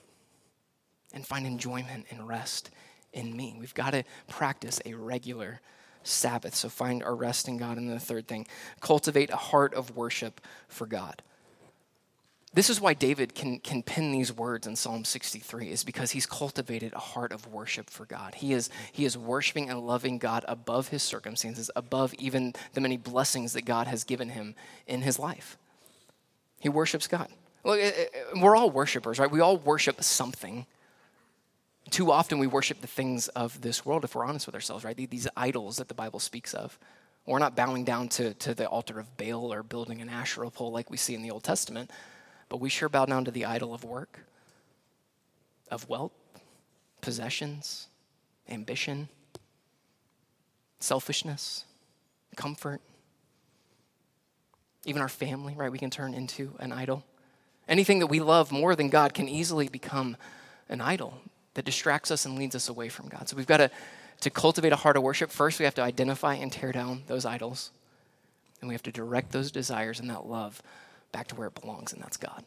and 1.12 1.26
find 1.26 1.46
enjoyment 1.46 2.06
and 2.10 2.28
rest 2.28 2.70
in 3.12 3.34
me. 3.34 3.56
We've 3.58 3.74
got 3.74 3.92
to 3.92 4.04
practice 4.28 4.80
a 4.84 4.94
regular 4.94 5.60
Sabbath. 6.02 6.54
So 6.54 6.68
find 6.68 7.02
our 7.02 7.14
rest 7.14 7.48
in 7.48 7.56
God. 7.56 7.78
And 7.78 7.90
the 7.90 7.98
third 7.98 8.28
thing, 8.28 8.46
cultivate 8.80 9.30
a 9.30 9.36
heart 9.36 9.72
of 9.72 9.96
worship 9.96 10.40
for 10.68 10.86
God. 10.86 11.22
This 12.54 12.70
is 12.70 12.80
why 12.80 12.94
David 12.94 13.34
can, 13.34 13.58
can 13.58 13.82
pen 13.82 14.12
these 14.12 14.32
words 14.32 14.68
in 14.68 14.76
Psalm 14.76 15.04
63, 15.04 15.70
is 15.70 15.82
because 15.82 16.12
he's 16.12 16.24
cultivated 16.24 16.92
a 16.92 17.00
heart 17.00 17.32
of 17.32 17.48
worship 17.48 17.90
for 17.90 18.06
God. 18.06 18.36
He 18.36 18.52
is, 18.52 18.70
he 18.92 19.04
is 19.04 19.18
worshiping 19.18 19.68
and 19.68 19.84
loving 19.84 20.18
God 20.18 20.44
above 20.46 20.88
his 20.88 21.02
circumstances, 21.02 21.68
above 21.74 22.14
even 22.14 22.54
the 22.72 22.80
many 22.80 22.96
blessings 22.96 23.54
that 23.54 23.64
God 23.64 23.88
has 23.88 24.04
given 24.04 24.28
him 24.28 24.54
in 24.86 25.02
his 25.02 25.18
life. 25.18 25.58
He 26.60 26.68
worships 26.68 27.08
God. 27.08 27.28
Look, 27.64 27.80
eh, 27.80 27.90
eh, 27.96 28.04
eh, 28.14 28.40
we're 28.40 28.54
all 28.54 28.70
worshipers, 28.70 29.18
right? 29.18 29.30
We 29.30 29.40
all 29.40 29.56
worship 29.56 30.00
something. 30.04 30.64
Too 31.90 32.12
often 32.12 32.38
we 32.38 32.46
worship 32.46 32.80
the 32.80 32.86
things 32.86 33.26
of 33.28 33.62
this 33.62 33.84
world, 33.84 34.04
if 34.04 34.14
we're 34.14 34.24
honest 34.24 34.46
with 34.46 34.54
ourselves, 34.54 34.84
right? 34.84 34.96
These 34.96 35.26
idols 35.36 35.78
that 35.78 35.88
the 35.88 35.94
Bible 35.94 36.20
speaks 36.20 36.54
of. 36.54 36.78
We're 37.26 37.40
not 37.40 37.56
bowing 37.56 37.84
down 37.84 38.10
to, 38.10 38.32
to 38.34 38.54
the 38.54 38.68
altar 38.68 39.00
of 39.00 39.16
Baal 39.16 39.52
or 39.52 39.64
building 39.64 40.00
an 40.00 40.08
Asherah 40.08 40.50
pole 40.50 40.70
like 40.70 40.88
we 40.88 40.98
see 40.98 41.14
in 41.16 41.22
the 41.22 41.32
Old 41.32 41.42
Testament 41.42 41.90
but 42.54 42.60
we 42.60 42.68
sure 42.68 42.88
bow 42.88 43.04
down 43.04 43.24
to 43.24 43.32
the 43.32 43.44
idol 43.44 43.74
of 43.74 43.82
work, 43.82 44.20
of 45.72 45.88
wealth, 45.88 46.12
possessions, 47.00 47.88
ambition, 48.48 49.08
selfishness, 50.78 51.64
comfort. 52.36 52.80
Even 54.84 55.02
our 55.02 55.08
family, 55.08 55.56
right? 55.56 55.72
We 55.72 55.80
can 55.80 55.90
turn 55.90 56.14
into 56.14 56.54
an 56.60 56.70
idol. 56.70 57.02
Anything 57.66 57.98
that 57.98 58.06
we 58.06 58.20
love 58.20 58.52
more 58.52 58.76
than 58.76 58.88
God 58.88 59.14
can 59.14 59.28
easily 59.28 59.66
become 59.66 60.16
an 60.68 60.80
idol 60.80 61.14
that 61.54 61.64
distracts 61.64 62.12
us 62.12 62.24
and 62.24 62.38
leads 62.38 62.54
us 62.54 62.68
away 62.68 62.88
from 62.88 63.08
God. 63.08 63.28
So 63.28 63.36
we've 63.36 63.48
got 63.48 63.56
to, 63.56 63.70
to 64.20 64.30
cultivate 64.30 64.72
a 64.72 64.76
heart 64.76 64.96
of 64.96 65.02
worship. 65.02 65.32
First, 65.32 65.58
we 65.58 65.64
have 65.64 65.74
to 65.74 65.82
identify 65.82 66.34
and 66.34 66.52
tear 66.52 66.70
down 66.70 67.02
those 67.08 67.26
idols. 67.26 67.72
And 68.60 68.68
we 68.68 68.74
have 68.76 68.82
to 68.84 68.92
direct 68.92 69.32
those 69.32 69.50
desires 69.50 69.98
and 69.98 70.08
that 70.08 70.26
love 70.26 70.62
back 71.14 71.28
to 71.28 71.36
where 71.36 71.46
it 71.46 71.60
belongs, 71.60 71.92
and 71.92 72.02
that's 72.02 72.16
God. 72.16 72.44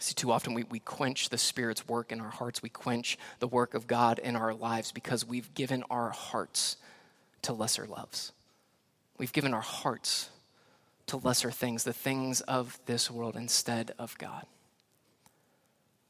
See, 0.00 0.14
too 0.14 0.32
often 0.32 0.54
we, 0.54 0.64
we 0.64 0.78
quench 0.78 1.28
the 1.28 1.36
Spirit's 1.36 1.86
work 1.86 2.12
in 2.12 2.20
our 2.22 2.30
hearts. 2.30 2.62
We 2.62 2.70
quench 2.70 3.18
the 3.40 3.46
work 3.46 3.74
of 3.74 3.86
God 3.86 4.18
in 4.18 4.36
our 4.36 4.54
lives 4.54 4.90
because 4.90 5.26
we've 5.26 5.52
given 5.52 5.84
our 5.90 6.08
hearts 6.08 6.78
to 7.42 7.52
lesser 7.52 7.86
loves. 7.86 8.32
We've 9.18 9.34
given 9.34 9.52
our 9.52 9.60
hearts 9.60 10.30
to 11.08 11.18
lesser 11.18 11.50
things, 11.50 11.84
the 11.84 11.92
things 11.92 12.40
of 12.42 12.78
this 12.86 13.10
world, 13.10 13.36
instead 13.36 13.92
of 13.98 14.16
God. 14.16 14.46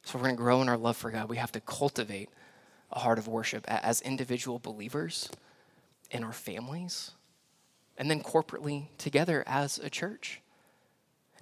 So, 0.04 0.16
we're 0.16 0.26
going 0.26 0.36
to 0.36 0.42
grow 0.42 0.62
in 0.62 0.68
our 0.68 0.78
love 0.78 0.96
for 0.96 1.10
God. 1.10 1.28
We 1.28 1.38
have 1.38 1.52
to 1.52 1.60
cultivate 1.60 2.28
a 2.92 3.00
heart 3.00 3.18
of 3.18 3.26
worship 3.26 3.64
as 3.66 4.00
individual 4.02 4.60
believers 4.60 5.28
in 6.12 6.22
our 6.22 6.32
families, 6.32 7.10
and 7.96 8.08
then 8.08 8.22
corporately 8.22 8.86
together 8.96 9.42
as 9.44 9.78
a 9.78 9.90
church. 9.90 10.40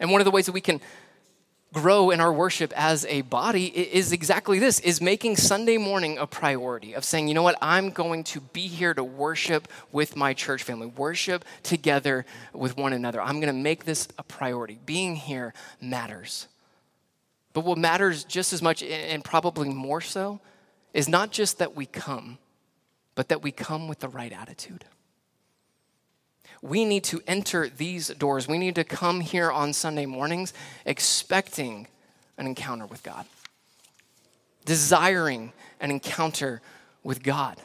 And 0.00 0.10
one 0.10 0.20
of 0.20 0.24
the 0.24 0.30
ways 0.30 0.46
that 0.46 0.52
we 0.52 0.60
can 0.60 0.80
grow 1.72 2.10
in 2.10 2.20
our 2.20 2.32
worship 2.32 2.72
as 2.74 3.04
a 3.06 3.20
body 3.22 3.66
is 3.66 4.12
exactly 4.12 4.58
this 4.58 4.80
is 4.80 5.00
making 5.00 5.36
sunday 5.36 5.76
morning 5.76 6.16
a 6.16 6.26
priority 6.26 6.94
of 6.94 7.04
saying 7.04 7.28
you 7.28 7.34
know 7.34 7.42
what? 7.42 7.58
I'm 7.60 7.90
going 7.90 8.24
to 8.24 8.40
be 8.40 8.66
here 8.66 8.94
to 8.94 9.04
worship 9.04 9.68
with 9.92 10.16
my 10.16 10.32
church 10.32 10.62
family 10.62 10.86
worship 10.86 11.44
together 11.62 12.24
with 12.54 12.78
one 12.78 12.92
another. 12.92 13.20
I'm 13.20 13.40
going 13.40 13.54
to 13.54 13.60
make 13.60 13.84
this 13.84 14.08
a 14.18 14.22
priority. 14.22 14.78
Being 14.86 15.16
here 15.16 15.52
matters. 15.80 16.48
But 17.52 17.64
what 17.64 17.78
matters 17.78 18.24
just 18.24 18.52
as 18.52 18.62
much 18.62 18.82
and 18.82 19.22
probably 19.24 19.68
more 19.68 20.00
so 20.00 20.40
is 20.94 21.08
not 21.08 21.30
just 21.30 21.58
that 21.58 21.74
we 21.74 21.84
come 21.84 22.38
but 23.14 23.28
that 23.28 23.42
we 23.42 23.50
come 23.50 23.88
with 23.88 23.98
the 24.00 24.08
right 24.08 24.32
attitude 24.32 24.84
we 26.66 26.84
need 26.84 27.04
to 27.04 27.22
enter 27.26 27.68
these 27.68 28.08
doors. 28.08 28.48
We 28.48 28.58
need 28.58 28.74
to 28.74 28.84
come 28.84 29.20
here 29.20 29.50
on 29.50 29.72
Sunday 29.72 30.06
mornings 30.06 30.52
expecting 30.84 31.86
an 32.38 32.46
encounter 32.46 32.86
with 32.86 33.02
God, 33.02 33.26
desiring 34.64 35.52
an 35.80 35.90
encounter 35.90 36.60
with 37.02 37.22
God. 37.22 37.56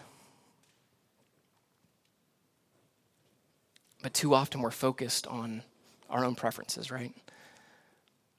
But 4.04 4.14
too 4.14 4.34
often 4.34 4.62
we're 4.62 4.72
focused 4.72 5.28
on 5.28 5.64
our 6.10 6.26
own 6.26 6.36
preferences, 6.36 6.92
right? 6.92 7.14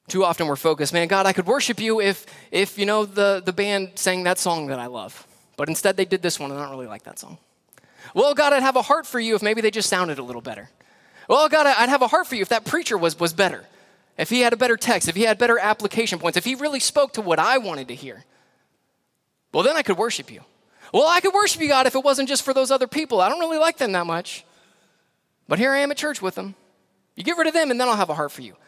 Too 0.07 0.25
often 0.25 0.47
we're 0.47 0.55
focused, 0.57 0.93
man, 0.93 1.07
God, 1.07 1.25
I 1.25 1.33
could 1.33 1.45
worship 1.45 1.79
you 1.79 2.01
if, 2.01 2.25
if 2.51 2.77
you 2.77 2.85
know, 2.85 3.05
the, 3.05 3.41
the 3.43 3.53
band 3.53 3.91
sang 3.95 4.23
that 4.23 4.37
song 4.37 4.67
that 4.67 4.79
I 4.79 4.87
love. 4.87 5.25
But 5.55 5.69
instead 5.69 5.95
they 5.95 6.05
did 6.05 6.21
this 6.21 6.39
one, 6.39 6.51
and 6.51 6.59
I 6.59 6.63
don't 6.63 6.71
really 6.71 6.87
like 6.87 7.03
that 7.03 7.19
song. 7.19 7.37
Well, 8.13 8.33
God, 8.33 8.53
I'd 8.53 8.63
have 8.63 8.75
a 8.75 8.81
heart 8.81 9.05
for 9.05 9.19
you 9.19 9.35
if 9.35 9.41
maybe 9.41 9.61
they 9.61 9.71
just 9.71 9.89
sounded 9.89 10.19
a 10.19 10.23
little 10.23 10.41
better. 10.41 10.69
Well, 11.27 11.47
God, 11.49 11.65
I'd 11.65 11.89
have 11.89 12.01
a 12.01 12.07
heart 12.07 12.27
for 12.27 12.35
you 12.35 12.41
if 12.41 12.49
that 12.49 12.65
preacher 12.65 12.97
was, 12.97 13.19
was 13.19 13.33
better, 13.33 13.65
if 14.17 14.29
he 14.29 14.41
had 14.41 14.53
a 14.53 14.57
better 14.57 14.77
text, 14.77 15.07
if 15.07 15.15
he 15.15 15.23
had 15.23 15.37
better 15.37 15.57
application 15.57 16.19
points, 16.19 16.37
if 16.37 16.45
he 16.45 16.55
really 16.55 16.79
spoke 16.79 17.13
to 17.13 17.21
what 17.21 17.39
I 17.39 17.57
wanted 17.57 17.87
to 17.87 17.95
hear. 17.95 18.23
Well, 19.53 19.63
then 19.63 19.75
I 19.75 19.81
could 19.83 19.97
worship 19.97 20.31
you. 20.31 20.41
Well, 20.93 21.07
I 21.07 21.21
could 21.21 21.33
worship 21.33 21.61
you, 21.61 21.67
God, 21.67 21.87
if 21.87 21.95
it 21.95 22.03
wasn't 22.03 22.29
just 22.29 22.43
for 22.43 22.53
those 22.53 22.69
other 22.69 22.87
people. 22.87 23.21
I 23.21 23.29
don't 23.29 23.39
really 23.39 23.57
like 23.57 23.77
them 23.77 23.93
that 23.93 24.05
much. 24.05 24.45
But 25.47 25.59
here 25.59 25.71
I 25.71 25.79
am 25.79 25.91
at 25.91 25.97
church 25.97 26.21
with 26.21 26.35
them. 26.35 26.55
You 27.15 27.23
get 27.23 27.37
rid 27.37 27.47
of 27.47 27.53
them, 27.53 27.71
and 27.71 27.79
then 27.79 27.87
I'll 27.87 27.95
have 27.95 28.09
a 28.09 28.15
heart 28.15 28.31
for 28.31 28.41
you. 28.41 28.55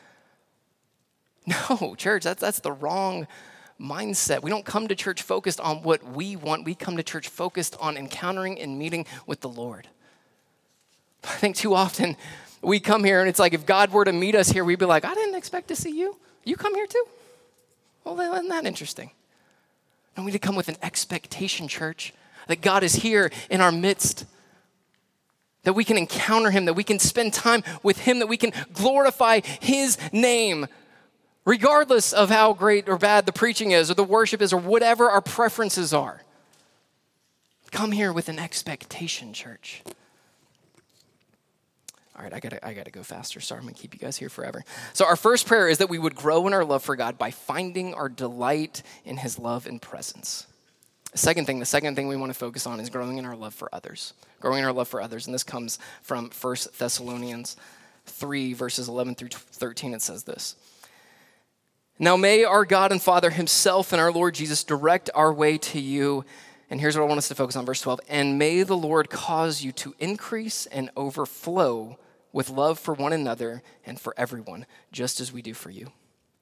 No, 1.47 1.93
church, 1.95 2.23
that's, 2.23 2.41
that's 2.41 2.59
the 2.59 2.71
wrong 2.71 3.27
mindset. 3.79 4.41
We 4.41 4.49
don't 4.49 4.65
come 4.65 4.87
to 4.87 4.95
church 4.95 5.21
focused 5.21 5.59
on 5.59 5.83
what 5.83 6.03
we 6.03 6.35
want, 6.35 6.65
we 6.65 6.75
come 6.75 6.97
to 6.97 7.03
church 7.03 7.27
focused 7.27 7.75
on 7.79 7.97
encountering 7.97 8.59
and 8.59 8.77
meeting 8.79 9.05
with 9.25 9.41
the 9.41 9.49
Lord. 9.49 9.87
I 11.23 11.35
think 11.35 11.55
too 11.55 11.73
often 11.73 12.17
we 12.61 12.79
come 12.79 13.03
here 13.03 13.19
and 13.19 13.29
it's 13.29 13.39
like 13.39 13.53
if 13.53 13.65
God 13.65 13.91
were 13.91 14.05
to 14.05 14.13
meet 14.13 14.35
us 14.35 14.49
here, 14.49 14.63
we'd 14.63 14.79
be 14.79 14.85
like, 14.85 15.05
I 15.05 15.13
didn't 15.13 15.35
expect 15.35 15.67
to 15.69 15.75
see 15.75 15.97
you. 15.97 16.17
You 16.43 16.55
come 16.55 16.75
here 16.75 16.87
too? 16.87 17.05
Well, 18.03 18.19
isn't 18.19 18.49
that 18.49 18.65
interesting? 18.65 19.11
And 20.15 20.25
we 20.25 20.31
need 20.31 20.39
to 20.39 20.47
come 20.47 20.55
with 20.55 20.69
an 20.69 20.77
expectation, 20.81 21.67
church, 21.67 22.13
that 22.47 22.61
God 22.61 22.83
is 22.83 22.95
here 22.95 23.31
in 23.49 23.61
our 23.61 23.71
midst 23.71 24.25
that 25.63 25.73
we 25.73 25.83
can 25.83 25.97
encounter 25.97 26.51
him, 26.51 26.65
that 26.65 26.75
we 26.75 26.83
can 26.83 26.99
spend 26.99 27.33
time 27.33 27.63
with 27.83 27.99
him, 27.99 28.19
that 28.19 28.27
we 28.27 28.37
can 28.37 28.53
glorify 28.71 29.41
his 29.41 29.97
name 30.13 30.67
regardless 31.45 32.11
of 32.11 32.29
how 32.29 32.53
great 32.53 32.89
or 32.89 32.97
bad 32.97 33.25
the 33.25 33.31
preaching 33.31 33.71
is, 33.71 33.89
or 33.89 33.93
the 33.93 34.03
worship 34.03 34.41
is, 34.41 34.51
or 34.51 34.59
whatever 34.59 35.09
our 35.09 35.21
preferences 35.21 35.93
are. 35.93 36.23
Come 37.71 37.91
here 37.91 38.11
with 38.11 38.29
an 38.29 38.39
expectation, 38.39 39.33
church. 39.33 39.83
All 42.17 42.23
right, 42.23 42.33
I 42.33 42.39
gotta, 42.39 42.65
I 42.65 42.73
gotta 42.73 42.91
go 42.91 43.03
faster. 43.03 43.41
Sorry, 43.41 43.59
I'm 43.59 43.65
gonna 43.65 43.75
keep 43.75 43.93
you 43.93 43.99
guys 43.99 44.15
here 44.17 44.29
forever. 44.29 44.63
So, 44.93 45.05
our 45.05 45.17
first 45.17 45.47
prayer 45.47 45.67
is 45.67 45.79
that 45.79 45.89
we 45.89 45.99
would 45.99 46.15
grow 46.15 46.47
in 46.47 46.53
our 46.53 46.63
love 46.63 46.83
for 46.83 46.95
God 46.95 47.17
by 47.17 47.31
finding 47.31 47.93
our 47.93 48.07
delight 48.07 48.83
in 49.03 49.17
His 49.17 49.37
love 49.37 49.67
and 49.67 49.81
presence. 49.81 50.47
Second 51.13 51.45
thing, 51.45 51.59
the 51.59 51.65
second 51.65 51.95
thing 51.95 52.07
we 52.07 52.17
want 52.17 52.31
to 52.31 52.37
focus 52.37 52.65
on 52.67 52.79
is 52.79 52.89
growing 52.89 53.17
in 53.17 53.25
our 53.25 53.35
love 53.35 53.53
for 53.53 53.69
others. 53.73 54.13
Growing 54.41 54.59
in 54.59 54.65
our 54.65 54.73
love 54.73 54.87
for 54.87 55.01
others. 55.01 55.27
And 55.27 55.33
this 55.33 55.43
comes 55.43 55.79
from 56.01 56.29
1 56.29 56.55
Thessalonians 56.77 57.55
3, 58.05 58.53
verses 58.53 58.89
11 58.89 59.15
through 59.15 59.29
13. 59.29 59.93
It 59.93 60.01
says 60.01 60.23
this 60.23 60.55
now 61.97 62.17
may 62.17 62.43
our 62.43 62.65
God 62.65 62.91
and 62.91 63.01
Father 63.01 63.29
Himself 63.29 63.93
and 63.93 64.01
our 64.01 64.11
Lord 64.11 64.35
Jesus 64.35 64.63
direct 64.63 65.09
our 65.15 65.33
way 65.33 65.57
to 65.59 65.79
you. 65.79 66.25
And 66.69 66.81
here's 66.81 66.97
what 66.97 67.03
I 67.03 67.07
want 67.07 67.19
us 67.19 67.27
to 67.29 67.35
focus 67.35 67.55
on, 67.55 67.65
verse 67.65 67.81
12. 67.81 68.01
And 68.09 68.37
may 68.39 68.63
the 68.63 68.77
Lord 68.77 69.09
cause 69.09 69.63
you 69.63 69.71
to 69.73 69.95
increase 69.99 70.65
and 70.65 70.89
overflow 70.97 71.97
with 72.33 72.49
love 72.49 72.79
for 72.79 72.93
one 72.93 73.13
another 73.13 73.61
and 73.85 73.99
for 73.99 74.13
everyone, 74.17 74.65
just 74.91 75.21
as 75.21 75.31
we 75.31 75.41
do 75.41 75.53
for 75.53 75.69
you. 75.69 75.91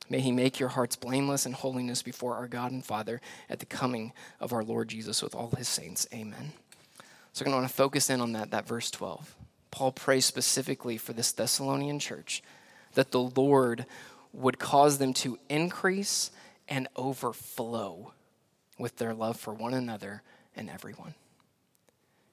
May 0.10 0.22
He 0.22 0.32
make 0.32 0.60
your 0.60 0.70
hearts 0.70 0.96
blameless 0.96 1.46
in 1.46 1.54
holiness 1.54 2.02
before 2.02 2.36
our 2.36 2.48
God 2.48 2.72
and 2.72 2.84
Father 2.84 3.22
at 3.50 3.60
the 3.60 3.66
coming 3.66 4.12
of 4.40 4.54
our 4.54 4.64
Lord 4.64 4.90
Jesus 4.90 5.22
with 5.22 5.36
all 5.36 5.52
His 5.58 5.68
saints. 5.68 6.08
Amen. 6.14 6.54
So 7.34 7.44
I'm 7.44 7.52
going 7.52 7.58
to 7.58 7.62
want 7.62 7.70
to 7.70 7.76
focus 7.76 8.10
in 8.10 8.22
on 8.22 8.34
that, 8.34 8.52
that 8.52 8.68
verse 8.68 8.92
12 8.92 9.36
Paul 9.72 9.92
prays 9.92 10.26
specifically 10.26 10.98
for 10.98 11.14
this 11.14 11.32
Thessalonian 11.32 11.98
church 11.98 12.44
that 12.94 13.10
the 13.10 13.24
Lord 13.24 13.88
would 14.34 14.60
cause 14.60 14.98
them 14.98 15.14
to 15.14 15.38
increase 15.50 16.32
and 16.68 16.88
overflow 16.96 18.14
with 18.78 18.98
their 18.98 19.14
love 19.14 19.38
for 19.38 19.54
one 19.54 19.74
another 19.74 20.24
and 20.56 20.70
everyone. 20.70 21.14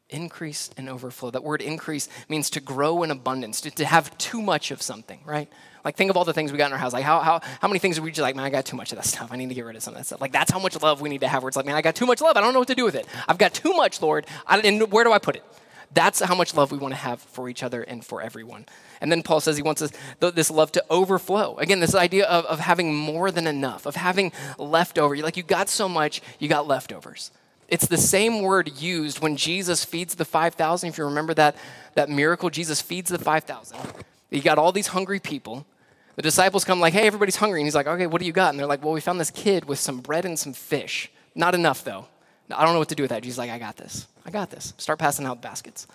Increase 0.09 0.71
and 0.77 0.89
overflow. 0.89 1.31
That 1.31 1.45
word 1.45 1.63
increase 1.63 2.09
means 2.29 2.51
to 2.51 2.61
grow 2.61 3.03
in 3.03 3.11
abundance, 3.11 3.61
to, 3.61 3.71
to 3.71 3.85
have 3.85 4.17
too 4.19 4.43
much 4.43 4.71
of 4.71 4.83
something, 4.83 5.21
right? 5.25 5.49
Like, 5.85 5.97
think 5.97 6.11
of 6.11 6.17
all 6.17 6.25
the 6.25 6.33
things 6.33 6.51
we 6.51 6.59
got 6.59 6.67
in 6.67 6.73
our 6.73 6.79
house. 6.79 6.93
Like, 6.93 7.05
how, 7.05 7.21
how, 7.21 7.41
how 7.61 7.69
many 7.69 7.79
things 7.79 7.99
are 7.99 8.03
we 8.03 8.11
just 8.11 8.21
like, 8.21 8.35
man, 8.35 8.45
I 8.45 8.51
got 8.51 8.65
too 8.65 8.77
much 8.77 8.91
of 8.93 8.97
that 8.99 9.05
stuff. 9.07 9.29
I 9.31 9.37
need 9.37 9.49
to 9.51 9.55
get 9.55 9.65
rid 9.65 9.77
of 9.77 9.83
some 9.83 9.95
of 9.95 9.99
that 9.99 10.07
stuff. 10.07 10.21
Like, 10.21 10.33
that's 10.33 10.51
how 10.51 10.59
much 10.59 10.81
love 10.83 11.01
we 11.01 11.09
need 11.09 11.21
to 11.21 11.29
have, 11.29 11.43
where 11.43 11.49
it's 11.49 11.57
like, 11.57 11.67
man, 11.67 11.77
I 11.77 11.83
got 11.83 11.95
too 11.95 12.07
much 12.07 12.21
love. 12.21 12.37
I 12.37 12.41
don't 12.41 12.53
know 12.53 12.59
what 12.59 12.69
to 12.69 12.75
do 12.75 12.85
with 12.85 12.97
it. 12.97 13.07
I've 13.29 13.39
got 13.39 13.55
too 13.55 13.73
much, 13.73 14.03
Lord. 14.03 14.27
I, 14.47 14.59
and 14.61 14.91
where 14.91 15.05
do 15.05 15.13
I 15.13 15.19
put 15.19 15.37
it? 15.37 15.45
That's 15.93 16.20
how 16.20 16.34
much 16.34 16.55
love 16.55 16.70
we 16.70 16.78
want 16.78 16.93
to 16.93 17.01
have 17.01 17.20
for 17.20 17.49
each 17.49 17.62
other 17.62 17.82
and 17.82 18.05
for 18.05 18.22
everyone. 18.22 18.66
And 19.01 19.11
then 19.11 19.22
Paul 19.22 19.41
says 19.41 19.57
he 19.57 19.62
wants 19.62 19.82
this 20.20 20.51
love 20.51 20.72
to 20.72 20.84
overflow. 20.88 21.57
Again, 21.57 21.80
this 21.80 21.95
idea 21.95 22.26
of, 22.26 22.45
of 22.47 22.61
having 22.61 22.95
more 22.95 23.30
than 23.30 23.47
enough, 23.47 23.86
of 23.86 23.97
having 23.97 24.30
leftover. 24.59 25.14
You're 25.14 25.24
like, 25.24 25.36
you 25.36 25.43
got 25.43 25.68
so 25.68 25.88
much, 25.88 26.22
you 26.38 26.49
got 26.49 26.68
leftovers. 26.68 27.32
It's 27.68 27.86
the 27.86 27.97
same 27.97 28.43
word 28.43 28.80
used 28.80 29.20
when 29.20 29.36
Jesus 29.36 29.84
feeds 29.84 30.16
the 30.16 30.24
5,000. 30.24 30.88
If 30.88 30.99
you 30.99 31.05
remember 31.05 31.34
that, 31.34 31.57
that 31.95 32.09
miracle, 32.09 32.51
Jesus 32.51 32.80
feeds 32.80 33.11
the 33.11 33.18
5,000. 33.18 33.78
You 34.30 34.43
got 34.43 34.59
all 34.59 34.72
these 34.72 34.88
hungry 34.88 35.20
people. 35.20 35.66
The 36.16 36.22
disciples 36.22 36.64
come 36.64 36.80
like, 36.80 36.93
hey, 36.93 37.07
everybody's 37.07 37.36
hungry. 37.36 37.61
And 37.61 37.66
he's 37.66 37.74
like, 37.74 37.86
okay, 37.86 38.07
what 38.07 38.20
do 38.20 38.26
you 38.26 38.32
got? 38.32 38.51
And 38.51 38.59
they're 38.59 38.66
like, 38.66 38.84
well, 38.84 38.93
we 38.93 39.01
found 39.01 39.20
this 39.20 39.30
kid 39.30 39.64
with 39.64 39.78
some 39.78 40.01
bread 40.01 40.24
and 40.24 40.38
some 40.38 40.53
fish. 40.53 41.11
Not 41.34 41.55
enough, 41.55 41.84
though. 41.84 42.07
I 42.51 42.64
don't 42.64 42.74
know 42.74 42.80
what 42.80 42.88
to 42.88 42.95
do 42.97 43.05
with 43.05 43.11
that. 43.11 43.22
Jesus 43.22 43.38
like, 43.38 43.51
I 43.51 43.59
got 43.59 43.76
this. 43.76 44.07
I 44.31 44.33
got 44.33 44.51
this. 44.51 44.74
Start 44.78 45.01
passing 45.01 45.26
out 45.26 45.43
baskets. 45.43 45.89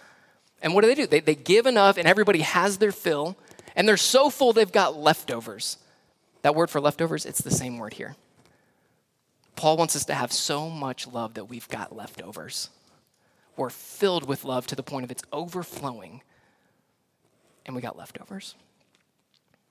And 0.62 0.74
what 0.74 0.82
do 0.82 0.88
they 0.88 0.96
do? 0.96 1.08
They, 1.08 1.22
they 1.22 1.36
give 1.36 1.66
enough, 1.66 1.98
and 1.98 2.06
everybody 2.06 2.40
has 2.42 2.80
their 2.80 2.92
fill, 2.92 3.38
and 3.78 3.88
they're 3.88 3.96
so 3.96 4.30
full 4.30 4.52
they've 4.52 4.70
got 4.70 4.98
leftovers. 4.98 5.78
That 6.42 6.54
word 6.54 6.70
for 6.70 6.82
leftovers, 6.82 7.26
it's 7.26 7.42
the 7.42 7.50
same 7.50 7.78
word 7.78 7.94
here. 7.94 8.18
Paul 9.56 9.78
wants 9.78 9.96
us 9.96 10.04
to 10.06 10.14
have 10.14 10.34
so 10.34 10.70
much 10.70 11.08
love 11.08 11.36
that 11.36 11.46
we've 11.46 11.70
got 11.70 11.96
leftovers. 11.96 12.70
We're 13.56 13.70
filled 13.70 14.28
with 14.28 14.44
love 14.44 14.68
to 14.68 14.76
the 14.76 14.84
point 14.84 15.06
of 15.06 15.12
it's 15.12 15.24
overflowing, 15.32 16.22
and 17.66 17.74
we 17.74 17.82
got 17.82 17.98
leftovers. 17.98 18.54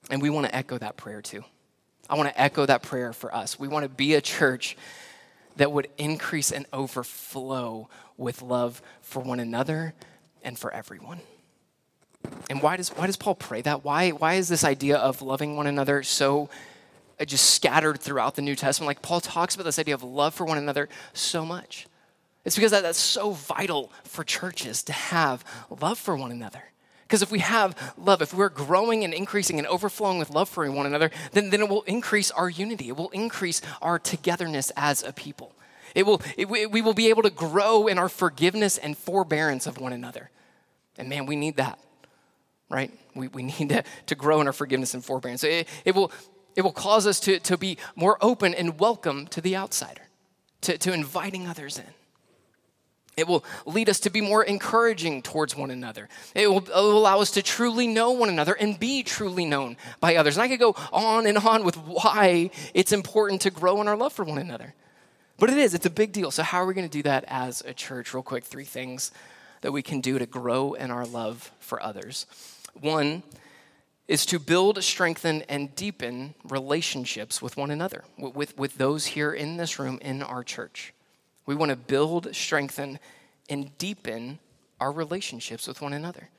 And 0.09 0.23
we 0.23 0.31
want 0.31 0.47
to 0.47 0.55
echo 0.55 0.79
that 0.79 0.97
prayer 0.97 1.21
too. 1.21 1.43
I 2.09 2.15
want 2.15 2.29
to 2.29 2.41
echo 2.41 2.65
that 2.65 2.81
prayer 2.81 3.13
for 3.13 3.33
us. 3.33 3.59
We 3.59 3.67
want 3.67 3.83
to 3.83 3.89
be 3.89 4.15
a 4.15 4.21
church 4.21 4.75
that 5.57 5.71
would 5.71 5.87
increase 5.99 6.51
and 6.51 6.65
overflow 6.73 7.89
with 8.17 8.41
love 8.41 8.81
for 9.01 9.21
one 9.21 9.39
another 9.39 9.93
and 10.43 10.57
for 10.57 10.71
everyone. 10.73 11.19
And 12.49 12.61
why 12.61 12.77
does, 12.77 12.89
why 12.89 13.05
does 13.05 13.17
Paul 13.17 13.35
pray 13.35 13.61
that? 13.61 13.83
Why, 13.83 14.09
why 14.11 14.35
is 14.35 14.47
this 14.47 14.63
idea 14.63 14.97
of 14.97 15.21
loving 15.21 15.55
one 15.55 15.67
another 15.67 16.03
so 16.03 16.49
uh, 17.19 17.25
just 17.25 17.51
scattered 17.51 17.99
throughout 17.99 18.35
the 18.35 18.41
New 18.41 18.55
Testament? 18.55 18.87
Like 18.87 19.01
Paul 19.01 19.21
talks 19.21 19.55
about 19.55 19.63
this 19.63 19.79
idea 19.79 19.93
of 19.93 20.03
love 20.03 20.33
for 20.33 20.45
one 20.45 20.57
another 20.57 20.89
so 21.13 21.45
much. 21.45 21.87
It's 22.43 22.55
because 22.55 22.71
that, 22.71 22.83
that's 22.83 22.99
so 22.99 23.31
vital 23.31 23.91
for 24.03 24.23
churches 24.23 24.83
to 24.83 24.93
have 24.93 25.43
love 25.81 25.97
for 25.97 26.15
one 26.15 26.31
another. 26.31 26.63
Because 27.07 27.21
if 27.21 27.31
we 27.31 27.39
have 27.39 27.93
love, 27.97 28.21
if 28.21 28.33
we're 28.33 28.49
growing 28.49 29.03
and 29.03 29.13
increasing 29.13 29.59
and 29.59 29.67
overflowing 29.67 30.17
with 30.17 30.31
love 30.31 30.49
for 30.49 30.69
one 30.71 30.85
another, 30.87 31.11
then, 31.33 31.51
then 31.51 31.61
it 31.61 31.69
will 31.69 31.83
increase 31.83 32.31
our 32.31 32.49
unity. 32.49 32.89
It 32.89 32.97
will 32.97 33.09
increase 33.09 33.61
our 33.81 33.99
togetherness 33.99 34.71
as 34.75 35.03
a 35.03 35.13
people. 35.13 35.53
It 35.95 36.05
will, 36.05 36.21
it, 36.37 36.49
we 36.49 36.81
will 36.81 36.93
be 36.93 37.09
able 37.09 37.23
to 37.23 37.29
grow 37.29 37.87
in 37.87 37.97
our 37.97 38.09
forgiveness 38.09 38.77
and 38.77 38.97
forbearance 38.97 39.65
of 39.65 39.79
one 39.79 39.93
another. 39.93 40.29
And 40.97 41.09
man, 41.09 41.25
we 41.25 41.37
need 41.37 41.55
that, 41.55 41.79
right? 42.69 42.91
We, 43.15 43.29
we 43.29 43.43
need 43.43 43.69
to, 43.69 43.83
to 44.07 44.15
grow 44.15 44.41
in 44.41 44.47
our 44.47 44.53
forgiveness 44.53 44.93
and 44.93 45.03
forbearance. 45.03 45.43
It, 45.43 45.67
it, 45.85 45.95
will, 45.95 46.11
it 46.55 46.61
will 46.61 46.73
cause 46.73 47.07
us 47.07 47.19
to, 47.21 47.39
to 47.39 47.57
be 47.57 47.77
more 47.95 48.17
open 48.21 48.53
and 48.53 48.77
welcome 48.77 49.25
to 49.27 49.41
the 49.41 49.55
outsider, 49.55 50.03
to, 50.61 50.77
to 50.77 50.93
inviting 50.93 51.47
others 51.47 51.79
in. 51.79 51.85
It 53.17 53.29
will 53.29 53.45
lead 53.65 53.87
us 53.87 54.01
to 54.01 54.09
be 54.09 54.19
more 54.19 54.43
encouraging 54.43 55.21
towards 55.21 55.55
one 55.55 55.71
another. 55.71 56.09
It 56.33 56.49
will, 56.49 56.57
it 56.57 56.69
will, 56.69 56.97
allow 56.97 57.21
us 57.21 57.31
to 57.31 57.41
truly 57.41 57.87
know 57.87 58.11
one 58.11 58.27
another 58.27 58.53
and 58.53 58.77
be 58.77 59.03
truly 59.03 59.45
known 59.45 59.77
by 60.01 60.17
others. 60.17 60.35
And 60.35 60.43
I 60.43 60.49
could 60.49 60.59
go 60.59 60.75
on 60.91 61.25
and 61.25 61.37
on 61.37 61.63
with 61.63 61.77
why 61.77 62.51
it's 62.73 62.91
important 62.91 63.41
to 63.43 63.51
grow 63.51 63.79
in 63.79 63.87
our 63.87 63.95
love 63.95 64.11
for 64.11 64.25
one 64.25 64.37
another. 64.37 64.73
But 65.37 65.49
it 65.49 65.57
is, 65.57 65.73
it's 65.73 65.85
a 65.85 65.89
big 65.91 66.11
deal. 66.11 66.31
So, 66.31 66.43
how 66.43 66.59
are 66.59 66.65
we 66.65 66.73
going 66.73 66.87
to 66.87 66.97
do 66.97 67.03
that 67.03 67.25
as 67.27 67.61
a 67.65 67.73
church? 67.73 68.13
Real 68.13 68.23
quick, 68.23 68.43
three 68.43 68.63
things 68.63 69.11
that 69.61 69.71
we 69.71 69.81
can 69.81 69.99
do 69.99 70.17
to 70.19 70.25
grow 70.25 70.73
in 70.73 70.91
our 70.91 71.05
love 71.05 71.51
for 71.59 71.81
others. 71.81 72.25
One 72.79 73.23
is 74.07 74.25
to 74.27 74.39
build, 74.39 74.83
strengthen, 74.83 75.41
and 75.43 75.75
deepen 75.75 76.35
relationships 76.43 77.41
with 77.41 77.57
one 77.57 77.71
another, 77.71 78.03
with, 78.17 78.57
with 78.57 78.77
those 78.77 79.07
here 79.07 79.33
in 79.33 79.57
this 79.57 79.79
room 79.79 79.97
in 80.01 80.21
our 80.21 80.43
church. 80.43 80.93
We 81.45 81.55
want 81.55 81.71
to 81.71 81.75
build, 81.75 82.33
strengthen, 82.35 82.99
and 83.49 83.75
deepen 83.77 84.39
our 84.79 84.91
relationships 84.91 85.67
with 85.67 85.81
one 85.81 85.93
another. 85.93 86.29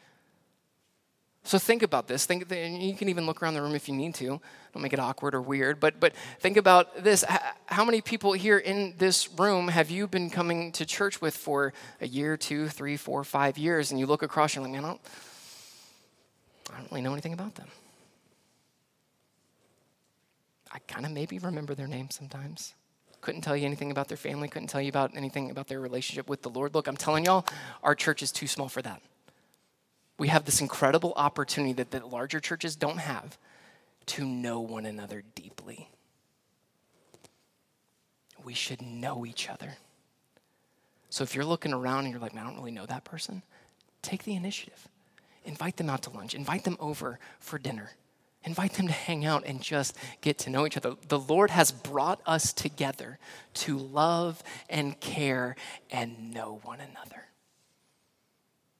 So 1.47 1.59
think 1.59 1.85
about 1.85 2.09
this. 2.09 2.27
Think 2.27 2.51
you 2.51 2.95
can 2.95 3.09
even 3.09 3.25
look 3.25 3.41
around 3.41 3.55
the 3.55 3.63
room 3.63 3.77
if 3.77 3.89
you 3.89 3.95
need 3.95 4.17
to. 4.17 4.27
Don't 4.27 4.83
make 4.83 4.93
it 4.93 4.99
awkward 4.99 5.33
or 5.33 5.41
weird. 5.41 5.79
But 5.79 6.01
but 6.01 6.13
think 6.41 6.57
about 6.57 7.05
this. 7.05 7.25
How 7.67 7.85
many 7.85 8.01
people 8.01 8.33
here 8.33 8.59
in 8.59 8.95
this 8.99 9.31
room 9.33 9.69
have 9.69 9.89
you 9.89 10.09
been 10.09 10.29
coming 10.29 10.73
to 10.73 10.85
church 10.85 11.21
with 11.21 11.37
for 11.37 11.73
a 12.01 12.07
year, 12.09 12.37
two, 12.37 12.69
three, 12.69 12.97
four, 12.97 13.23
five 13.23 13.59
years? 13.59 13.93
And 13.93 14.01
you 14.01 14.07
look 14.07 14.23
across, 14.23 14.57
you're 14.57 14.65
like, 14.65 14.73
man, 14.73 14.85
I 14.85 14.89
don't, 14.89 15.01
I 16.75 16.79
don't 16.79 16.91
really 16.91 17.03
know 17.03 17.13
anything 17.13 17.33
about 17.33 17.55
them. 17.55 17.69
I 20.73 20.81
kind 20.81 21.07
of 21.07 21.13
maybe 21.13 21.39
remember 21.39 21.77
their 21.77 21.87
names 21.87 22.17
sometimes 22.17 22.75
couldn't 23.23 23.41
tell 23.41 23.57
you 23.57 23.67
anything 23.67 23.91
about 23.91 24.07
their 24.07 24.17
family, 24.17 24.47
couldn't 24.47 24.69
tell 24.69 24.81
you 24.81 24.89
about 24.89 25.17
anything 25.17 25.51
about 25.51 25.67
their 25.67 25.81
relationship 25.81 26.29
with 26.29 26.43
the 26.43 26.51
Lord. 26.51 26.75
Look, 26.75 26.87
I'm 26.87 26.97
telling 26.97 27.25
y'all, 27.25 27.45
our 27.83 27.97
church 27.97 28.23
is 28.23 28.31
too 28.31 28.47
small 28.47 28.69
for 28.69 28.83
that. 28.83 29.03
We 30.19 30.29
have 30.29 30.45
this 30.45 30.61
incredible 30.61 31.13
opportunity 31.17 31.75
that 31.75 31.91
the 31.91 32.05
larger 32.07 32.41
churches 32.41 32.77
don't 32.77 32.99
have 32.99 33.39
to 34.07 34.25
know 34.25 34.61
one 34.61 34.87
another 34.87 35.23
deeply. 35.35 35.91
We 38.45 38.55
should 38.55 38.81
know 38.81 39.27
each 39.27 39.49
other. 39.49 39.75
So 41.11 41.25
if 41.25 41.35
you're 41.35 41.45
looking 41.45 41.73
around 41.73 42.05
and 42.05 42.13
you're 42.13 42.21
like, 42.21 42.35
man, 42.35 42.45
I 42.45 42.49
don't 42.49 42.59
really 42.59 42.71
know 42.71 42.87
that 42.87 43.05
person, 43.05 43.43
take 44.03 44.25
the 44.25 44.35
initiative. 44.35 44.89
Invite 45.45 45.77
them 45.77 45.91
out 45.91 46.03
to 46.03 46.11
lunch, 46.11 46.35
invite 46.35 46.65
them 46.65 46.77
over 46.81 47.19
for 47.39 47.59
dinner. 47.59 47.91
Invite 48.45 48.75
them 48.75 48.87
to 48.87 48.93
hang 48.93 49.25
out 49.25 49.43
and 49.45 49.61
just 49.61 49.97
get 50.21 50.39
to 50.39 50.51
know 50.51 50.67
each 50.67 50.77
other. 50.77 50.95
The 51.09 51.19
Lord 51.19 51.51
has 51.51 51.73
brought 51.73 52.21
us 52.27 52.53
together 52.53 53.19
to 53.55 53.77
love 53.77 54.41
and 54.71 54.99
care 55.01 55.57
and 55.91 56.33
know 56.33 56.61
one 56.63 56.79
another. 56.79 57.25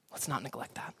Let's 0.09 0.29
not 0.29 0.41
neglect 0.41 0.75
that. 0.75 0.93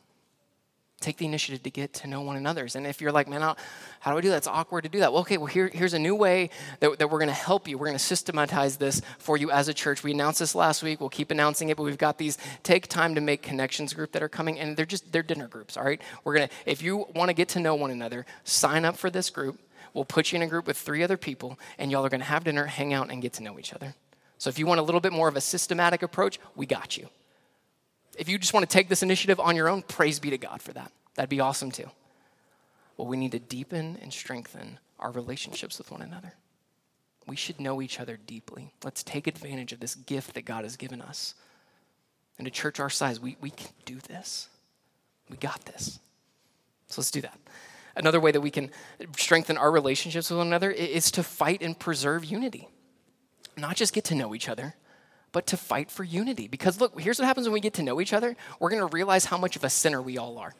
Take 0.99 1.17
the 1.17 1.25
initiative 1.25 1.61
to 1.61 1.69
get 1.69 1.93
to 1.93 2.07
know 2.07 2.21
one 2.21 2.37
another's. 2.37 2.75
And 2.75 2.87
if 2.87 3.01
you're 3.01 3.11
like, 3.11 3.27
man, 3.27 3.41
how 3.41 4.11
do 4.11 4.17
I 4.17 4.21
do 4.21 4.29
that? 4.29 4.37
It's 4.37 4.47
awkward 4.47 4.81
to 4.81 4.89
do 4.89 4.99
that. 5.01 5.13
Well, 5.13 5.21
okay, 5.21 5.37
well, 5.37 5.45
here, 5.45 5.67
here's 5.71 5.93
a 5.93 5.99
new 5.99 6.15
way 6.15 6.49
that, 6.79 6.97
that 6.97 7.11
we're 7.11 7.19
going 7.19 7.27
to 7.27 7.35
help 7.35 7.67
you. 7.67 7.77
We're 7.77 7.85
going 7.85 7.99
to 7.99 8.03
systematize 8.03 8.77
this 8.77 9.03
for 9.19 9.37
you 9.37 9.51
as 9.51 9.67
a 9.67 9.75
church. 9.75 10.01
We 10.01 10.11
announced 10.11 10.39
this 10.39 10.55
last 10.55 10.81
week. 10.81 10.99
We'll 10.99 11.09
keep 11.09 11.29
announcing 11.29 11.69
it, 11.69 11.77
but 11.77 11.83
we've 11.83 11.99
got 11.99 12.17
these 12.17 12.39
take 12.63 12.87
time 12.87 13.13
to 13.13 13.21
make 13.21 13.43
connections 13.43 13.93
group 13.93 14.11
that 14.13 14.23
are 14.23 14.29
coming, 14.29 14.59
and 14.59 14.75
they're 14.75 14.87
just, 14.87 15.11
they're 15.11 15.21
dinner 15.21 15.47
groups, 15.47 15.77
all 15.77 15.83
right? 15.83 16.01
We're 16.23 16.33
going 16.33 16.47
to, 16.47 16.53
if 16.65 16.81
you 16.81 17.05
want 17.13 17.29
to 17.29 17.35
get 17.35 17.49
to 17.49 17.59
know 17.59 17.75
one 17.75 17.91
another, 17.91 18.25
sign 18.43 18.83
up 18.83 18.97
for 18.97 19.11
this 19.11 19.29
group. 19.29 19.59
We'll 19.93 20.03
put 20.03 20.31
you 20.31 20.37
in 20.37 20.41
a 20.41 20.47
group 20.47 20.65
with 20.65 20.77
three 20.77 21.03
other 21.03 21.17
people, 21.17 21.59
and 21.77 21.91
y'all 21.91 22.05
are 22.05 22.09
going 22.09 22.21
to 22.21 22.25
have 22.25 22.43
dinner, 22.43 22.65
hang 22.65 22.93
out, 22.93 23.11
and 23.11 23.21
get 23.21 23.33
to 23.33 23.43
know 23.43 23.59
each 23.59 23.71
other. 23.71 23.93
So 24.39 24.49
if 24.49 24.57
you 24.57 24.65
want 24.65 24.79
a 24.79 24.83
little 24.83 25.01
bit 25.01 25.13
more 25.13 25.27
of 25.27 25.35
a 25.35 25.41
systematic 25.41 26.01
approach, 26.01 26.39
we 26.55 26.65
got 26.65 26.97
you. 26.97 27.09
If 28.17 28.27
you 28.27 28.37
just 28.37 28.53
want 28.53 28.67
to 28.67 28.73
take 28.73 28.89
this 28.89 29.03
initiative 29.03 29.39
on 29.39 29.55
your 29.55 29.69
own, 29.69 29.83
praise 29.83 30.19
be 30.19 30.31
to 30.31 30.37
God 30.37 30.61
for 30.61 30.73
that. 30.73 30.91
That'd 31.15 31.29
be 31.29 31.39
awesome 31.39 31.71
too. 31.71 31.89
Well, 32.97 33.07
we 33.07 33.17
need 33.17 33.31
to 33.33 33.39
deepen 33.39 33.99
and 34.01 34.11
strengthen 34.11 34.79
our 34.99 35.11
relationships 35.11 35.77
with 35.77 35.91
one 35.91 36.01
another. 36.01 36.33
We 37.27 37.35
should 37.35 37.59
know 37.59 37.81
each 37.81 37.99
other 37.99 38.17
deeply. 38.17 38.73
Let's 38.83 39.03
take 39.03 39.27
advantage 39.27 39.71
of 39.71 39.79
this 39.79 39.95
gift 39.95 40.33
that 40.33 40.45
God 40.45 40.63
has 40.63 40.77
given 40.77 41.01
us. 41.01 41.35
And 42.39 42.47
a 42.47 42.51
church 42.51 42.79
our 42.79 42.89
size, 42.89 43.19
we, 43.19 43.37
we 43.41 43.51
can 43.51 43.69
do 43.85 43.99
this. 43.99 44.47
We 45.29 45.37
got 45.37 45.65
this. 45.65 45.99
So 46.87 47.01
let's 47.01 47.11
do 47.11 47.21
that. 47.21 47.37
Another 47.95 48.19
way 48.19 48.31
that 48.31 48.41
we 48.41 48.51
can 48.51 48.71
strengthen 49.15 49.57
our 49.57 49.71
relationships 49.71 50.29
with 50.29 50.37
one 50.37 50.47
another 50.47 50.71
is 50.71 51.11
to 51.11 51.23
fight 51.23 51.61
and 51.61 51.77
preserve 51.77 52.23
unity. 52.23 52.67
Not 53.57 53.75
just 53.75 53.93
get 53.93 54.05
to 54.05 54.15
know 54.15 54.33
each 54.35 54.47
other, 54.47 54.75
but 55.37 55.45
to 55.45 55.55
fight 55.55 55.91
for 55.91 56.03
unity. 56.03 56.47
Because 56.47 56.81
look, 56.81 56.99
here's 56.99 57.19
what 57.19 57.27
happens 57.27 57.45
when 57.45 57.53
we 57.53 57.59
get 57.59 57.75
to 57.75 57.83
know 57.83 58.01
each 58.01 58.11
other 58.11 58.35
we're 58.59 58.71
going 58.71 58.81
to 58.81 58.91
realize 58.91 59.25
how 59.25 59.37
much 59.37 59.55
of 59.55 59.63
a 59.63 59.69
sinner 59.69 60.01
we 60.01 60.17
all 60.17 60.39
are. 60.39 60.55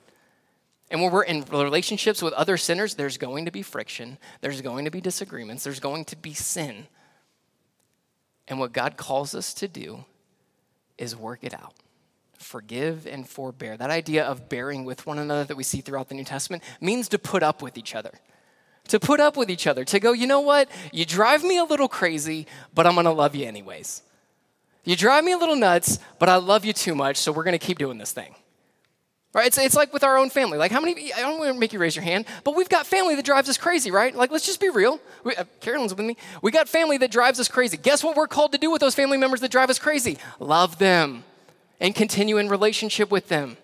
And 0.92 1.02
when 1.02 1.12
we're 1.12 1.24
in 1.24 1.44
relationships 1.52 2.22
with 2.22 2.32
other 2.34 2.58
sinners, 2.58 2.94
there's 2.94 3.18
going 3.18 3.46
to 3.46 3.52
be 3.52 3.64
friction, 3.64 4.20
there's 4.42 4.62
going 4.62 4.86
to 4.86 4.92
be 4.92 5.02
disagreements, 5.02 5.64
there's 5.64 5.80
going 5.80 6.06
to 6.06 6.16
be 6.16 6.36
sin. 6.36 6.86
And 8.48 8.60
what 8.60 8.72
God 8.72 8.98
calls 8.98 9.34
us 9.34 9.52
to 9.56 9.68
do 9.68 10.06
is 11.00 11.16
work 11.16 11.40
it 11.42 11.56
out. 11.56 11.74
forgive 12.38 13.08
and 13.08 13.28
forbear. 13.28 13.78
That 13.78 13.90
idea 13.90 14.24
of 14.24 14.48
bearing 14.48 14.86
with 14.86 15.08
one 15.08 15.18
another 15.18 15.44
that 15.46 15.58
we 15.58 15.64
see 15.64 15.82
throughout 15.82 16.08
the 16.08 16.14
New 16.14 16.24
Testament 16.24 16.62
means 16.80 17.10
to 17.10 17.18
put 17.18 17.42
up 17.42 17.64
with 17.64 17.80
each 17.80 17.96
other. 17.96 18.12
To 18.90 19.00
put 19.00 19.20
up 19.20 19.36
with 19.36 19.50
each 19.50 19.66
other, 19.66 19.84
to 19.86 20.00
go, 20.00 20.14
you 20.14 20.28
know 20.28 20.42
what? 20.42 20.70
You 20.94 21.04
drive 21.04 21.44
me 21.44 21.58
a 21.58 21.64
little 21.64 21.88
crazy, 21.88 22.46
but 22.76 22.86
I'm 22.86 22.94
gonna 22.94 23.12
love 23.12 23.34
you 23.34 23.48
anyways. 23.48 24.04
You 24.88 24.96
drive 24.96 25.26
me 25.26 25.34
a 25.34 25.38
little 25.38 25.58
nuts, 25.58 26.00
but 26.18 26.30
I 26.30 26.38
love 26.38 26.64
you 26.64 26.72
too 26.72 26.96
much, 26.96 27.18
so 27.18 27.34
we're 27.34 27.44
gonna 27.44 27.60
keep 27.60 27.78
doing 27.78 27.98
this 27.98 28.14
thing. 28.14 28.34
Right? 29.34 29.48
It's, 29.48 29.58
it's 29.58 29.76
like 29.76 29.92
with 29.92 30.06
our 30.06 30.18
own 30.18 30.30
family. 30.30 30.58
Like, 30.58 30.72
how 30.72 30.80
many, 30.80 31.12
I 31.12 31.20
don't 31.20 31.38
want 31.40 31.54
to 31.54 31.60
make 31.60 31.74
you 31.74 31.80
raise 31.80 31.94
your 31.94 32.04
hand, 32.04 32.24
but 32.46 32.56
we've 32.56 32.70
got 32.70 32.88
family 32.88 33.14
that 33.16 33.26
drives 33.26 33.50
us 33.50 33.58
crazy, 33.58 33.92
right? 33.92 34.16
Like, 34.16 34.32
let's 34.32 34.46
just 34.46 34.62
be 34.62 34.70
real. 34.70 35.02
We, 35.26 35.36
uh, 35.36 35.44
Carolyn's 35.60 35.94
with 35.94 36.06
me. 36.06 36.16
We 36.42 36.52
got 36.52 36.70
family 36.70 36.98
that 37.00 37.12
drives 37.12 37.38
us 37.38 37.50
crazy. 37.50 37.76
Guess 37.76 38.02
what 38.02 38.16
we're 38.16 38.28
called 38.28 38.54
to 38.54 38.58
do 38.58 38.72
with 38.72 38.80
those 38.80 38.96
family 38.96 39.18
members 39.18 39.42
that 39.42 39.52
drive 39.52 39.70
us 39.70 39.78
crazy? 39.78 40.20
Love 40.40 40.78
them 40.78 41.26
and 41.82 41.94
continue 41.94 42.38
in 42.38 42.48
relationship 42.48 43.12
with 43.12 43.28
them. 43.28 43.58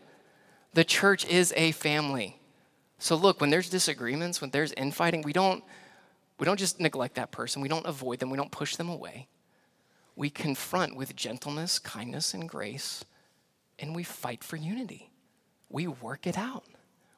The 0.73 0.83
church 0.83 1.25
is 1.25 1.53
a 1.55 1.71
family. 1.71 2.37
So 2.99 3.15
look, 3.15 3.39
when 3.39 3.49
there's 3.49 3.69
disagreements, 3.69 4.41
when 4.41 4.49
there's 4.49 4.73
infighting, 4.73 5.21
we 5.21 5.31
don't 5.31 5.63
we 6.37 6.45
don't 6.45 6.59
just 6.59 6.81
neglect 6.81 7.15
that 7.15 7.31
person. 7.31 7.61
We 7.61 7.69
don't 7.69 7.85
avoid 7.85 8.19
them. 8.19 8.29
We 8.29 8.37
don't 8.37 8.51
push 8.51 8.75
them 8.75 8.89
away. 8.89 9.27
We 10.15 10.29
confront 10.29 10.95
with 10.95 11.15
gentleness, 11.15 11.79
kindness, 11.79 12.33
and 12.33 12.47
grace, 12.47 13.03
and 13.79 13.95
we 13.95 14.03
fight 14.03 14.43
for 14.43 14.55
unity. 14.55 15.09
We 15.69 15.87
work 15.87 16.27
it 16.27 16.37
out. 16.37 16.65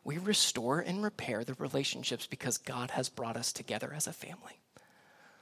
We 0.04 0.18
restore 0.18 0.80
and 0.80 1.04
repair 1.04 1.44
the 1.44 1.56
relationships 1.56 2.28
because 2.28 2.58
God 2.58 2.92
has 2.92 3.10
brought 3.10 3.36
us 3.36 3.52
together 3.52 3.92
as 3.96 4.08
a 4.08 4.14
family. 4.14 4.60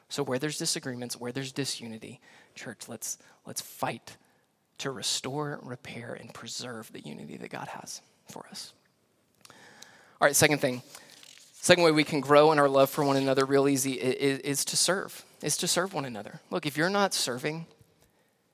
So 0.09 0.23
where 0.23 0.39
there's 0.39 0.57
disagreements, 0.57 1.19
where 1.19 1.31
there's 1.31 1.51
disunity, 1.51 2.21
church, 2.55 2.87
let's 2.87 3.17
let's 3.45 3.61
fight 3.61 4.17
to 4.79 4.91
restore, 4.91 5.59
repair, 5.63 6.13
and 6.13 6.33
preserve 6.33 6.91
the 6.91 7.01
unity 7.01 7.37
that 7.37 7.49
God 7.49 7.67
has 7.67 8.01
for 8.29 8.45
us. 8.49 8.73
All 9.49 10.27
right, 10.27 10.35
second 10.35 10.59
thing. 10.59 10.81
Second 11.53 11.83
way 11.83 11.91
we 11.91 12.03
can 12.03 12.19
grow 12.19 12.51
in 12.51 12.59
our 12.59 12.69
love 12.69 12.89
for 12.89 13.03
one 13.03 13.17
another 13.17 13.45
real 13.45 13.67
easy 13.67 13.93
is, 13.93 14.39
is 14.39 14.65
to 14.65 14.77
serve, 14.77 15.25
is 15.43 15.57
to 15.57 15.67
serve 15.67 15.93
one 15.93 16.05
another. 16.05 16.39
Look, 16.49 16.65
if 16.65 16.77
you're 16.77 16.89
not 16.89 17.13
serving, 17.13 17.67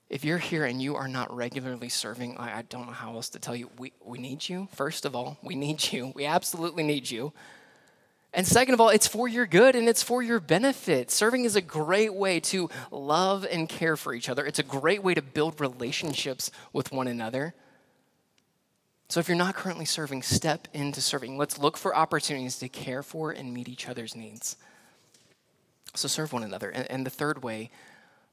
if 0.09 0.25
you're 0.25 0.39
here 0.39 0.65
and 0.65 0.81
you 0.81 0.95
are 0.95 1.07
not 1.07 1.33
regularly 1.33 1.87
serving, 1.87 2.35
I, 2.37 2.57
I 2.57 2.61
don't 2.63 2.87
know 2.87 2.93
how 2.93 3.13
else 3.13 3.29
to 3.29 3.39
tell 3.39 3.55
you. 3.55 3.69
We, 3.77 3.93
we 4.03 4.17
need 4.17 4.49
you, 4.49 4.67
first 4.73 5.05
of 5.05 5.15
all. 5.15 5.37
We 5.43 5.55
need 5.55 5.93
you. 5.93 6.11
We 6.15 6.25
absolutely 6.25 6.83
need 6.83 7.09
you. 7.09 7.31
And 8.33 8.45
second 8.45 8.73
of 8.73 8.81
all, 8.81 8.89
it's 8.89 9.07
for 9.07 9.27
your 9.27 9.45
good 9.45 9.75
and 9.75 9.87
it's 9.87 10.01
for 10.01 10.23
your 10.23 10.39
benefit. 10.39 11.11
Serving 11.11 11.45
is 11.45 11.55
a 11.55 11.61
great 11.61 12.13
way 12.13 12.39
to 12.41 12.69
love 12.91 13.45
and 13.49 13.69
care 13.69 13.95
for 13.95 14.13
each 14.13 14.27
other. 14.27 14.45
It's 14.45 14.59
a 14.59 14.63
great 14.63 15.03
way 15.03 15.13
to 15.13 15.21
build 15.21 15.61
relationships 15.61 16.49
with 16.73 16.91
one 16.91 17.07
another. 17.07 17.53
So 19.09 19.19
if 19.19 19.27
you're 19.27 19.37
not 19.37 19.55
currently 19.55 19.85
serving, 19.85 20.23
step 20.23 20.67
into 20.73 21.01
serving. 21.01 21.37
Let's 21.37 21.57
look 21.59 21.77
for 21.77 21.95
opportunities 21.95 22.57
to 22.59 22.69
care 22.69 23.01
for 23.01 23.31
and 23.31 23.53
meet 23.53 23.67
each 23.67 23.87
other's 23.87 24.15
needs. 24.15 24.57
So 25.95 26.07
serve 26.07 26.33
one 26.33 26.43
another. 26.43 26.69
And, 26.69 26.89
and 26.89 27.05
the 27.05 27.11
third 27.11 27.43
way 27.43 27.71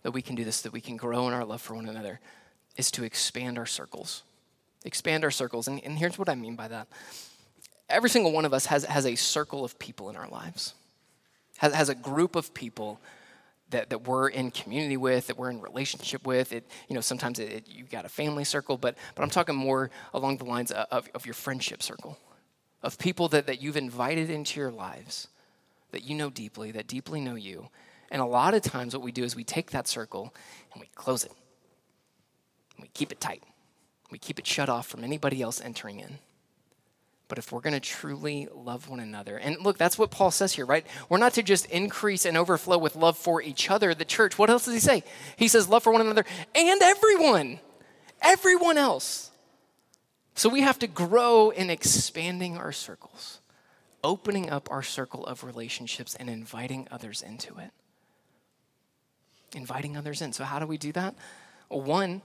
that 0.03 0.13
we 0.13 0.23
can 0.23 0.35
do 0.35 0.45
this, 0.45 0.61
that 0.63 0.73
we 0.73 0.81
can 0.81 0.97
grow 0.97 1.27
in 1.29 1.35
our 1.35 1.45
love 1.45 1.61
for 1.61 1.75
one 1.75 1.89
another, 1.89 2.21
is 2.77 2.91
to 2.93 3.05
expand 3.05 3.59
our 3.59 3.67
circles. 3.67 4.23
Expand 4.85 5.25
our 5.25 5.31
circles. 5.31 5.67
And, 5.67 5.83
and 5.85 5.99
here's 5.99 6.19
what 6.19 6.29
I 6.29 6.35
mean 6.35 6.57
by 6.57 6.69
that 6.69 6.89
every 7.89 8.11
single 8.11 8.33
one 8.33 8.45
of 8.45 8.53
us 8.53 8.67
has, 8.67 8.85
has 8.85 9.07
a 9.07 9.15
circle 9.15 9.65
of 9.65 9.79
people 9.79 10.11
in 10.11 10.17
our 10.17 10.29
lives, 10.29 10.75
has, 11.59 11.75
has 11.75 11.89
a 11.89 11.95
group 11.95 12.37
of 12.37 12.53
people 12.53 13.01
that, 13.71 13.91
that 13.91 14.07
we're 14.07 14.29
in 14.29 14.51
community 14.51 14.97
with, 14.97 15.27
that 15.27 15.37
we're 15.37 15.51
in 15.51 15.61
relationship 15.61 16.27
with. 16.27 16.53
It, 16.53 16.65
you 16.89 16.95
know, 16.95 17.01
sometimes 17.01 17.39
it, 17.39 17.53
it, 17.53 17.69
you've 17.69 17.91
got 17.91 18.05
a 18.05 18.09
family 18.09 18.45
circle, 18.45 18.77
but, 18.77 18.97
but 19.15 19.23
I'm 19.23 19.31
talking 19.31 19.57
more 19.57 19.91
along 20.15 20.39
the 20.39 20.45
lines 20.45 20.71
of, 20.71 21.09
of 21.15 21.27
your 21.27 21.35
friendship 21.35 21.83
circle, 21.83 22.19
of 22.83 22.99
people 22.99 23.29
that, 23.29 23.47
that 23.47 23.61
you've 23.61 23.77
invited 23.77 24.31
into 24.31 24.61
your 24.61 24.71
lives, 24.71 25.29
that 25.97 26.05
you 26.05 26.15
know 26.15 26.29
deeply, 26.29 26.73
that 26.73 26.87
deeply 26.87 27.23
know 27.23 27.37
you. 27.37 27.71
And 28.11 28.21
a 28.21 28.27
lot 28.27 28.53
of 28.53 28.61
times 28.61 28.93
what 28.93 29.03
we 29.03 29.13
do 29.13 29.25
is 29.25 29.35
we 29.35 29.45
take 29.45 29.71
that 29.71 29.89
circle 29.89 30.35
and 30.75 30.81
we 30.83 30.91
close 30.95 31.25
it. 31.25 31.33
We 32.79 32.89
keep 32.89 33.13
it 33.13 33.19
tight. 33.19 33.43
We 34.11 34.19
keep 34.19 34.39
it 34.39 34.47
shut 34.47 34.69
off 34.69 34.87
from 34.87 35.03
anybody 35.03 35.41
else 35.41 35.59
entering 35.59 36.01
in. 36.01 36.19
But 37.29 37.39
if 37.39 37.51
we're 37.51 37.63
going 37.63 37.73
to 37.73 37.81
truly 37.81 38.47
love 38.55 38.91
one 38.91 39.01
another, 39.01 39.39
and 39.39 39.57
look, 39.63 39.79
that's 39.79 39.99
what 39.99 40.11
Paul 40.11 40.31
says 40.31 40.53
here, 40.53 40.67
right? 40.67 40.87
We're 41.09 41.17
not 41.17 41.33
to 41.33 41.43
just 41.43 41.65
increase 41.71 42.27
and 42.27 42.37
overflow 42.37 42.77
with 42.77 42.95
love 42.95 43.17
for 43.17 43.41
each 43.41 43.71
other, 43.71 43.95
the 43.95 44.05
church. 44.05 44.39
What 44.39 44.51
else 44.51 44.67
does 44.67 44.75
he 44.75 44.81
say? 44.81 45.03
He 45.37 45.49
says 45.49 45.67
love 45.67 45.83
for 45.83 45.93
one 45.93 46.03
another 46.03 46.27
and 46.55 46.83
everyone, 46.83 47.59
everyone 48.21 48.77
else. 48.77 49.31
So 50.35 50.51
we 50.51 50.61
have 50.61 50.79
to 50.81 50.87
grow 50.87 51.49
in 51.49 51.71
expanding 51.71 52.59
our 52.59 52.71
circles, 52.71 53.41
opening 54.03 54.51
up 54.51 54.71
our 54.71 54.83
circle 54.83 55.25
of 55.27 55.45
relationships 55.45 56.15
and 56.15 56.29
inviting 56.29 56.87
others 56.91 57.23
into 57.23 57.59
it. 57.59 57.71
Inviting 59.55 59.97
others 59.97 60.23
in. 60.23 60.33
So, 60.33 60.45
how 60.45 60.59
do 60.59 60.67
we 60.67 60.79
do 60.79 60.93
that? 60.93 61.15
One, 61.69 62.23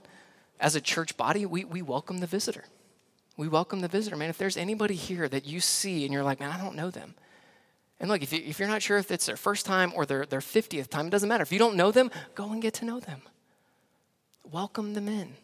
as 0.60 0.76
a 0.76 0.80
church 0.80 1.16
body, 1.16 1.46
we, 1.46 1.64
we 1.64 1.82
welcome 1.82 2.18
the 2.18 2.26
visitor. 2.26 2.64
We 3.36 3.48
welcome 3.48 3.80
the 3.80 3.88
visitor, 3.88 4.16
man. 4.16 4.30
If 4.30 4.38
there's 4.38 4.56
anybody 4.56 4.94
here 4.94 5.28
that 5.28 5.46
you 5.46 5.60
see 5.60 6.04
and 6.04 6.12
you're 6.12 6.22
like, 6.22 6.38
man, 6.38 6.50
I 6.50 6.62
don't 6.62 6.76
know 6.76 6.90
them. 6.90 7.14
And 7.98 8.10
look, 8.10 8.22
if, 8.22 8.32
you, 8.32 8.64
are 8.64 8.68
not 8.68 8.82
sure 8.82 8.98
if 8.98 9.10
it's 9.10 9.26
their 9.26 9.36
first 9.36 9.64
time 9.64 9.92
or 9.94 10.04
their, 10.04 10.26
their 10.26 10.40
50th 10.40 10.88
time, 10.88 11.06
it 11.06 11.10
doesn't 11.10 11.28
matter. 11.28 11.42
If 11.42 11.52
you 11.52 11.58
don't 11.58 11.76
know 11.76 11.92
them, 11.92 12.10
go 12.34 12.50
and 12.50 12.60
get 12.60 12.74
to 12.74 12.84
know 12.84 13.00
them. 13.00 13.22
Welcome 14.50 14.94
them 14.94 15.08
in. 15.08 15.34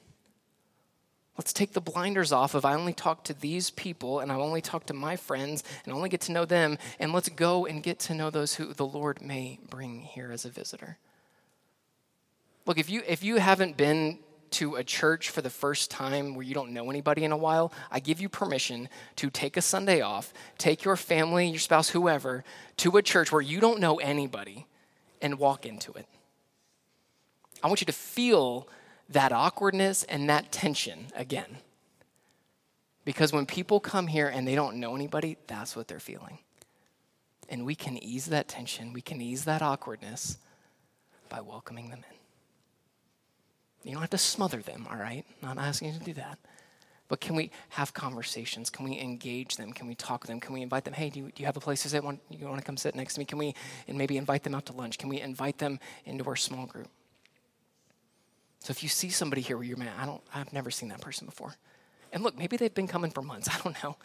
Let's 1.38 1.52
take 1.52 1.72
the 1.72 1.80
blinders 1.80 2.32
off 2.32 2.56
of 2.56 2.64
I 2.64 2.74
only 2.74 2.92
talk 2.92 3.22
to 3.24 3.32
these 3.32 3.70
people 3.70 4.18
and 4.18 4.32
I 4.32 4.34
only 4.34 4.60
talk 4.60 4.86
to 4.86 4.92
my 4.92 5.14
friends 5.14 5.62
and 5.84 5.94
only 5.94 6.08
get 6.08 6.22
to 6.22 6.32
know 6.32 6.44
them. 6.44 6.78
And 6.98 7.12
let's 7.12 7.28
go 7.28 7.64
and 7.64 7.80
get 7.80 8.00
to 8.00 8.14
know 8.14 8.28
those 8.28 8.56
who 8.56 8.74
the 8.74 8.84
Lord 8.84 9.22
may 9.22 9.60
bring 9.70 10.00
here 10.00 10.32
as 10.32 10.44
a 10.44 10.50
visitor. 10.50 10.98
Look, 12.66 12.76
if 12.76 12.90
you, 12.90 13.02
if 13.06 13.22
you 13.22 13.36
haven't 13.36 13.76
been 13.76 14.18
to 14.50 14.74
a 14.74 14.82
church 14.82 15.30
for 15.30 15.40
the 15.40 15.50
first 15.50 15.92
time 15.92 16.34
where 16.34 16.44
you 16.44 16.54
don't 16.54 16.72
know 16.72 16.90
anybody 16.90 17.22
in 17.22 17.30
a 17.30 17.36
while, 17.36 17.72
I 17.88 18.00
give 18.00 18.20
you 18.20 18.28
permission 18.28 18.88
to 19.16 19.30
take 19.30 19.56
a 19.56 19.62
Sunday 19.62 20.00
off, 20.00 20.34
take 20.58 20.84
your 20.84 20.96
family, 20.96 21.48
your 21.48 21.60
spouse, 21.60 21.90
whoever, 21.90 22.42
to 22.78 22.96
a 22.96 23.02
church 23.02 23.30
where 23.30 23.42
you 23.42 23.60
don't 23.60 23.78
know 23.78 24.00
anybody 24.00 24.66
and 25.22 25.38
walk 25.38 25.66
into 25.66 25.92
it. 25.92 26.06
I 27.62 27.68
want 27.68 27.80
you 27.80 27.86
to 27.86 27.92
feel 27.92 28.68
that 29.08 29.32
awkwardness 29.32 30.04
and 30.04 30.28
that 30.28 30.52
tension 30.52 31.06
again. 31.14 31.58
Because 33.04 33.32
when 33.32 33.46
people 33.46 33.80
come 33.80 34.06
here 34.06 34.28
and 34.28 34.46
they 34.46 34.54
don't 34.54 34.76
know 34.76 34.94
anybody, 34.94 35.38
that's 35.46 35.74
what 35.74 35.88
they're 35.88 35.98
feeling. 35.98 36.38
And 37.48 37.64
we 37.64 37.74
can 37.74 37.96
ease 37.96 38.26
that 38.26 38.48
tension, 38.48 38.92
we 38.92 39.00
can 39.00 39.20
ease 39.20 39.44
that 39.44 39.62
awkwardness 39.62 40.36
by 41.30 41.40
welcoming 41.40 41.88
them 41.88 42.04
in. 42.10 43.88
You 43.88 43.92
don't 43.92 44.02
have 44.02 44.10
to 44.10 44.18
smother 44.18 44.60
them, 44.60 44.86
all 44.90 44.98
right? 44.98 45.24
Not 45.42 45.56
asking 45.56 45.92
you 45.92 45.98
to 45.98 46.04
do 46.04 46.12
that. 46.14 46.38
But 47.08 47.20
can 47.20 47.34
we 47.34 47.50
have 47.70 47.94
conversations? 47.94 48.68
Can 48.68 48.84
we 48.84 49.00
engage 49.00 49.56
them? 49.56 49.72
Can 49.72 49.86
we 49.86 49.94
talk 49.94 50.22
to 50.22 50.26
them? 50.26 50.40
Can 50.40 50.52
we 50.52 50.60
invite 50.60 50.84
them? 50.84 50.92
Hey, 50.92 51.08
do 51.08 51.20
you, 51.20 51.24
do 51.26 51.42
you 51.42 51.46
have 51.46 51.56
a 51.56 51.60
place 51.60 51.82
to 51.82 51.88
sit? 51.88 52.04
Want, 52.04 52.20
you 52.28 52.46
want 52.46 52.58
to 52.58 52.64
come 52.64 52.76
sit 52.76 52.94
next 52.94 53.14
to 53.14 53.20
me? 53.20 53.24
Can 53.24 53.38
we 53.38 53.54
and 53.86 53.96
maybe 53.96 54.18
invite 54.18 54.42
them 54.42 54.54
out 54.54 54.66
to 54.66 54.74
lunch? 54.74 54.98
Can 54.98 55.08
we 55.08 55.18
invite 55.20 55.56
them 55.56 55.80
into 56.04 56.24
our 56.26 56.36
small 56.36 56.66
group? 56.66 56.88
So 58.68 58.72
if 58.72 58.82
you 58.82 58.90
see 58.90 59.08
somebody 59.08 59.40
here 59.40 59.56
where 59.56 59.64
you're 59.64 59.78
man, 59.78 59.94
I 59.98 60.04
don't, 60.04 60.20
I've 60.34 60.52
never 60.52 60.70
seen 60.70 60.90
that 60.90 61.00
person 61.00 61.24
before. 61.24 61.54
And 62.12 62.22
look, 62.22 62.36
maybe 62.36 62.58
they've 62.58 62.74
been 62.74 62.86
coming 62.86 63.10
for 63.10 63.22
months. 63.22 63.48
I 63.50 63.58
don't 63.64 63.82
know. 63.82 63.96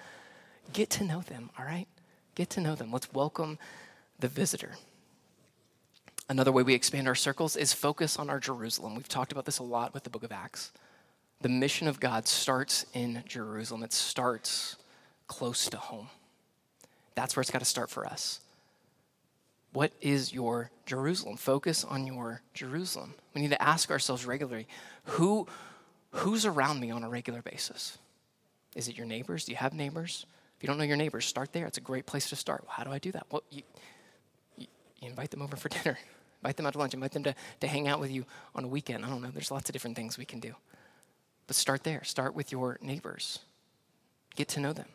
Get 0.72 0.90
to 0.92 1.04
know 1.04 1.20
them, 1.20 1.50
all 1.60 1.66
right? 1.66 1.86
Get 2.36 2.50
to 2.52 2.62
know 2.62 2.74
them. 2.74 2.90
Let's 2.90 3.12
welcome 3.12 3.60
the 4.22 4.30
visitor. 4.30 4.76
Another 6.30 6.54
way 6.54 6.64
we 6.64 6.76
expand 6.76 7.10
our 7.10 7.14
circles 7.14 7.58
is 7.58 7.74
focus 7.74 8.18
on 8.18 8.30
our 8.30 8.40
Jerusalem. 8.40 8.96
We've 8.96 9.10
talked 9.10 9.34
about 9.34 9.44
this 9.44 9.60
a 9.60 9.64
lot 9.64 9.94
with 9.94 10.06
the 10.06 10.10
book 10.10 10.24
of 10.24 10.32
Acts. 10.32 10.72
The 11.42 11.50
mission 11.50 11.90
of 11.90 12.00
God 12.00 12.26
starts 12.26 12.86
in 12.94 13.22
Jerusalem, 13.28 13.84
it 13.84 13.92
starts 13.92 14.78
close 15.28 15.68
to 15.72 15.78
home. 15.78 16.08
That's 17.16 17.36
where 17.36 17.42
it's 17.42 17.52
got 17.52 17.60
to 17.60 17.66
start 17.66 17.90
for 17.90 18.06
us. 18.06 18.40
What 19.74 19.92
is 20.02 20.32
your 20.32 20.70
Jerusalem? 20.86 21.36
Focus 21.36 21.84
on 21.84 22.06
your 22.06 22.42
Jerusalem. 22.54 23.16
We 23.34 23.42
need 23.42 23.50
to 23.50 23.62
ask 23.62 23.90
ourselves 23.90 24.26
regularly 24.26 24.68
who, 25.06 25.48
who's 26.12 26.46
around 26.46 26.80
me 26.80 26.92
on 26.92 27.04
a 27.04 27.10
regular 27.10 27.42
basis? 27.42 27.98
Is 28.76 28.88
it 28.88 28.96
your 28.96 29.08
neighbors? 29.08 29.46
Do 29.46 29.52
you 29.52 29.58
have 29.58 29.74
neighbors? 29.74 30.26
If 30.58 30.64
you 30.64 30.68
don't 30.68 30.78
know 30.78 30.84
your 30.84 30.98
neighbors, 30.98 31.26
start 31.26 31.54
there. 31.54 31.66
It's 31.66 31.80
a 31.80 31.82
great 31.82 32.06
place 32.06 32.30
to 32.30 32.36
start. 32.36 32.62
Well, 32.64 32.74
how 32.76 32.84
do 32.84 32.92
I 32.92 33.00
do 33.00 33.12
that? 33.12 33.26
Well, 33.32 33.44
you, 33.50 33.64
you, 34.58 34.68
invite 35.02 35.32
them 35.32 35.42
over 35.42 35.56
for 35.56 35.70
dinner. 35.84 35.98
Invite 36.42 36.58
them 36.58 36.66
out 36.68 36.74
to 36.74 36.80
lunch. 36.80 36.94
Invite 36.94 37.12
them 37.12 37.24
to, 37.24 37.36
to 37.62 37.68
hang 37.68 37.88
out 37.88 38.00
with 38.00 38.12
you 38.12 38.26
on 38.54 38.64
a 38.64 38.68
weekend. 38.68 39.04
I 39.04 39.10
don't 39.10 39.22
know. 39.22 39.32
There's 39.32 39.52
lots 39.52 39.70
of 39.70 39.74
different 39.74 39.96
things 39.96 40.18
we 40.18 40.26
can 40.26 40.40
do. 40.40 40.54
But 41.48 41.56
start 41.56 41.84
there. 41.84 42.04
Start 42.04 42.36
with 42.36 42.52
your 42.52 42.78
neighbors. 42.82 43.40
Get 44.36 44.48
to 44.50 44.60
know 44.60 44.74
them. 44.74 44.88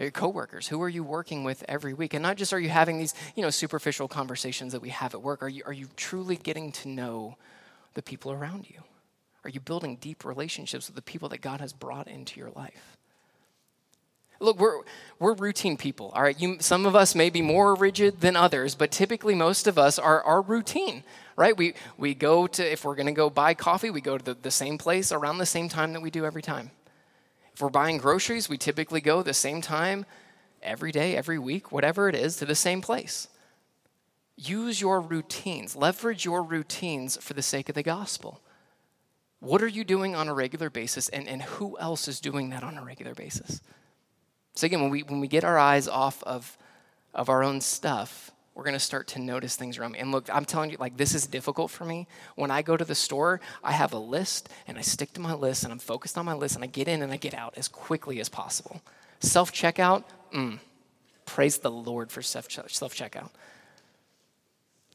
Your 0.00 0.10
coworkers. 0.10 0.68
Who 0.68 0.80
are 0.82 0.88
you 0.88 1.04
working 1.04 1.44
with 1.44 1.62
every 1.68 1.92
week? 1.92 2.14
And 2.14 2.22
not 2.22 2.38
just 2.38 2.54
are 2.54 2.58
you 2.58 2.70
having 2.70 2.98
these, 2.98 3.14
you 3.36 3.42
know, 3.42 3.50
superficial 3.50 4.08
conversations 4.08 4.72
that 4.72 4.80
we 4.80 4.88
have 4.88 5.14
at 5.14 5.20
work. 5.20 5.42
Are 5.42 5.48
you, 5.48 5.62
are 5.66 5.74
you 5.74 5.88
truly 5.94 6.36
getting 6.36 6.72
to 6.72 6.88
know 6.88 7.36
the 7.92 8.02
people 8.02 8.32
around 8.32 8.70
you? 8.70 8.80
Are 9.44 9.50
you 9.50 9.60
building 9.60 9.96
deep 9.96 10.24
relationships 10.24 10.86
with 10.86 10.96
the 10.96 11.02
people 11.02 11.28
that 11.28 11.42
God 11.42 11.60
has 11.60 11.74
brought 11.74 12.08
into 12.08 12.40
your 12.40 12.50
life? 12.56 12.96
Look, 14.42 14.58
we're, 14.58 14.80
we're 15.18 15.34
routine 15.34 15.76
people, 15.76 16.12
all 16.14 16.22
right? 16.22 16.40
You, 16.40 16.56
some 16.60 16.86
of 16.86 16.96
us 16.96 17.14
may 17.14 17.28
be 17.28 17.42
more 17.42 17.74
rigid 17.74 18.22
than 18.22 18.36
others, 18.36 18.74
but 18.74 18.90
typically 18.90 19.34
most 19.34 19.66
of 19.66 19.78
us 19.78 19.98
are, 19.98 20.22
are 20.22 20.40
routine, 20.40 21.04
right? 21.36 21.54
We, 21.54 21.74
we 21.98 22.14
go 22.14 22.46
to, 22.46 22.72
if 22.72 22.86
we're 22.86 22.94
gonna 22.94 23.12
go 23.12 23.28
buy 23.28 23.52
coffee, 23.52 23.90
we 23.90 24.00
go 24.00 24.16
to 24.16 24.24
the, 24.24 24.34
the 24.34 24.50
same 24.50 24.78
place 24.78 25.12
around 25.12 25.36
the 25.36 25.46
same 25.46 25.68
time 25.68 25.92
that 25.92 26.00
we 26.00 26.10
do 26.10 26.24
every 26.24 26.40
time. 26.40 26.70
If 27.60 27.64
we're 27.64 27.68
buying 27.68 27.98
groceries, 27.98 28.48
we 28.48 28.56
typically 28.56 29.02
go 29.02 29.22
the 29.22 29.34
same 29.34 29.60
time 29.60 30.06
every 30.62 30.92
day, 30.92 31.14
every 31.14 31.38
week, 31.38 31.70
whatever 31.70 32.08
it 32.08 32.14
is, 32.14 32.36
to 32.36 32.46
the 32.46 32.54
same 32.54 32.80
place. 32.80 33.28
Use 34.34 34.80
your 34.80 34.98
routines, 34.98 35.76
leverage 35.76 36.24
your 36.24 36.42
routines 36.42 37.18
for 37.18 37.34
the 37.34 37.42
sake 37.42 37.68
of 37.68 37.74
the 37.74 37.82
gospel. 37.82 38.40
What 39.40 39.60
are 39.60 39.68
you 39.68 39.84
doing 39.84 40.14
on 40.14 40.26
a 40.26 40.32
regular 40.32 40.70
basis, 40.70 41.10
and, 41.10 41.28
and 41.28 41.42
who 41.42 41.78
else 41.78 42.08
is 42.08 42.18
doing 42.18 42.48
that 42.48 42.64
on 42.64 42.78
a 42.78 42.82
regular 42.82 43.14
basis? 43.14 43.60
So, 44.54 44.64
again, 44.64 44.80
when 44.80 44.90
we, 44.90 45.02
when 45.02 45.20
we 45.20 45.28
get 45.28 45.44
our 45.44 45.58
eyes 45.58 45.86
off 45.86 46.22
of, 46.22 46.56
of 47.12 47.28
our 47.28 47.44
own 47.44 47.60
stuff, 47.60 48.30
we're 48.54 48.64
going 48.64 48.74
to 48.74 48.80
start 48.80 49.06
to 49.08 49.20
notice 49.20 49.56
things 49.56 49.78
around 49.78 49.92
me. 49.92 50.00
And 50.00 50.10
look, 50.12 50.28
I'm 50.32 50.44
telling 50.44 50.70
you, 50.70 50.76
like, 50.78 50.96
this 50.96 51.14
is 51.14 51.26
difficult 51.26 51.70
for 51.70 51.84
me. 51.84 52.06
When 52.34 52.50
I 52.50 52.62
go 52.62 52.76
to 52.76 52.84
the 52.84 52.94
store, 52.94 53.40
I 53.62 53.72
have 53.72 53.92
a 53.92 53.98
list 53.98 54.48
and 54.66 54.76
I 54.76 54.80
stick 54.80 55.12
to 55.14 55.20
my 55.20 55.34
list 55.34 55.64
and 55.64 55.72
I'm 55.72 55.78
focused 55.78 56.18
on 56.18 56.24
my 56.26 56.34
list 56.34 56.56
and 56.56 56.64
I 56.64 56.66
get 56.66 56.88
in 56.88 57.02
and 57.02 57.12
I 57.12 57.16
get 57.16 57.34
out 57.34 57.54
as 57.56 57.68
quickly 57.68 58.20
as 58.20 58.28
possible. 58.28 58.82
Self 59.20 59.52
checkout, 59.52 60.04
mm, 60.34 60.58
praise 61.26 61.58
the 61.58 61.70
Lord 61.70 62.10
for 62.10 62.22
self 62.22 62.48
checkout 62.48 63.30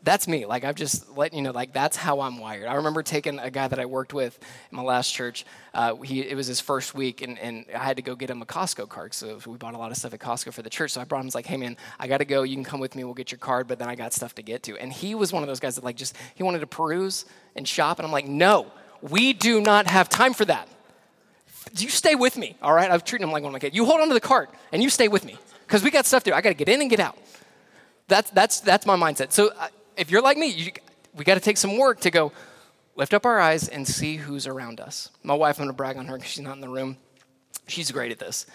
that's 0.06 0.28
me. 0.28 0.46
Like 0.46 0.64
I've 0.64 0.76
just 0.76 1.10
let 1.18 1.34
you 1.34 1.42
know, 1.42 1.52
like 1.52 1.74
that's 1.74 1.98
how 1.98 2.22
I'm 2.22 2.38
wired. 2.38 2.68
I 2.68 2.76
remember 2.76 3.02
taking 3.02 3.40
a 3.40 3.50
guy 3.50 3.68
that 3.68 3.80
I 3.80 3.86
worked 3.86 4.14
with 4.14 4.38
in 4.72 4.78
my 4.78 4.84
last 4.84 5.12
church. 5.12 5.46
Uh, 5.74 5.96
he 5.96 6.22
it 6.22 6.36
was 6.36 6.46
his 6.46 6.62
first 6.62 6.94
week, 6.94 7.24
and, 7.24 7.40
and 7.40 7.66
I 7.74 7.80
had 7.80 7.96
to 7.98 8.04
go 8.04 8.16
get 8.16 8.30
him 8.30 8.42
a 8.42 8.46
Costco 8.46 8.88
card. 8.88 9.16
So 9.16 9.40
we 9.48 9.58
bought 9.58 9.74
a 9.74 9.78
lot 9.80 9.92
of 9.92 9.98
stuff 9.98 10.14
at 10.14 10.20
Costco 10.20 10.54
for 10.54 10.62
the 10.62 10.70
church. 10.70 10.92
So 10.92 11.02
I 11.02 11.04
brought 11.06 11.26
him. 11.26 11.32
Like, 11.34 11.48
hey 11.48 11.58
man, 11.58 11.76
I 12.00 12.08
got 12.08 12.20
to 12.20 12.26
go. 12.26 12.44
You 12.44 12.56
can 12.56 12.64
come 12.64 12.80
with 12.80 12.96
me. 12.96 13.04
We'll 13.04 13.16
get 13.16 13.32
your 13.32 13.40
card. 13.40 13.68
But 13.68 13.80
then 13.80 13.90
I 13.90 13.96
got 13.96 14.14
stuff 14.14 14.36
to 14.36 14.44
get 14.44 14.62
to. 14.64 14.78
And 14.78 14.94
he 14.94 15.16
was 15.16 15.34
one 15.34 15.42
of 15.42 15.48
those 15.48 15.60
guys 15.60 15.76
that 15.76 15.84
like 15.84 15.96
just 15.96 16.16
he 16.36 16.44
wanted 16.44 16.60
to 16.60 16.68
peruse 16.68 17.26
and 17.56 17.68
shop. 17.68 17.98
And 17.98 18.06
I'm 18.06 18.12
like, 18.12 18.28
no, 18.28 18.72
we 19.02 19.34
do 19.34 19.60
not 19.60 19.88
have 19.88 20.08
time 20.08 20.34
for 20.34 20.46
that. 20.46 20.70
Do 21.74 21.84
you 21.84 21.90
stay 21.90 22.14
with 22.14 22.38
me, 22.38 22.56
all 22.62 22.74
right? 22.74 22.92
I've 22.92 23.04
treated 23.04 23.26
him 23.26 23.32
like 23.32 23.42
one 23.42 23.50
of 23.50 23.54
my 23.54 23.60
kids. 23.60 23.76
You 23.76 23.86
hold 23.86 24.02
on 24.02 24.08
to 24.08 24.14
the 24.14 24.22
cart 24.22 24.52
and 24.72 24.84
you 24.84 24.90
stay 24.90 25.08
with 25.08 25.26
me 25.26 25.36
because 25.66 25.84
we 25.84 25.90
got 25.90 26.06
stuff 26.06 26.24
there. 26.24 26.36
I 26.36 26.42
got 26.42 26.50
to 26.50 26.56
get 26.56 26.70
in 26.70 26.80
and 26.80 26.90
get 26.92 27.00
out. 27.00 27.18
That's 28.08 28.30
that's 28.30 28.60
that's 28.60 28.86
my 28.86 28.96
mindset. 28.96 29.32
So. 29.32 29.48
Uh, 29.48 29.70
if 29.98 30.12
you're 30.12 30.22
like 30.22 30.38
me, 30.38 30.48
you, 30.48 30.72
we 31.14 31.24
got 31.24 31.36
to 31.36 31.40
take 31.40 31.58
some 31.58 31.78
work 31.78 32.02
to 32.02 32.12
go 32.12 32.32
lift 32.96 33.14
up 33.14 33.26
our 33.26 33.40
eyes 33.40 33.68
and 33.68 33.88
see 33.88 34.18
who's 34.18 34.48
around 34.48 34.80
us. 34.80 35.10
My 35.24 35.34
wife, 35.34 35.58
I'm 35.58 35.66
going 35.66 35.74
to 35.74 35.78
brag 35.78 35.98
on 35.98 36.06
her 36.06 36.16
because 36.16 36.32
she's 36.32 36.44
not 36.44 36.56
in 36.56 36.62
the 36.62 36.70
room. 36.70 36.98
She's 37.68 37.92
great 37.92 38.12
at 38.12 38.20
this. 38.20 38.46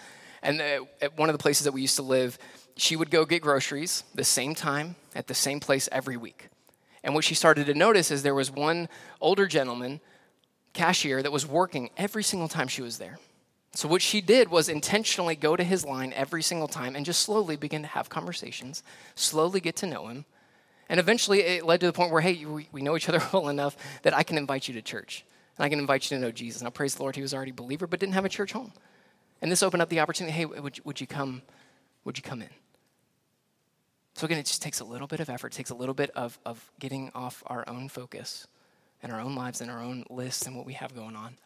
And 0.41 0.61
uh, 0.61 0.85
at 1.01 1.17
one 1.17 1.29
of 1.29 1.33
the 1.33 1.41
places 1.41 1.65
that 1.65 1.71
we 1.71 1.81
used 1.81 1.97
to 1.97 2.01
live, 2.01 2.37
she 2.75 2.95
would 2.95 3.11
go 3.11 3.25
get 3.25 3.41
groceries 3.41 4.03
the 4.15 4.23
same 4.23 4.55
time 4.55 4.95
at 5.15 5.27
the 5.27 5.33
same 5.33 5.59
place 5.59 5.87
every 5.91 6.17
week. 6.17 6.49
And 7.03 7.13
what 7.13 7.23
she 7.23 7.35
started 7.35 7.65
to 7.65 7.73
notice 7.73 8.11
is 8.11 8.23
there 8.23 8.35
was 8.35 8.51
one 8.51 8.89
older 9.19 9.47
gentleman, 9.47 10.01
cashier, 10.73 11.21
that 11.21 11.31
was 11.31 11.47
working 11.47 11.89
every 11.97 12.23
single 12.23 12.47
time 12.47 12.67
she 12.67 12.81
was 12.81 12.97
there. 12.97 13.19
So, 13.73 13.87
what 13.87 14.01
she 14.01 14.19
did 14.19 14.49
was 14.49 14.67
intentionally 14.67 15.35
go 15.35 15.55
to 15.55 15.63
his 15.63 15.85
line 15.85 16.11
every 16.13 16.43
single 16.43 16.67
time 16.67 16.95
and 16.95 17.05
just 17.05 17.21
slowly 17.21 17.55
begin 17.55 17.83
to 17.83 17.87
have 17.87 18.09
conversations, 18.09 18.83
slowly 19.15 19.61
get 19.61 19.77
to 19.77 19.87
know 19.87 20.09
him, 20.09 20.25
and 20.89 20.99
eventually 20.99 21.41
it 21.41 21.65
led 21.65 21.79
to 21.81 21.85
the 21.85 21.93
point 21.93 22.11
where, 22.11 22.21
hey, 22.21 22.45
we, 22.45 22.67
we 22.71 22.81
know 22.81 22.95
each 22.95 23.09
other 23.09 23.21
well 23.33 23.49
enough 23.49 23.75
that 24.03 24.15
I 24.15 24.23
can 24.23 24.37
invite 24.37 24.67
you 24.67 24.73
to 24.75 24.81
church. 24.81 25.25
And 25.57 25.65
I 25.65 25.69
can 25.69 25.79
invite 25.79 26.09
you 26.09 26.17
to 26.17 26.21
know 26.21 26.31
Jesus. 26.31 26.61
And 26.61 26.67
I 26.67 26.71
praise 26.71 26.95
the 26.95 27.01
Lord, 27.01 27.15
he 27.15 27.21
was 27.21 27.33
already 27.33 27.51
a 27.51 27.53
believer, 27.53 27.87
but 27.87 27.99
didn't 27.99 28.13
have 28.13 28.25
a 28.25 28.29
church 28.29 28.51
home. 28.51 28.73
And 29.41 29.51
this 29.51 29.63
opened 29.63 29.81
up 29.81 29.89
the 29.89 29.99
opportunity, 29.99 30.35
hey, 30.35 30.45
would, 30.45 30.79
would 30.83 31.01
you 31.01 31.07
come, 31.07 31.41
would 32.05 32.17
you 32.17 32.23
come 32.23 32.41
in? 32.41 32.49
So 34.15 34.25
again, 34.25 34.37
it 34.37 34.45
just 34.45 34.61
takes 34.61 34.79
a 34.79 34.85
little 34.85 35.07
bit 35.07 35.19
of 35.19 35.29
effort, 35.29 35.53
it 35.53 35.55
takes 35.55 35.69
a 35.69 35.75
little 35.75 35.95
bit 35.95 36.11
of, 36.11 36.37
of 36.45 36.71
getting 36.79 37.11
off 37.15 37.43
our 37.47 37.63
own 37.67 37.89
focus 37.89 38.47
and 39.01 39.11
our 39.11 39.19
own 39.19 39.35
lives 39.35 39.61
and 39.61 39.71
our 39.71 39.81
own 39.81 40.05
lists 40.09 40.45
and 40.45 40.55
what 40.55 40.65
we 40.65 40.73
have 40.73 40.93
going 40.93 41.15
on 41.15 41.37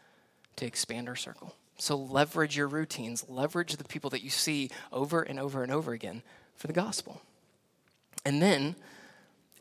to 0.58 0.66
expand 0.66 1.08
our 1.08 1.16
circle. 1.16 1.56
So 1.78 1.96
leverage 1.96 2.58
your 2.58 2.68
routines, 2.68 3.26
leverage 3.30 3.76
the 3.76 3.84
people 3.84 4.10
that 4.12 4.24
you 4.24 4.30
see 4.30 4.70
over 4.92 5.22
and 5.22 5.40
over 5.40 5.64
and 5.64 5.72
over 5.72 5.94
again 5.94 6.24
for 6.56 6.68
the 6.68 6.74
gospel. 6.74 7.22
And 8.26 8.42
then 8.42 8.76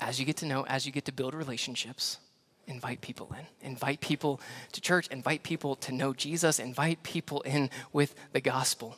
as 0.00 0.18
you 0.18 0.26
get 0.26 0.36
to 0.38 0.46
know, 0.46 0.64
as 0.66 0.86
you 0.86 0.92
get 0.92 1.04
to 1.06 1.12
build 1.12 1.34
relationships, 1.34 2.18
invite 2.66 3.00
people 3.00 3.34
in. 3.38 3.68
Invite 3.68 4.00
people 4.00 4.40
to 4.72 4.80
church, 4.80 5.06
invite 5.08 5.42
people 5.42 5.76
to 5.76 5.92
know 5.92 6.12
Jesus, 6.12 6.58
invite 6.58 7.02
people 7.02 7.40
in 7.42 7.70
with 7.92 8.14
the 8.32 8.40
gospel. 8.40 8.96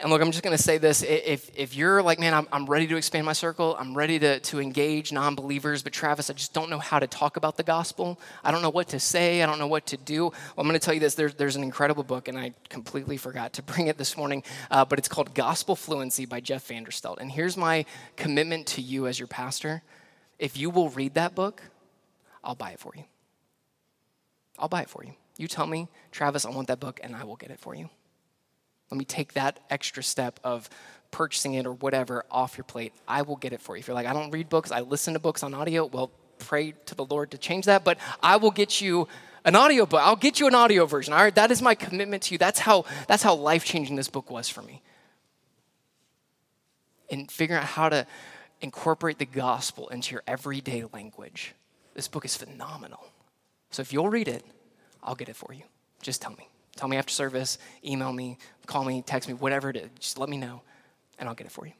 And 0.00 0.10
look, 0.10 0.22
I'm 0.22 0.30
just 0.30 0.42
going 0.42 0.56
to 0.56 0.62
say 0.62 0.78
this. 0.78 1.02
If, 1.02 1.50
if 1.54 1.76
you're 1.76 2.02
like, 2.02 2.18
man, 2.18 2.32
I'm, 2.32 2.48
I'm 2.50 2.64
ready 2.64 2.86
to 2.86 2.96
expand 2.96 3.26
my 3.26 3.34
circle, 3.34 3.76
I'm 3.78 3.94
ready 3.94 4.18
to, 4.18 4.40
to 4.40 4.58
engage 4.58 5.12
non 5.12 5.34
believers, 5.34 5.82
but 5.82 5.92
Travis, 5.92 6.30
I 6.30 6.32
just 6.32 6.54
don't 6.54 6.70
know 6.70 6.78
how 6.78 6.98
to 6.98 7.06
talk 7.06 7.36
about 7.36 7.58
the 7.58 7.62
gospel. 7.62 8.18
I 8.42 8.50
don't 8.50 8.62
know 8.62 8.70
what 8.70 8.88
to 8.88 8.98
say. 8.98 9.42
I 9.42 9.46
don't 9.46 9.58
know 9.58 9.66
what 9.66 9.84
to 9.88 9.98
do. 9.98 10.24
Well, 10.24 10.34
I'm 10.56 10.66
going 10.66 10.72
to 10.72 10.84
tell 10.84 10.94
you 10.94 11.00
this 11.00 11.14
there's, 11.16 11.34
there's 11.34 11.54
an 11.54 11.62
incredible 11.62 12.02
book, 12.02 12.28
and 12.28 12.38
I 12.38 12.54
completely 12.70 13.18
forgot 13.18 13.52
to 13.54 13.62
bring 13.70 13.88
it 13.88 13.98
this 13.98 14.16
morning, 14.16 14.42
uh, 14.70 14.86
but 14.86 14.98
it's 14.98 15.08
called 15.08 15.34
Gospel 15.34 15.76
Fluency 15.76 16.24
by 16.24 16.40
Jeff 16.40 16.66
Vanderstelt. 16.66 17.18
And 17.20 17.30
here's 17.30 17.58
my 17.58 17.84
commitment 18.16 18.66
to 18.68 18.80
you 18.80 19.06
as 19.06 19.18
your 19.18 19.28
pastor 19.28 19.82
if 20.38 20.56
you 20.56 20.70
will 20.70 20.88
read 20.88 21.12
that 21.14 21.34
book, 21.34 21.62
I'll 22.42 22.54
buy 22.54 22.70
it 22.70 22.80
for 22.80 22.94
you. 22.96 23.04
I'll 24.58 24.68
buy 24.68 24.80
it 24.80 24.88
for 24.88 25.04
you. 25.04 25.12
You 25.36 25.46
tell 25.46 25.66
me, 25.66 25.88
Travis, 26.10 26.46
I 26.46 26.50
want 26.50 26.68
that 26.68 26.80
book, 26.80 26.98
and 27.02 27.14
I 27.14 27.24
will 27.24 27.36
get 27.36 27.50
it 27.50 27.60
for 27.60 27.74
you. 27.74 27.90
Let 28.90 28.98
me 28.98 29.04
take 29.04 29.34
that 29.34 29.60
extra 29.70 30.02
step 30.02 30.40
of 30.42 30.68
purchasing 31.10 31.54
it 31.54 31.66
or 31.66 31.72
whatever 31.72 32.24
off 32.30 32.56
your 32.56 32.64
plate. 32.64 32.92
I 33.06 33.22
will 33.22 33.36
get 33.36 33.52
it 33.52 33.60
for 33.60 33.76
you. 33.76 33.80
If 33.80 33.88
you're 33.88 33.94
like, 33.94 34.06
I 34.06 34.12
don't 34.12 34.30
read 34.30 34.48
books, 34.48 34.70
I 34.70 34.80
listen 34.80 35.14
to 35.14 35.20
books 35.20 35.42
on 35.42 35.54
audio, 35.54 35.86
well, 35.86 36.10
pray 36.38 36.74
to 36.86 36.94
the 36.94 37.04
Lord 37.04 37.30
to 37.32 37.38
change 37.38 37.66
that, 37.66 37.84
but 37.84 37.98
I 38.22 38.36
will 38.36 38.50
get 38.50 38.80
you 38.80 39.08
an 39.44 39.56
audio 39.56 39.86
book. 39.86 40.00
I'll 40.02 40.16
get 40.16 40.40
you 40.40 40.46
an 40.46 40.54
audio 40.54 40.86
version. 40.86 41.12
All 41.12 41.22
right, 41.22 41.34
that 41.34 41.50
is 41.50 41.62
my 41.62 41.74
commitment 41.74 42.24
to 42.24 42.34
you. 42.34 42.38
That's 42.38 42.60
how 42.60 42.84
that's 43.08 43.22
how 43.22 43.34
life-changing 43.34 43.96
this 43.96 44.08
book 44.08 44.30
was 44.30 44.48
for 44.48 44.62
me. 44.62 44.82
And 47.10 47.30
figuring 47.30 47.60
out 47.62 47.68
how 47.68 47.88
to 47.88 48.06
incorporate 48.60 49.18
the 49.18 49.26
gospel 49.26 49.88
into 49.88 50.12
your 50.12 50.22
everyday 50.26 50.84
language. 50.92 51.54
This 51.94 52.06
book 52.06 52.24
is 52.24 52.36
phenomenal. 52.36 53.04
So 53.70 53.80
if 53.80 53.92
you'll 53.92 54.10
read 54.10 54.28
it, 54.28 54.44
I'll 55.02 55.14
get 55.14 55.28
it 55.28 55.36
for 55.36 55.54
you. 55.54 55.62
Just 56.02 56.20
tell 56.20 56.32
me. 56.32 56.49
Tell 56.80 56.88
me 56.88 56.96
after 56.96 57.12
service, 57.12 57.58
email 57.84 58.10
me, 58.10 58.38
call 58.64 58.86
me, 58.86 59.02
text 59.02 59.28
me, 59.28 59.34
whatever 59.34 59.68
it 59.68 59.76
is. 59.76 59.90
Just 59.98 60.18
let 60.18 60.30
me 60.30 60.38
know, 60.38 60.62
and 61.18 61.28
I'll 61.28 61.34
get 61.34 61.46
it 61.46 61.52
for 61.52 61.66
you. 61.66 61.74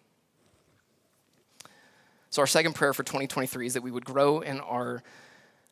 So, 2.28 2.42
our 2.42 2.46
second 2.46 2.74
prayer 2.74 2.92
for 2.92 3.02
2023 3.02 3.66
is 3.66 3.72
that 3.72 3.82
we 3.82 3.90
would 3.90 4.04
grow 4.04 4.40
in 4.40 4.60
our 4.60 5.02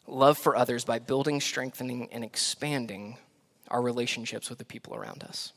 love 0.06 0.38
for 0.38 0.56
others 0.56 0.86
by 0.86 0.98
building, 0.98 1.42
strengthening, 1.42 2.08
and 2.10 2.24
expanding 2.24 3.18
our 3.70 3.82
relationships 3.82 4.48
with 4.48 4.58
the 4.58 4.64
people 4.64 4.94
around 4.94 5.22
us. 5.22 5.52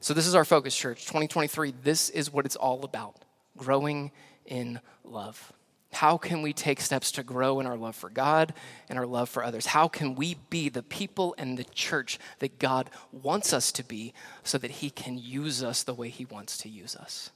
So, 0.00 0.12
this 0.12 0.26
is 0.26 0.34
our 0.34 0.44
focus, 0.44 0.76
church. 0.76 1.06
2023, 1.06 1.72
this 1.82 2.10
is 2.10 2.30
what 2.30 2.44
it's 2.44 2.56
all 2.56 2.84
about 2.84 3.24
growing 3.56 4.10
in 4.44 4.80
love. 5.02 5.50
How 5.96 6.18
can 6.18 6.42
we 6.42 6.52
take 6.52 6.80
steps 6.80 7.10
to 7.12 7.22
grow 7.22 7.58
in 7.58 7.66
our 7.66 7.76
love 7.76 7.96
for 7.96 8.10
God 8.10 8.52
and 8.88 8.98
our 8.98 9.06
love 9.06 9.30
for 9.30 9.42
others? 9.42 9.66
How 9.66 9.88
can 9.88 10.14
we 10.14 10.36
be 10.50 10.68
the 10.68 10.82
people 10.82 11.34
and 11.38 11.56
the 11.56 11.64
church 11.64 12.18
that 12.40 12.58
God 12.58 12.90
wants 13.12 13.54
us 13.54 13.72
to 13.72 13.82
be 13.82 14.12
so 14.44 14.58
that 14.58 14.70
He 14.70 14.90
can 14.90 15.16
use 15.16 15.62
us 15.62 15.82
the 15.82 15.94
way 15.94 16.10
He 16.10 16.26
wants 16.26 16.58
to 16.58 16.68
use 16.68 16.96
us? 16.96 17.30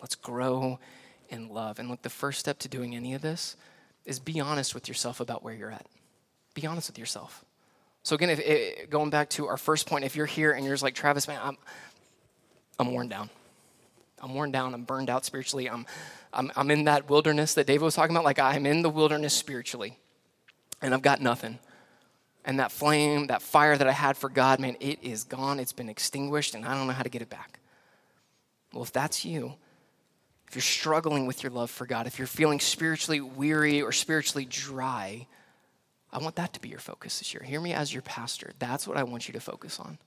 Let's 0.00 0.14
grow 0.14 0.78
in 1.28 1.48
love. 1.48 1.80
And 1.80 1.88
look, 1.88 2.02
the 2.02 2.10
first 2.10 2.38
step 2.38 2.60
to 2.60 2.68
doing 2.68 2.94
any 2.94 3.12
of 3.14 3.22
this 3.22 3.56
is 4.04 4.20
be 4.20 4.38
honest 4.38 4.72
with 4.72 4.86
yourself 4.86 5.18
about 5.18 5.42
where 5.42 5.54
you're 5.54 5.72
at. 5.72 5.86
Be 6.54 6.64
honest 6.64 6.88
with 6.88 6.98
yourself. 6.98 7.44
So, 8.04 8.14
again, 8.14 8.30
if, 8.30 8.38
if, 8.40 8.88
going 8.88 9.10
back 9.10 9.30
to 9.30 9.48
our 9.48 9.56
first 9.56 9.88
point, 9.88 10.04
if 10.04 10.14
you're 10.14 10.26
here 10.26 10.52
and 10.52 10.64
you're 10.64 10.74
just 10.74 10.84
like, 10.84 10.94
Travis, 10.94 11.26
man, 11.26 11.40
I'm, 11.42 11.58
I'm 12.78 12.92
worn 12.92 13.08
down. 13.08 13.30
I'm 14.22 14.34
worn 14.34 14.50
down. 14.50 14.74
I'm 14.74 14.84
burned 14.84 15.10
out 15.10 15.24
spiritually. 15.24 15.68
I'm, 15.68 15.86
I'm, 16.32 16.50
I'm 16.56 16.70
in 16.70 16.84
that 16.84 17.08
wilderness 17.08 17.54
that 17.54 17.66
David 17.66 17.84
was 17.84 17.94
talking 17.94 18.14
about. 18.14 18.24
Like, 18.24 18.38
I'm 18.38 18.66
in 18.66 18.82
the 18.82 18.90
wilderness 18.90 19.34
spiritually, 19.34 19.98
and 20.82 20.94
I've 20.94 21.02
got 21.02 21.20
nothing. 21.20 21.58
And 22.44 22.58
that 22.60 22.72
flame, 22.72 23.26
that 23.26 23.42
fire 23.42 23.76
that 23.76 23.86
I 23.86 23.92
had 23.92 24.16
for 24.16 24.28
God, 24.28 24.60
man, 24.60 24.76
it 24.80 24.98
is 25.02 25.24
gone. 25.24 25.60
It's 25.60 25.72
been 25.72 25.88
extinguished, 25.88 26.54
and 26.54 26.64
I 26.64 26.74
don't 26.74 26.86
know 26.86 26.92
how 26.92 27.02
to 27.02 27.08
get 27.08 27.22
it 27.22 27.30
back. 27.30 27.60
Well, 28.72 28.82
if 28.82 28.92
that's 28.92 29.24
you, 29.24 29.54
if 30.46 30.54
you're 30.54 30.62
struggling 30.62 31.26
with 31.26 31.42
your 31.42 31.52
love 31.52 31.70
for 31.70 31.86
God, 31.86 32.06
if 32.06 32.18
you're 32.18 32.26
feeling 32.26 32.60
spiritually 32.60 33.20
weary 33.20 33.82
or 33.82 33.92
spiritually 33.92 34.46
dry, 34.46 35.26
I 36.10 36.18
want 36.18 36.36
that 36.36 36.54
to 36.54 36.60
be 36.60 36.70
your 36.70 36.78
focus 36.78 37.18
this 37.18 37.34
year. 37.34 37.42
Hear 37.42 37.60
me 37.60 37.74
as 37.74 37.92
your 37.92 38.02
pastor. 38.02 38.52
That's 38.58 38.86
what 38.86 38.96
I 38.96 39.02
want 39.02 39.28
you 39.28 39.34
to 39.34 39.40
focus 39.40 39.78
on. 39.78 39.98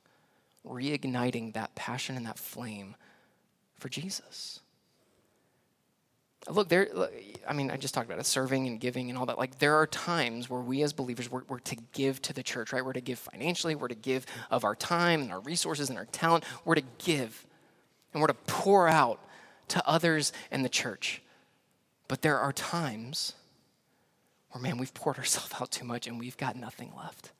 Reigniting 0.67 1.53
that 1.53 1.75
passion 1.75 2.17
and 2.17 2.25
that 2.25 2.39
flame 2.39 2.95
for 3.81 3.89
Jesus. 3.89 4.61
Look, 6.49 6.69
there, 6.69 6.87
I 7.47 7.53
mean, 7.53 7.69
I 7.69 7.77
just 7.77 7.93
talked 7.93 8.07
about 8.07 8.19
it, 8.19 8.25
serving 8.25 8.67
and 8.67 8.79
giving 8.79 9.09
and 9.09 9.17
all 9.17 9.25
that. 9.27 9.37
Like, 9.37 9.59
there 9.59 9.75
are 9.75 9.85
times 9.85 10.49
where 10.49 10.61
we 10.61 10.81
as 10.81 10.93
believers, 10.93 11.29
we're, 11.29 11.43
we're, 11.47 11.59
to 11.59 11.77
give 11.93 12.21
to 12.23 12.33
the 12.33 12.41
church, 12.41 12.73
right? 12.73 12.83
We're 12.83 12.93
to 12.93 13.01
give 13.01 13.19
financially, 13.19 13.75
we're 13.75 13.89
to 13.89 13.95
give 13.95 14.25
of 14.49 14.63
our 14.63 14.75
time 14.75 15.21
and 15.21 15.31
our 15.31 15.39
resources 15.39 15.89
and 15.89 15.99
our 15.99 16.05
talent. 16.05 16.43
We're 16.65 16.75
to 16.75 16.83
give, 16.99 17.45
and 18.13 18.21
we're 18.21 18.27
to 18.27 18.33
pour 18.33 18.87
out 18.87 19.19
to 19.69 19.87
others 19.87 20.33
in 20.51 20.63
the 20.63 20.69
church. 20.69 21.21
But 22.07 22.21
there 22.21 22.39
are 22.39 22.51
times 22.51 23.33
where, 24.51 24.61
man, 24.61 24.77
we've 24.77 24.93
poured 24.93 25.17
ourselves 25.19 25.53
out 25.59 25.71
too 25.71 25.85
much 25.85 26.07
and 26.07 26.19
we've 26.19 26.37
got 26.37 26.55
nothing 26.55 26.91
left. 26.97 27.31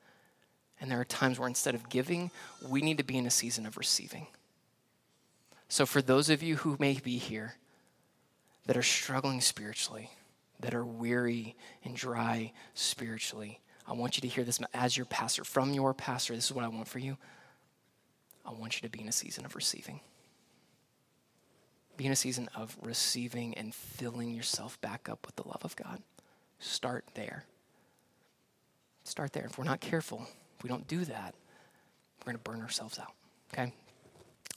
And 0.80 0.90
there 0.90 1.00
are 1.00 1.04
times 1.04 1.38
where 1.38 1.48
instead 1.48 1.74
of 1.74 1.88
giving, 1.88 2.30
we 2.68 2.82
need 2.82 2.98
to 2.98 3.04
be 3.04 3.16
in 3.16 3.26
a 3.26 3.30
season 3.30 3.66
of 3.66 3.76
receiving. 3.76 4.26
So, 5.72 5.86
for 5.86 6.02
those 6.02 6.28
of 6.28 6.42
you 6.42 6.56
who 6.56 6.76
may 6.78 6.98
be 7.02 7.16
here, 7.16 7.54
that 8.66 8.76
are 8.76 8.82
struggling 8.82 9.40
spiritually, 9.40 10.10
that 10.60 10.74
are 10.74 10.84
weary 10.84 11.56
and 11.82 11.96
dry 11.96 12.52
spiritually, 12.74 13.58
I 13.86 13.94
want 13.94 14.18
you 14.18 14.20
to 14.20 14.28
hear 14.28 14.44
this 14.44 14.60
as 14.74 14.98
your 14.98 15.06
pastor, 15.06 15.44
from 15.44 15.72
your 15.72 15.94
pastor. 15.94 16.34
This 16.34 16.44
is 16.44 16.52
what 16.52 16.66
I 16.66 16.68
want 16.68 16.88
for 16.88 16.98
you. 16.98 17.16
I 18.44 18.52
want 18.52 18.76
you 18.76 18.86
to 18.86 18.90
be 18.90 19.00
in 19.00 19.08
a 19.08 19.12
season 19.12 19.46
of 19.46 19.56
receiving. 19.56 20.00
Be 21.96 22.04
in 22.04 22.12
a 22.12 22.16
season 22.16 22.50
of 22.54 22.76
receiving 22.82 23.54
and 23.54 23.74
filling 23.74 24.34
yourself 24.34 24.78
back 24.82 25.08
up 25.08 25.24
with 25.24 25.36
the 25.36 25.48
love 25.48 25.64
of 25.64 25.74
God. 25.74 26.02
Start 26.58 27.06
there. 27.14 27.46
Start 29.04 29.32
there. 29.32 29.46
If 29.46 29.56
we're 29.56 29.64
not 29.64 29.80
careful, 29.80 30.26
if 30.58 30.64
we 30.64 30.68
don't 30.68 30.86
do 30.86 31.06
that, 31.06 31.34
we're 32.20 32.32
going 32.34 32.36
to 32.36 32.50
burn 32.50 32.60
ourselves 32.60 32.98
out. 32.98 33.14
Okay? 33.54 33.72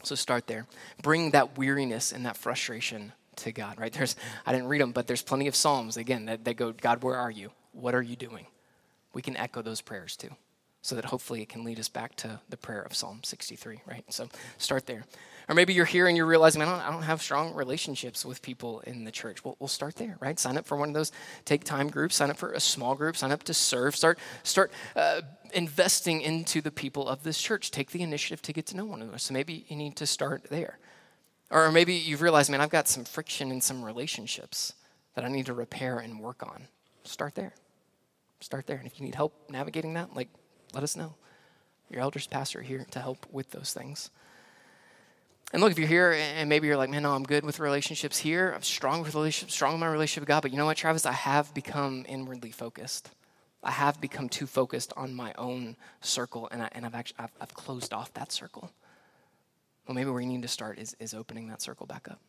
So 0.05 0.15
start 0.15 0.47
there. 0.47 0.67
Bring 1.01 1.31
that 1.31 1.57
weariness 1.57 2.11
and 2.11 2.25
that 2.25 2.37
frustration 2.37 3.11
to 3.37 3.51
God, 3.51 3.79
right? 3.79 3.91
There's, 3.91 4.15
I 4.45 4.51
didn't 4.51 4.67
read 4.67 4.81
them, 4.81 4.91
but 4.91 5.07
there's 5.07 5.21
plenty 5.21 5.47
of 5.47 5.55
Psalms, 5.55 5.97
again, 5.97 6.25
that, 6.25 6.45
that 6.45 6.55
go, 6.55 6.71
God, 6.71 7.03
where 7.03 7.15
are 7.15 7.31
you? 7.31 7.51
What 7.73 7.95
are 7.95 8.01
you 8.01 8.15
doing? 8.15 8.45
We 9.13 9.21
can 9.21 9.35
echo 9.35 9.61
those 9.61 9.81
prayers 9.81 10.15
too, 10.15 10.29
so 10.85 10.93
that 10.93 11.05
hopefully 11.05 11.41
it 11.41 11.49
can 11.49 11.63
lead 11.63 11.79
us 11.79 11.89
back 11.89 12.15
to 12.15 12.39
the 12.49 12.57
prayer 12.57 12.83
of 12.83 12.95
Psalm 12.95 13.21
63, 13.23 13.81
right? 13.87 14.03
So 14.09 14.29
start 14.59 14.85
there. 14.85 15.03
Or 15.49 15.55
maybe 15.55 15.73
you're 15.73 15.83
here 15.83 16.07
and 16.07 16.15
you're 16.15 16.27
realizing, 16.27 16.61
I 16.61 16.65
don't, 16.65 16.79
I 16.79 16.91
don't 16.91 17.01
have 17.01 17.23
strong 17.23 17.55
relationships 17.55 18.23
with 18.23 18.43
people 18.43 18.81
in 18.81 19.03
the 19.03 19.11
church. 19.11 19.43
Well, 19.43 19.55
we'll 19.59 19.67
start 19.67 19.95
there, 19.95 20.15
right? 20.19 20.39
Sign 20.39 20.59
up 20.59 20.67
for 20.67 20.77
one 20.77 20.89
of 20.89 20.93
those 20.93 21.11
take 21.43 21.63
time 21.63 21.89
groups, 21.89 22.15
sign 22.15 22.29
up 22.29 22.37
for 22.37 22.51
a 22.51 22.59
small 22.59 22.93
group, 22.93 23.17
sign 23.17 23.31
up 23.31 23.41
to 23.45 23.53
serve, 23.55 23.95
start, 23.95 24.19
start 24.43 24.71
uh, 24.95 25.21
investing 25.55 26.21
into 26.21 26.61
the 26.61 26.69
people 26.69 27.07
of 27.07 27.23
this 27.23 27.41
church. 27.41 27.71
Take 27.71 27.89
the 27.89 28.03
initiative 28.03 28.43
to 28.43 28.53
get 28.53 28.67
to 28.67 28.77
know 28.77 28.85
one 28.85 29.01
another. 29.01 29.17
So 29.17 29.33
maybe 29.33 29.65
you 29.67 29.75
need 29.75 29.95
to 29.95 30.05
start 30.05 30.43
there. 30.51 30.77
Or 31.49 31.71
maybe 31.71 31.95
you've 31.95 32.21
realized, 32.21 32.51
man, 32.51 32.61
I've 32.61 32.69
got 32.69 32.87
some 32.87 33.05
friction 33.05 33.49
in 33.49 33.59
some 33.59 33.83
relationships 33.83 34.73
that 35.15 35.25
I 35.25 35.29
need 35.29 35.47
to 35.47 35.53
repair 35.55 35.97
and 35.97 36.19
work 36.19 36.43
on. 36.43 36.67
Start 37.05 37.33
there. 37.33 37.53
Start 38.39 38.67
there. 38.67 38.77
And 38.77 38.85
if 38.85 38.99
you 38.99 39.05
need 39.05 39.15
help 39.15 39.49
navigating 39.49 39.95
that, 39.95 40.15
like, 40.15 40.29
let 40.75 40.83
us 40.83 40.95
know. 40.95 41.15
Your 41.89 42.01
elders, 42.01 42.27
pastor, 42.27 42.61
here 42.61 42.85
to 42.91 42.99
help 42.99 43.25
with 43.31 43.51
those 43.51 43.73
things. 43.73 44.09
And 45.53 45.61
look, 45.61 45.71
if 45.71 45.79
you're 45.79 45.87
here 45.87 46.11
and 46.11 46.49
maybe 46.49 46.67
you're 46.67 46.77
like, 46.77 46.89
man, 46.89 47.03
no, 47.03 47.13
I'm 47.13 47.23
good 47.23 47.45
with 47.45 47.59
relationships 47.59 48.17
here. 48.17 48.51
I'm 48.53 48.63
strong 48.63 49.01
with 49.01 49.15
relationships, 49.15 49.53
strong 49.53 49.73
with 49.73 49.79
my 49.79 49.87
relationship 49.87 50.21
with 50.21 50.27
God. 50.27 50.41
But 50.41 50.51
you 50.51 50.57
know 50.57 50.65
what, 50.65 50.77
Travis? 50.77 51.05
I 51.05 51.13
have 51.13 51.53
become 51.53 52.05
inwardly 52.09 52.51
focused. 52.51 53.11
I 53.63 53.71
have 53.71 54.01
become 54.01 54.27
too 54.27 54.47
focused 54.47 54.93
on 54.95 55.15
my 55.15 55.33
own 55.37 55.75
circle, 56.01 56.47
and, 56.51 56.61
I, 56.61 56.69
and 56.73 56.85
I've 56.85 56.93
actually 56.93 57.17
I've, 57.19 57.31
I've 57.41 57.53
closed 57.53 57.93
off 57.93 58.13
that 58.13 58.31
circle. 58.31 58.69
Well, 59.87 59.95
maybe 59.95 60.09
where 60.09 60.21
you 60.21 60.27
need 60.27 60.41
to 60.41 60.47
start 60.47 60.77
is, 60.77 60.95
is 60.99 61.13
opening 61.13 61.47
that 61.47 61.61
circle 61.61 61.85
back 61.85 62.07
up. 62.09 62.19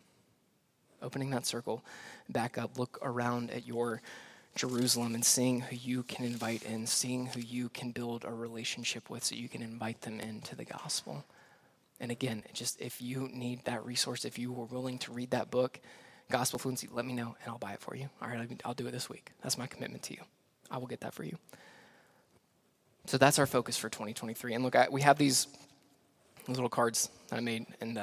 Opening 1.02 1.30
that 1.30 1.44
circle 1.44 1.84
back 2.28 2.56
up. 2.56 2.78
Look 2.78 2.98
around 3.02 3.50
at 3.50 3.66
your 3.66 4.02
Jerusalem 4.56 5.14
and 5.14 5.24
seeing 5.24 5.60
who 5.60 5.76
you 5.76 6.02
can 6.02 6.24
invite 6.24 6.62
in, 6.62 6.86
seeing 6.86 7.26
who 7.26 7.40
you 7.40 7.68
can 7.68 7.92
build 7.92 8.24
a 8.24 8.32
relationship 8.32 9.08
with 9.08 9.24
so 9.24 9.34
you 9.34 9.48
can 9.48 9.62
invite 9.62 10.00
them 10.00 10.18
into 10.18 10.56
the 10.56 10.64
gospel. 10.64 11.24
And 12.00 12.10
again, 12.10 12.42
just 12.52 12.80
if 12.80 13.00
you 13.00 13.28
need 13.32 13.64
that 13.64 13.84
resource, 13.84 14.24
if 14.24 14.38
you 14.38 14.52
were 14.52 14.64
willing 14.64 14.98
to 15.00 15.12
read 15.12 15.30
that 15.30 15.50
book, 15.50 15.80
Gospel 16.30 16.58
Fluency, 16.58 16.88
let 16.90 17.04
me 17.04 17.12
know 17.12 17.36
and 17.42 17.52
I'll 17.52 17.58
buy 17.58 17.72
it 17.72 17.80
for 17.80 17.94
you. 17.94 18.08
All 18.20 18.28
right, 18.28 18.60
I'll 18.64 18.74
do 18.74 18.86
it 18.86 18.90
this 18.90 19.08
week. 19.08 19.30
That's 19.42 19.56
my 19.56 19.66
commitment 19.66 20.02
to 20.04 20.14
you. 20.14 20.22
I 20.70 20.78
will 20.78 20.88
get 20.88 21.00
that 21.00 21.14
for 21.14 21.22
you. 21.22 21.36
So 23.06 23.18
that's 23.18 23.38
our 23.38 23.46
focus 23.46 23.76
for 23.76 23.88
2023. 23.88 24.54
And 24.54 24.64
look, 24.64 24.74
I, 24.74 24.88
we 24.90 25.02
have 25.02 25.16
these 25.16 25.46
little 26.48 26.68
cards 26.68 27.08
that 27.28 27.36
I 27.36 27.40
made, 27.40 27.66
and 27.80 27.98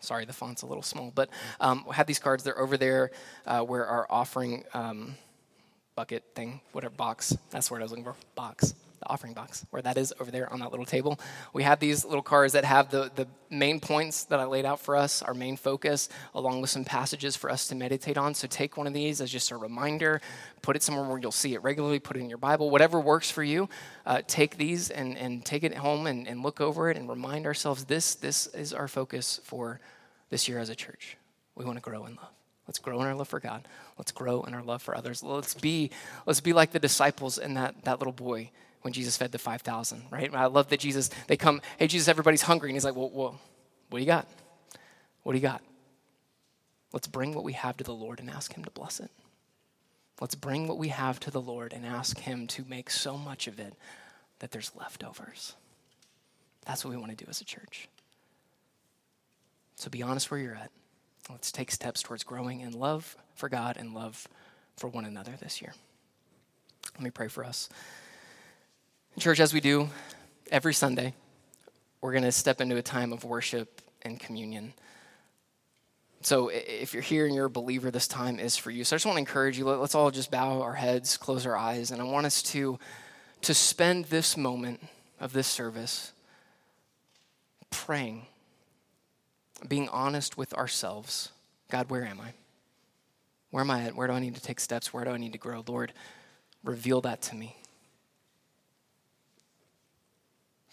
sorry, 0.00 0.24
the 0.24 0.32
font's 0.32 0.62
a 0.62 0.66
little 0.66 0.82
small, 0.82 1.10
but 1.14 1.28
um, 1.60 1.84
we 1.88 1.94
have 1.96 2.06
these 2.06 2.18
cards. 2.18 2.44
They're 2.44 2.58
over 2.58 2.76
there 2.76 3.10
uh, 3.46 3.62
where 3.62 3.86
our 3.86 4.06
offering 4.08 4.64
um, 4.74 5.16
bucket 5.96 6.24
thing, 6.34 6.60
whatever 6.72 6.94
box, 6.94 7.36
that's 7.50 7.70
what 7.70 7.80
I 7.80 7.84
was 7.84 7.92
looking 7.92 8.04
for, 8.04 8.16
box 8.34 8.74
the 9.04 9.12
offering 9.12 9.34
box, 9.34 9.64
where 9.70 9.82
that 9.82 9.96
is 9.96 10.12
over 10.20 10.30
there 10.30 10.50
on 10.52 10.60
that 10.60 10.70
little 10.70 10.86
table. 10.86 11.18
We 11.52 11.62
have 11.62 11.78
these 11.78 12.04
little 12.04 12.22
cards 12.22 12.54
that 12.54 12.64
have 12.64 12.90
the, 12.90 13.10
the 13.14 13.26
main 13.50 13.80
points 13.80 14.24
that 14.26 14.40
I 14.40 14.44
laid 14.44 14.64
out 14.64 14.80
for 14.80 14.96
us, 14.96 15.22
our 15.22 15.34
main 15.34 15.56
focus, 15.56 16.08
along 16.34 16.60
with 16.60 16.70
some 16.70 16.84
passages 16.84 17.36
for 17.36 17.50
us 17.50 17.68
to 17.68 17.74
meditate 17.74 18.16
on. 18.16 18.34
So 18.34 18.48
take 18.48 18.76
one 18.76 18.86
of 18.86 18.94
these 18.94 19.20
as 19.20 19.30
just 19.30 19.50
a 19.50 19.56
reminder, 19.56 20.20
put 20.62 20.76
it 20.76 20.82
somewhere 20.82 21.04
where 21.04 21.18
you'll 21.18 21.32
see 21.32 21.54
it 21.54 21.62
regularly, 21.62 21.98
put 21.98 22.16
it 22.16 22.20
in 22.20 22.28
your 22.28 22.38
Bible, 22.38 22.70
whatever 22.70 22.98
works 22.98 23.30
for 23.30 23.42
you. 23.42 23.68
Uh, 24.06 24.22
take 24.26 24.56
these 24.56 24.90
and, 24.90 25.16
and 25.18 25.44
take 25.44 25.62
it 25.62 25.74
home 25.76 26.06
and, 26.06 26.26
and 26.26 26.42
look 26.42 26.60
over 26.60 26.90
it 26.90 26.96
and 26.96 27.08
remind 27.08 27.46
ourselves 27.46 27.84
this, 27.84 28.14
this 28.14 28.46
is 28.48 28.72
our 28.72 28.88
focus 28.88 29.40
for 29.44 29.80
this 30.30 30.48
year 30.48 30.58
as 30.58 30.68
a 30.68 30.74
church. 30.74 31.16
We 31.54 31.64
want 31.64 31.76
to 31.76 31.82
grow 31.82 32.06
in 32.06 32.16
love. 32.16 32.43
Let's 32.66 32.78
grow 32.78 33.00
in 33.00 33.06
our 33.06 33.14
love 33.14 33.28
for 33.28 33.40
God. 33.40 33.66
Let's 33.98 34.12
grow 34.12 34.42
in 34.42 34.54
our 34.54 34.62
love 34.62 34.82
for 34.82 34.96
others. 34.96 35.22
Let's 35.22 35.54
be, 35.54 35.90
let's 36.26 36.40
be 36.40 36.52
like 36.52 36.72
the 36.72 36.78
disciples 36.78 37.38
and 37.38 37.56
that, 37.56 37.84
that 37.84 37.98
little 37.98 38.12
boy 38.12 38.50
when 38.82 38.92
Jesus 38.92 39.16
fed 39.16 39.32
the 39.32 39.38
5,000, 39.38 40.04
right? 40.10 40.34
I 40.34 40.46
love 40.46 40.68
that 40.70 40.80
Jesus, 40.80 41.10
they 41.26 41.36
come, 41.36 41.60
hey, 41.78 41.86
Jesus, 41.86 42.08
everybody's 42.08 42.42
hungry. 42.42 42.70
And 42.70 42.76
he's 42.76 42.84
like, 42.84 42.96
well, 42.96 43.10
well, 43.12 43.40
what 43.90 43.98
do 43.98 44.02
you 44.02 44.06
got? 44.06 44.26
What 45.22 45.32
do 45.32 45.38
you 45.38 45.42
got? 45.42 45.62
Let's 46.92 47.08
bring 47.08 47.34
what 47.34 47.44
we 47.44 47.54
have 47.54 47.76
to 47.78 47.84
the 47.84 47.94
Lord 47.94 48.20
and 48.20 48.30
ask 48.30 48.52
Him 48.54 48.64
to 48.64 48.70
bless 48.70 49.00
it. 49.00 49.10
Let's 50.20 50.36
bring 50.36 50.68
what 50.68 50.78
we 50.78 50.88
have 50.88 51.18
to 51.20 51.30
the 51.30 51.40
Lord 51.40 51.72
and 51.72 51.84
ask 51.84 52.18
Him 52.20 52.46
to 52.48 52.64
make 52.68 52.88
so 52.88 53.18
much 53.18 53.48
of 53.48 53.58
it 53.58 53.74
that 54.38 54.52
there's 54.52 54.70
leftovers. 54.76 55.54
That's 56.64 56.84
what 56.84 56.92
we 56.92 56.96
want 56.96 57.16
to 57.16 57.24
do 57.24 57.28
as 57.28 57.40
a 57.40 57.44
church. 57.44 57.88
So 59.74 59.90
be 59.90 60.02
honest 60.02 60.30
where 60.30 60.38
you're 60.38 60.54
at. 60.54 60.70
Let's 61.30 61.50
take 61.50 61.70
steps 61.70 62.02
towards 62.02 62.22
growing 62.22 62.60
in 62.60 62.72
love 62.72 63.16
for 63.34 63.48
God 63.48 63.76
and 63.78 63.94
love 63.94 64.28
for 64.76 64.88
one 64.88 65.04
another 65.04 65.32
this 65.40 65.62
year. 65.62 65.74
Let 66.94 67.02
me 67.02 67.10
pray 67.10 67.28
for 67.28 67.44
us. 67.44 67.68
Church, 69.18 69.40
as 69.40 69.54
we 69.54 69.60
do 69.60 69.88
every 70.50 70.74
Sunday, 70.74 71.14
we're 72.00 72.12
going 72.12 72.24
to 72.24 72.32
step 72.32 72.60
into 72.60 72.76
a 72.76 72.82
time 72.82 73.12
of 73.12 73.24
worship 73.24 73.80
and 74.02 74.20
communion. 74.20 74.74
So 76.20 76.48
if 76.48 76.92
you're 76.92 77.02
here 77.02 77.26
and 77.26 77.34
you're 77.34 77.46
a 77.46 77.50
believer, 77.50 77.90
this 77.90 78.08
time 78.08 78.38
is 78.38 78.56
for 78.56 78.70
you. 78.70 78.84
So 78.84 78.94
I 78.94 78.96
just 78.96 79.06
want 79.06 79.16
to 79.16 79.20
encourage 79.20 79.58
you, 79.58 79.64
let's 79.66 79.94
all 79.94 80.10
just 80.10 80.30
bow 80.30 80.62
our 80.62 80.74
heads, 80.74 81.16
close 81.16 81.46
our 81.46 81.56
eyes, 81.56 81.90
and 81.90 82.00
I 82.00 82.04
want 82.04 82.26
us 82.26 82.42
to, 82.42 82.78
to 83.42 83.54
spend 83.54 84.06
this 84.06 84.36
moment 84.36 84.82
of 85.20 85.32
this 85.32 85.46
service 85.46 86.12
praying, 87.70 88.26
being 89.66 89.88
honest 89.88 90.36
with 90.36 90.52
ourselves. 90.54 91.30
God, 91.70 91.90
where 91.90 92.04
am 92.04 92.20
I? 92.20 92.32
Where 93.50 93.62
am 93.62 93.70
I 93.70 93.84
at? 93.84 93.96
Where 93.96 94.06
do 94.06 94.12
I 94.12 94.20
need 94.20 94.34
to 94.34 94.42
take 94.42 94.60
steps? 94.60 94.92
Where 94.92 95.04
do 95.04 95.10
I 95.10 95.16
need 95.16 95.32
to 95.32 95.38
grow? 95.38 95.64
Lord, 95.66 95.92
reveal 96.62 97.00
that 97.02 97.22
to 97.22 97.36
me. 97.36 97.56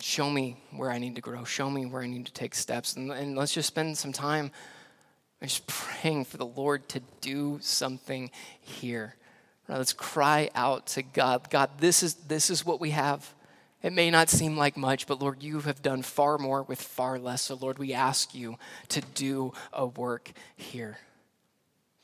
show 0.04 0.30
me 0.30 0.58
where 0.72 0.92
I 0.92 0.98
need 0.98 1.16
to 1.16 1.22
grow, 1.22 1.44
show 1.44 1.70
me 1.70 1.86
where 1.86 2.02
I 2.02 2.08
need 2.08 2.26
to 2.26 2.34
take 2.34 2.56
steps. 2.56 2.96
And, 2.96 3.12
and 3.12 3.38
let's 3.38 3.54
just 3.54 3.68
spend 3.68 3.98
some 3.98 4.12
time 4.12 4.52
just 5.42 5.66
praying 5.68 6.26
for 6.26 6.38
the 6.38 6.46
Lord 6.46 6.88
to 6.90 7.02
do 7.22 7.60
something 7.62 8.32
here. 8.60 9.16
Right, 9.68 9.78
let's 9.78 9.94
cry 9.94 10.50
out 10.56 10.88
to 10.88 11.04
God. 11.04 11.50
God, 11.50 11.70
this 11.80 12.04
is, 12.04 12.16
this 12.16 12.50
is 12.50 12.66
what 12.66 12.82
we 12.82 12.92
have. 12.92 13.34
It 13.84 13.94
may 13.94 14.12
not 14.12 14.30
seem 14.30 14.58
like 14.58 14.78
much, 14.78 15.08
but 15.08 15.22
Lord, 15.22 15.42
you 15.42 15.62
have 15.62 15.82
done 15.82 16.04
far 16.04 16.38
more 16.38 16.62
with 16.64 16.82
far 16.82 17.18
less. 17.18 17.44
So, 17.44 17.56
Lord, 17.56 17.80
we 17.80 17.94
ask 17.94 18.36
you 18.36 18.58
to 18.90 19.02
do 19.02 19.54
a 19.74 19.86
work 19.86 20.32
here. 20.56 21.00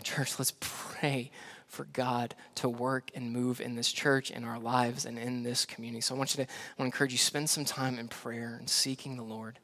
Church, 0.03 0.39
let's 0.39 0.53
pray 0.59 1.31
for 1.67 1.85
God 1.85 2.33
to 2.55 2.69
work 2.69 3.11
and 3.13 3.31
move 3.31 3.61
in 3.61 3.75
this 3.75 3.91
church, 3.91 4.31
in 4.31 4.43
our 4.43 4.59
lives, 4.59 5.05
and 5.05 5.19
in 5.19 5.43
this 5.43 5.65
community. 5.65 6.01
So 6.01 6.15
I 6.15 6.17
want 6.17 6.35
you 6.35 6.43
to, 6.45 6.49
I 6.49 6.53
want 6.77 6.77
to 6.91 6.95
encourage 6.95 7.11
you, 7.11 7.17
spend 7.17 7.49
some 7.49 7.65
time 7.65 7.99
in 7.99 8.07
prayer 8.07 8.55
and 8.57 8.69
seeking 8.69 9.17
the 9.17 9.23
Lord. 9.23 9.59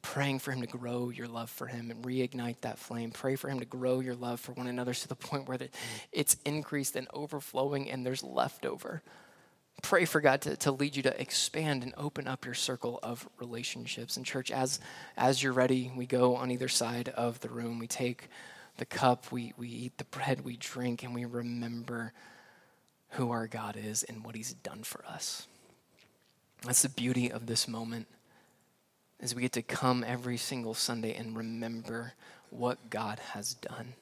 Praying 0.00 0.38
for 0.38 0.52
Him 0.52 0.62
to 0.62 0.66
grow 0.66 1.10
your 1.10 1.28
love 1.28 1.50
for 1.50 1.66
Him 1.66 1.90
and 1.90 2.02
reignite 2.04 2.60
that 2.62 2.78
flame. 2.78 3.10
Pray 3.10 3.36
for 3.36 3.50
Him 3.50 3.60
to 3.60 3.66
grow 3.66 4.00
your 4.00 4.14
love 4.14 4.40
for 4.40 4.52
one 4.52 4.66
another 4.66 4.94
to 4.94 5.08
the 5.08 5.14
point 5.14 5.46
where 5.46 5.58
it's 6.12 6.36
increased 6.44 6.96
and 6.96 7.06
overflowing 7.12 7.90
and 7.90 8.06
there's 8.06 8.22
leftover. 8.22 9.02
Pray 9.82 10.04
for 10.04 10.20
God 10.20 10.40
to, 10.42 10.56
to 10.56 10.72
lead 10.72 10.96
you 10.96 11.02
to 11.04 11.20
expand 11.20 11.82
and 11.82 11.94
open 11.96 12.26
up 12.26 12.44
your 12.44 12.54
circle 12.54 12.98
of 13.02 13.28
relationships. 13.38 14.16
And, 14.16 14.26
church, 14.26 14.50
as, 14.50 14.80
as 15.16 15.42
you're 15.42 15.52
ready, 15.52 15.92
we 15.96 16.06
go 16.06 16.36
on 16.36 16.50
either 16.50 16.68
side 16.68 17.08
of 17.10 17.40
the 17.40 17.48
room. 17.48 17.78
We 17.78 17.86
take 17.86 18.28
the 18.76 18.84
cup, 18.84 19.30
we, 19.32 19.52
we 19.56 19.68
eat 19.68 19.98
the 19.98 20.04
bread, 20.04 20.44
we 20.44 20.56
drink, 20.56 21.02
and 21.02 21.14
we 21.14 21.24
remember 21.24 22.12
who 23.10 23.30
our 23.30 23.46
God 23.46 23.76
is 23.76 24.02
and 24.04 24.24
what 24.24 24.34
he's 24.34 24.52
done 24.52 24.82
for 24.82 25.04
us. 25.06 25.46
That's 26.62 26.82
the 26.82 26.88
beauty 26.88 27.30
of 27.30 27.46
this 27.46 27.68
moment 27.68 28.06
is 29.20 29.34
we 29.34 29.42
get 29.42 29.52
to 29.52 29.62
come 29.62 30.04
every 30.06 30.36
single 30.36 30.74
Sunday 30.74 31.14
and 31.14 31.36
remember 31.36 32.12
what 32.50 32.90
God 32.90 33.18
has 33.32 33.54
done. 33.54 33.94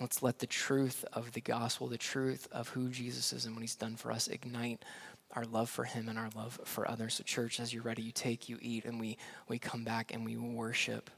Let's 0.00 0.22
let 0.22 0.40
the 0.40 0.46
truth 0.46 1.04
of 1.12 1.32
the 1.32 1.40
gospel, 1.40 1.86
the 1.86 1.96
truth 1.96 2.48
of 2.52 2.68
who 2.68 2.88
Jesus 2.88 3.32
is 3.32 3.46
and 3.46 3.54
what 3.54 3.62
he's 3.62 3.74
done 3.74 3.96
for 3.96 4.12
us, 4.12 4.28
ignite 4.28 4.84
our 5.32 5.44
love 5.44 5.70
for 5.70 5.84
him 5.84 6.08
and 6.08 6.18
our 6.18 6.28
love 6.36 6.60
for 6.64 6.88
others. 6.90 7.14
So, 7.14 7.24
church, 7.24 7.60
as 7.60 7.72
you're 7.72 7.82
ready, 7.82 8.02
you 8.02 8.12
take, 8.12 8.48
you 8.48 8.58
eat, 8.60 8.84
and 8.84 9.00
we, 9.00 9.16
we 9.48 9.58
come 9.58 9.84
back 9.84 10.12
and 10.12 10.24
we 10.24 10.36
worship 10.36 11.10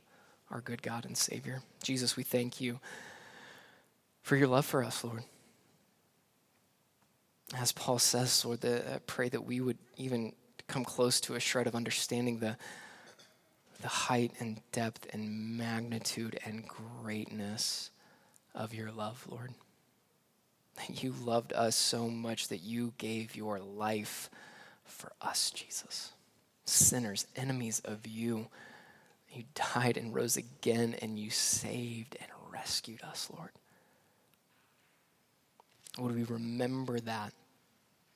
our 0.51 0.61
good 0.61 0.83
God 0.83 1.05
and 1.05 1.17
Savior. 1.17 1.61
Jesus, 1.83 2.17
we 2.17 2.23
thank 2.23 2.61
you 2.61 2.79
for 4.23 4.37
your 4.37 4.49
love 4.49 4.65
for 4.65 4.85
us, 4.85 5.03
Lord. 5.03 5.25
As 7.57 7.73
Paul 7.73 7.99
says, 7.99 8.45
Lord, 8.45 8.61
that 8.61 8.95
I 8.95 8.99
pray 9.07 9.29
that 9.31 9.45
we 9.45 9.61
would 9.61 9.79
even 9.97 10.33
come 10.69 10.85
close 10.85 11.21
to 11.23 11.35
a 11.35 11.41
shred 11.41 11.67
of 11.67 11.75
understanding 11.75 12.39
the, 12.39 12.57
the 13.81 13.89
height 13.89 14.33
and 14.39 14.61
depth 14.71 15.07
and 15.13 15.57
magnitude 15.57 16.39
and 16.45 16.65
greatness 16.69 17.91
of 18.59 18.75
your 18.75 18.91
love, 18.91 19.25
Lord. 19.31 19.53
That 20.77 21.03
you 21.03 21.13
loved 21.13 21.53
us 21.53 21.77
so 21.77 22.09
much 22.09 22.49
that 22.49 22.63
you 22.63 22.93
gave 22.99 23.35
your 23.35 23.59
life 23.59 24.29
for 24.85 25.13
us, 25.23 25.51
Jesus. 25.51 26.13
Sinners, 26.65 27.27
enemies 27.37 27.81
of 27.85 28.07
you. 28.07 28.49
You 29.33 29.45
died 29.55 29.97
and 29.97 30.15
rose 30.15 30.37
again, 30.37 30.97
and 31.01 31.19
you 31.19 31.31
saved 31.31 32.17
and 32.21 32.29
rescued 32.53 33.03
us, 33.03 33.29
Lord. 33.35 33.51
Would 35.99 36.15
we 36.15 36.25
remember 36.25 36.99
that 37.01 37.33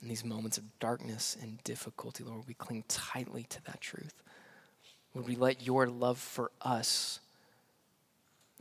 in 0.01 0.09
these 0.09 0.25
moments 0.25 0.59
of 0.59 0.79
darkness 0.79 1.37
and 1.41 1.63
difficulty, 1.65 2.25
Lord? 2.25 2.43
We 2.47 2.55
cling 2.55 2.85
tightly 2.89 3.45
to 3.45 3.65
that 3.65 3.81
truth. 3.81 4.23
Would 5.15 5.27
we 5.27 5.37
let 5.37 5.67
your 5.67 5.87
love 5.89 6.19
for 6.19 6.51
us 6.61 7.21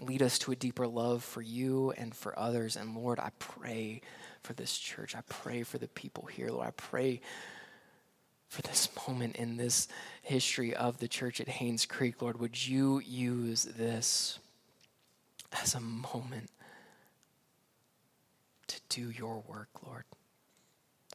lead 0.02 0.22
us 0.22 0.40
to 0.40 0.52
a 0.52 0.56
deeper 0.56 0.88
love 0.88 1.24
for 1.24 1.42
you 1.42 1.92
and 1.98 2.14
for 2.14 2.38
others? 2.38 2.76
And 2.76 2.96
Lord, 2.96 3.20
I 3.20 3.32
pray 3.40 4.02
for 4.44 4.54
this 4.54 4.78
church. 4.78 5.16
I 5.16 5.22
pray 5.30 5.64
for 5.64 5.78
the 5.78 5.88
people 5.88 6.26
here, 6.26 6.50
Lord. 6.50 6.68
I 6.68 6.72
pray 6.72 7.22
for 8.48 8.62
this 8.64 8.90
moment 9.08 9.38
in 9.38 9.56
this 9.56 9.88
history 10.22 10.76
of 10.76 10.98
the 10.98 11.08
church 11.08 11.40
at 11.40 11.48
Haynes 11.48 11.86
Creek, 11.86 12.22
Lord. 12.22 12.40
Would 12.40 12.68
you 12.68 13.00
use 13.00 13.64
this 13.64 14.40
as 15.54 15.74
a 15.74 15.80
moment 15.80 16.50
to 18.68 18.80
do 18.90 19.10
your 19.10 19.44
work, 19.48 19.70
Lord? 19.86 20.04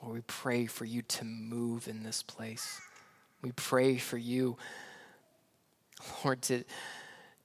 Lord, 0.03 0.14
we 0.14 0.20
pray 0.26 0.66
for 0.66 0.84
you 0.84 1.03
to 1.03 1.24
move 1.24 1.89
in 1.89 2.03
this 2.03 2.22
place. 2.22 2.80
We 3.43 3.53
pray 3.53 3.97
for 3.99 4.18
you, 4.18 4.57
Lord, 6.24 6.43
to, 6.43 6.64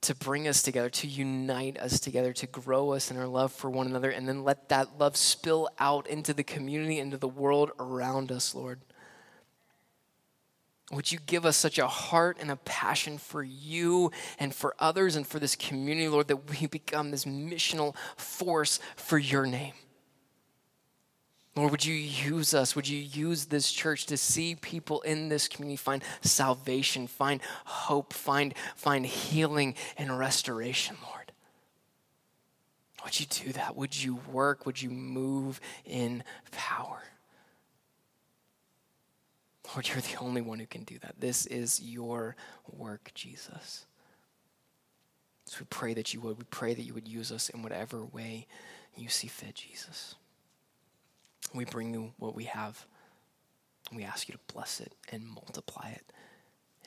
to 0.02 0.14
bring 0.14 0.48
us 0.48 0.62
together, 0.62 0.90
to 0.90 1.06
unite 1.06 1.78
us 1.78 2.00
together, 2.00 2.32
to 2.32 2.46
grow 2.46 2.92
us 2.92 3.10
in 3.10 3.16
our 3.16 3.26
love 3.26 3.52
for 3.52 3.70
one 3.70 3.86
another, 3.86 4.10
and 4.10 4.28
then 4.28 4.44
let 4.44 4.68
that 4.68 4.98
love 4.98 5.16
spill 5.16 5.68
out 5.78 6.06
into 6.08 6.34
the 6.34 6.42
community, 6.42 6.98
into 6.98 7.16
the 7.16 7.28
world 7.28 7.70
around 7.78 8.30
us, 8.30 8.54
Lord. 8.54 8.80
Would 10.90 11.10
you 11.10 11.18
give 11.24 11.46
us 11.46 11.56
such 11.56 11.78
a 11.78 11.86
heart 11.86 12.36
and 12.40 12.50
a 12.50 12.56
passion 12.56 13.16
for 13.16 13.42
you 13.42 14.10
and 14.38 14.54
for 14.54 14.74
others 14.78 15.16
and 15.16 15.26
for 15.26 15.38
this 15.38 15.56
community, 15.56 16.08
Lord, 16.08 16.28
that 16.28 16.50
we 16.50 16.66
become 16.66 17.10
this 17.10 17.24
missional 17.24 17.96
force 18.16 18.78
for 18.96 19.18
your 19.18 19.46
name? 19.46 19.72
Lord, 21.54 21.70
would 21.70 21.84
you 21.84 21.94
use 21.94 22.54
us? 22.54 22.74
Would 22.74 22.88
you 22.88 22.98
use 22.98 23.44
this 23.46 23.70
church 23.70 24.06
to 24.06 24.16
see 24.16 24.54
people 24.54 25.02
in 25.02 25.28
this 25.28 25.48
community 25.48 25.76
find 25.76 26.02
salvation, 26.22 27.06
find 27.06 27.40
hope, 27.66 28.14
find, 28.14 28.54
find 28.74 29.04
healing 29.04 29.74
and 29.98 30.18
restoration, 30.18 30.96
Lord? 31.06 31.32
Would 33.04 33.20
you 33.20 33.26
do 33.26 33.52
that? 33.52 33.76
Would 33.76 34.02
you 34.02 34.20
work? 34.30 34.64
Would 34.64 34.80
you 34.80 34.88
move 34.88 35.60
in 35.84 36.24
power? 36.52 37.02
Lord, 39.74 39.88
you're 39.88 40.00
the 40.00 40.18
only 40.20 40.40
one 40.40 40.58
who 40.58 40.66
can 40.66 40.84
do 40.84 40.98
that. 41.00 41.16
This 41.18 41.46
is 41.46 41.80
your 41.80 42.36
work, 42.70 43.10
Jesus. 43.14 43.86
So 45.46 45.58
we 45.60 45.66
pray 45.68 45.94
that 45.94 46.14
you 46.14 46.20
would. 46.20 46.38
We 46.38 46.44
pray 46.44 46.72
that 46.72 46.82
you 46.82 46.94
would 46.94 47.08
use 47.08 47.30
us 47.30 47.48
in 47.50 47.62
whatever 47.62 48.04
way 48.04 48.46
you 48.96 49.08
see 49.08 49.28
fit, 49.28 49.54
Jesus. 49.54 50.14
We 51.54 51.64
bring 51.64 51.92
you 51.92 52.12
what 52.18 52.34
we 52.34 52.44
have. 52.44 52.86
We 53.94 54.04
ask 54.04 54.28
you 54.28 54.34
to 54.34 54.54
bless 54.54 54.80
it 54.80 54.94
and 55.10 55.26
multiply 55.26 55.90
it 55.90 56.12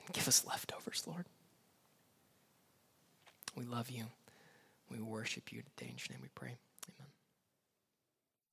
and 0.06 0.14
give 0.14 0.28
us 0.28 0.46
leftovers, 0.46 1.04
Lord. 1.06 1.26
We 3.56 3.66
love 3.66 3.90
you. 3.90 4.06
We 4.90 5.00
worship 5.00 5.52
you 5.52 5.62
today. 5.62 5.92
In 5.92 5.98
your 5.98 6.18
name 6.18 6.22
we 6.22 6.30
pray. 6.34 6.56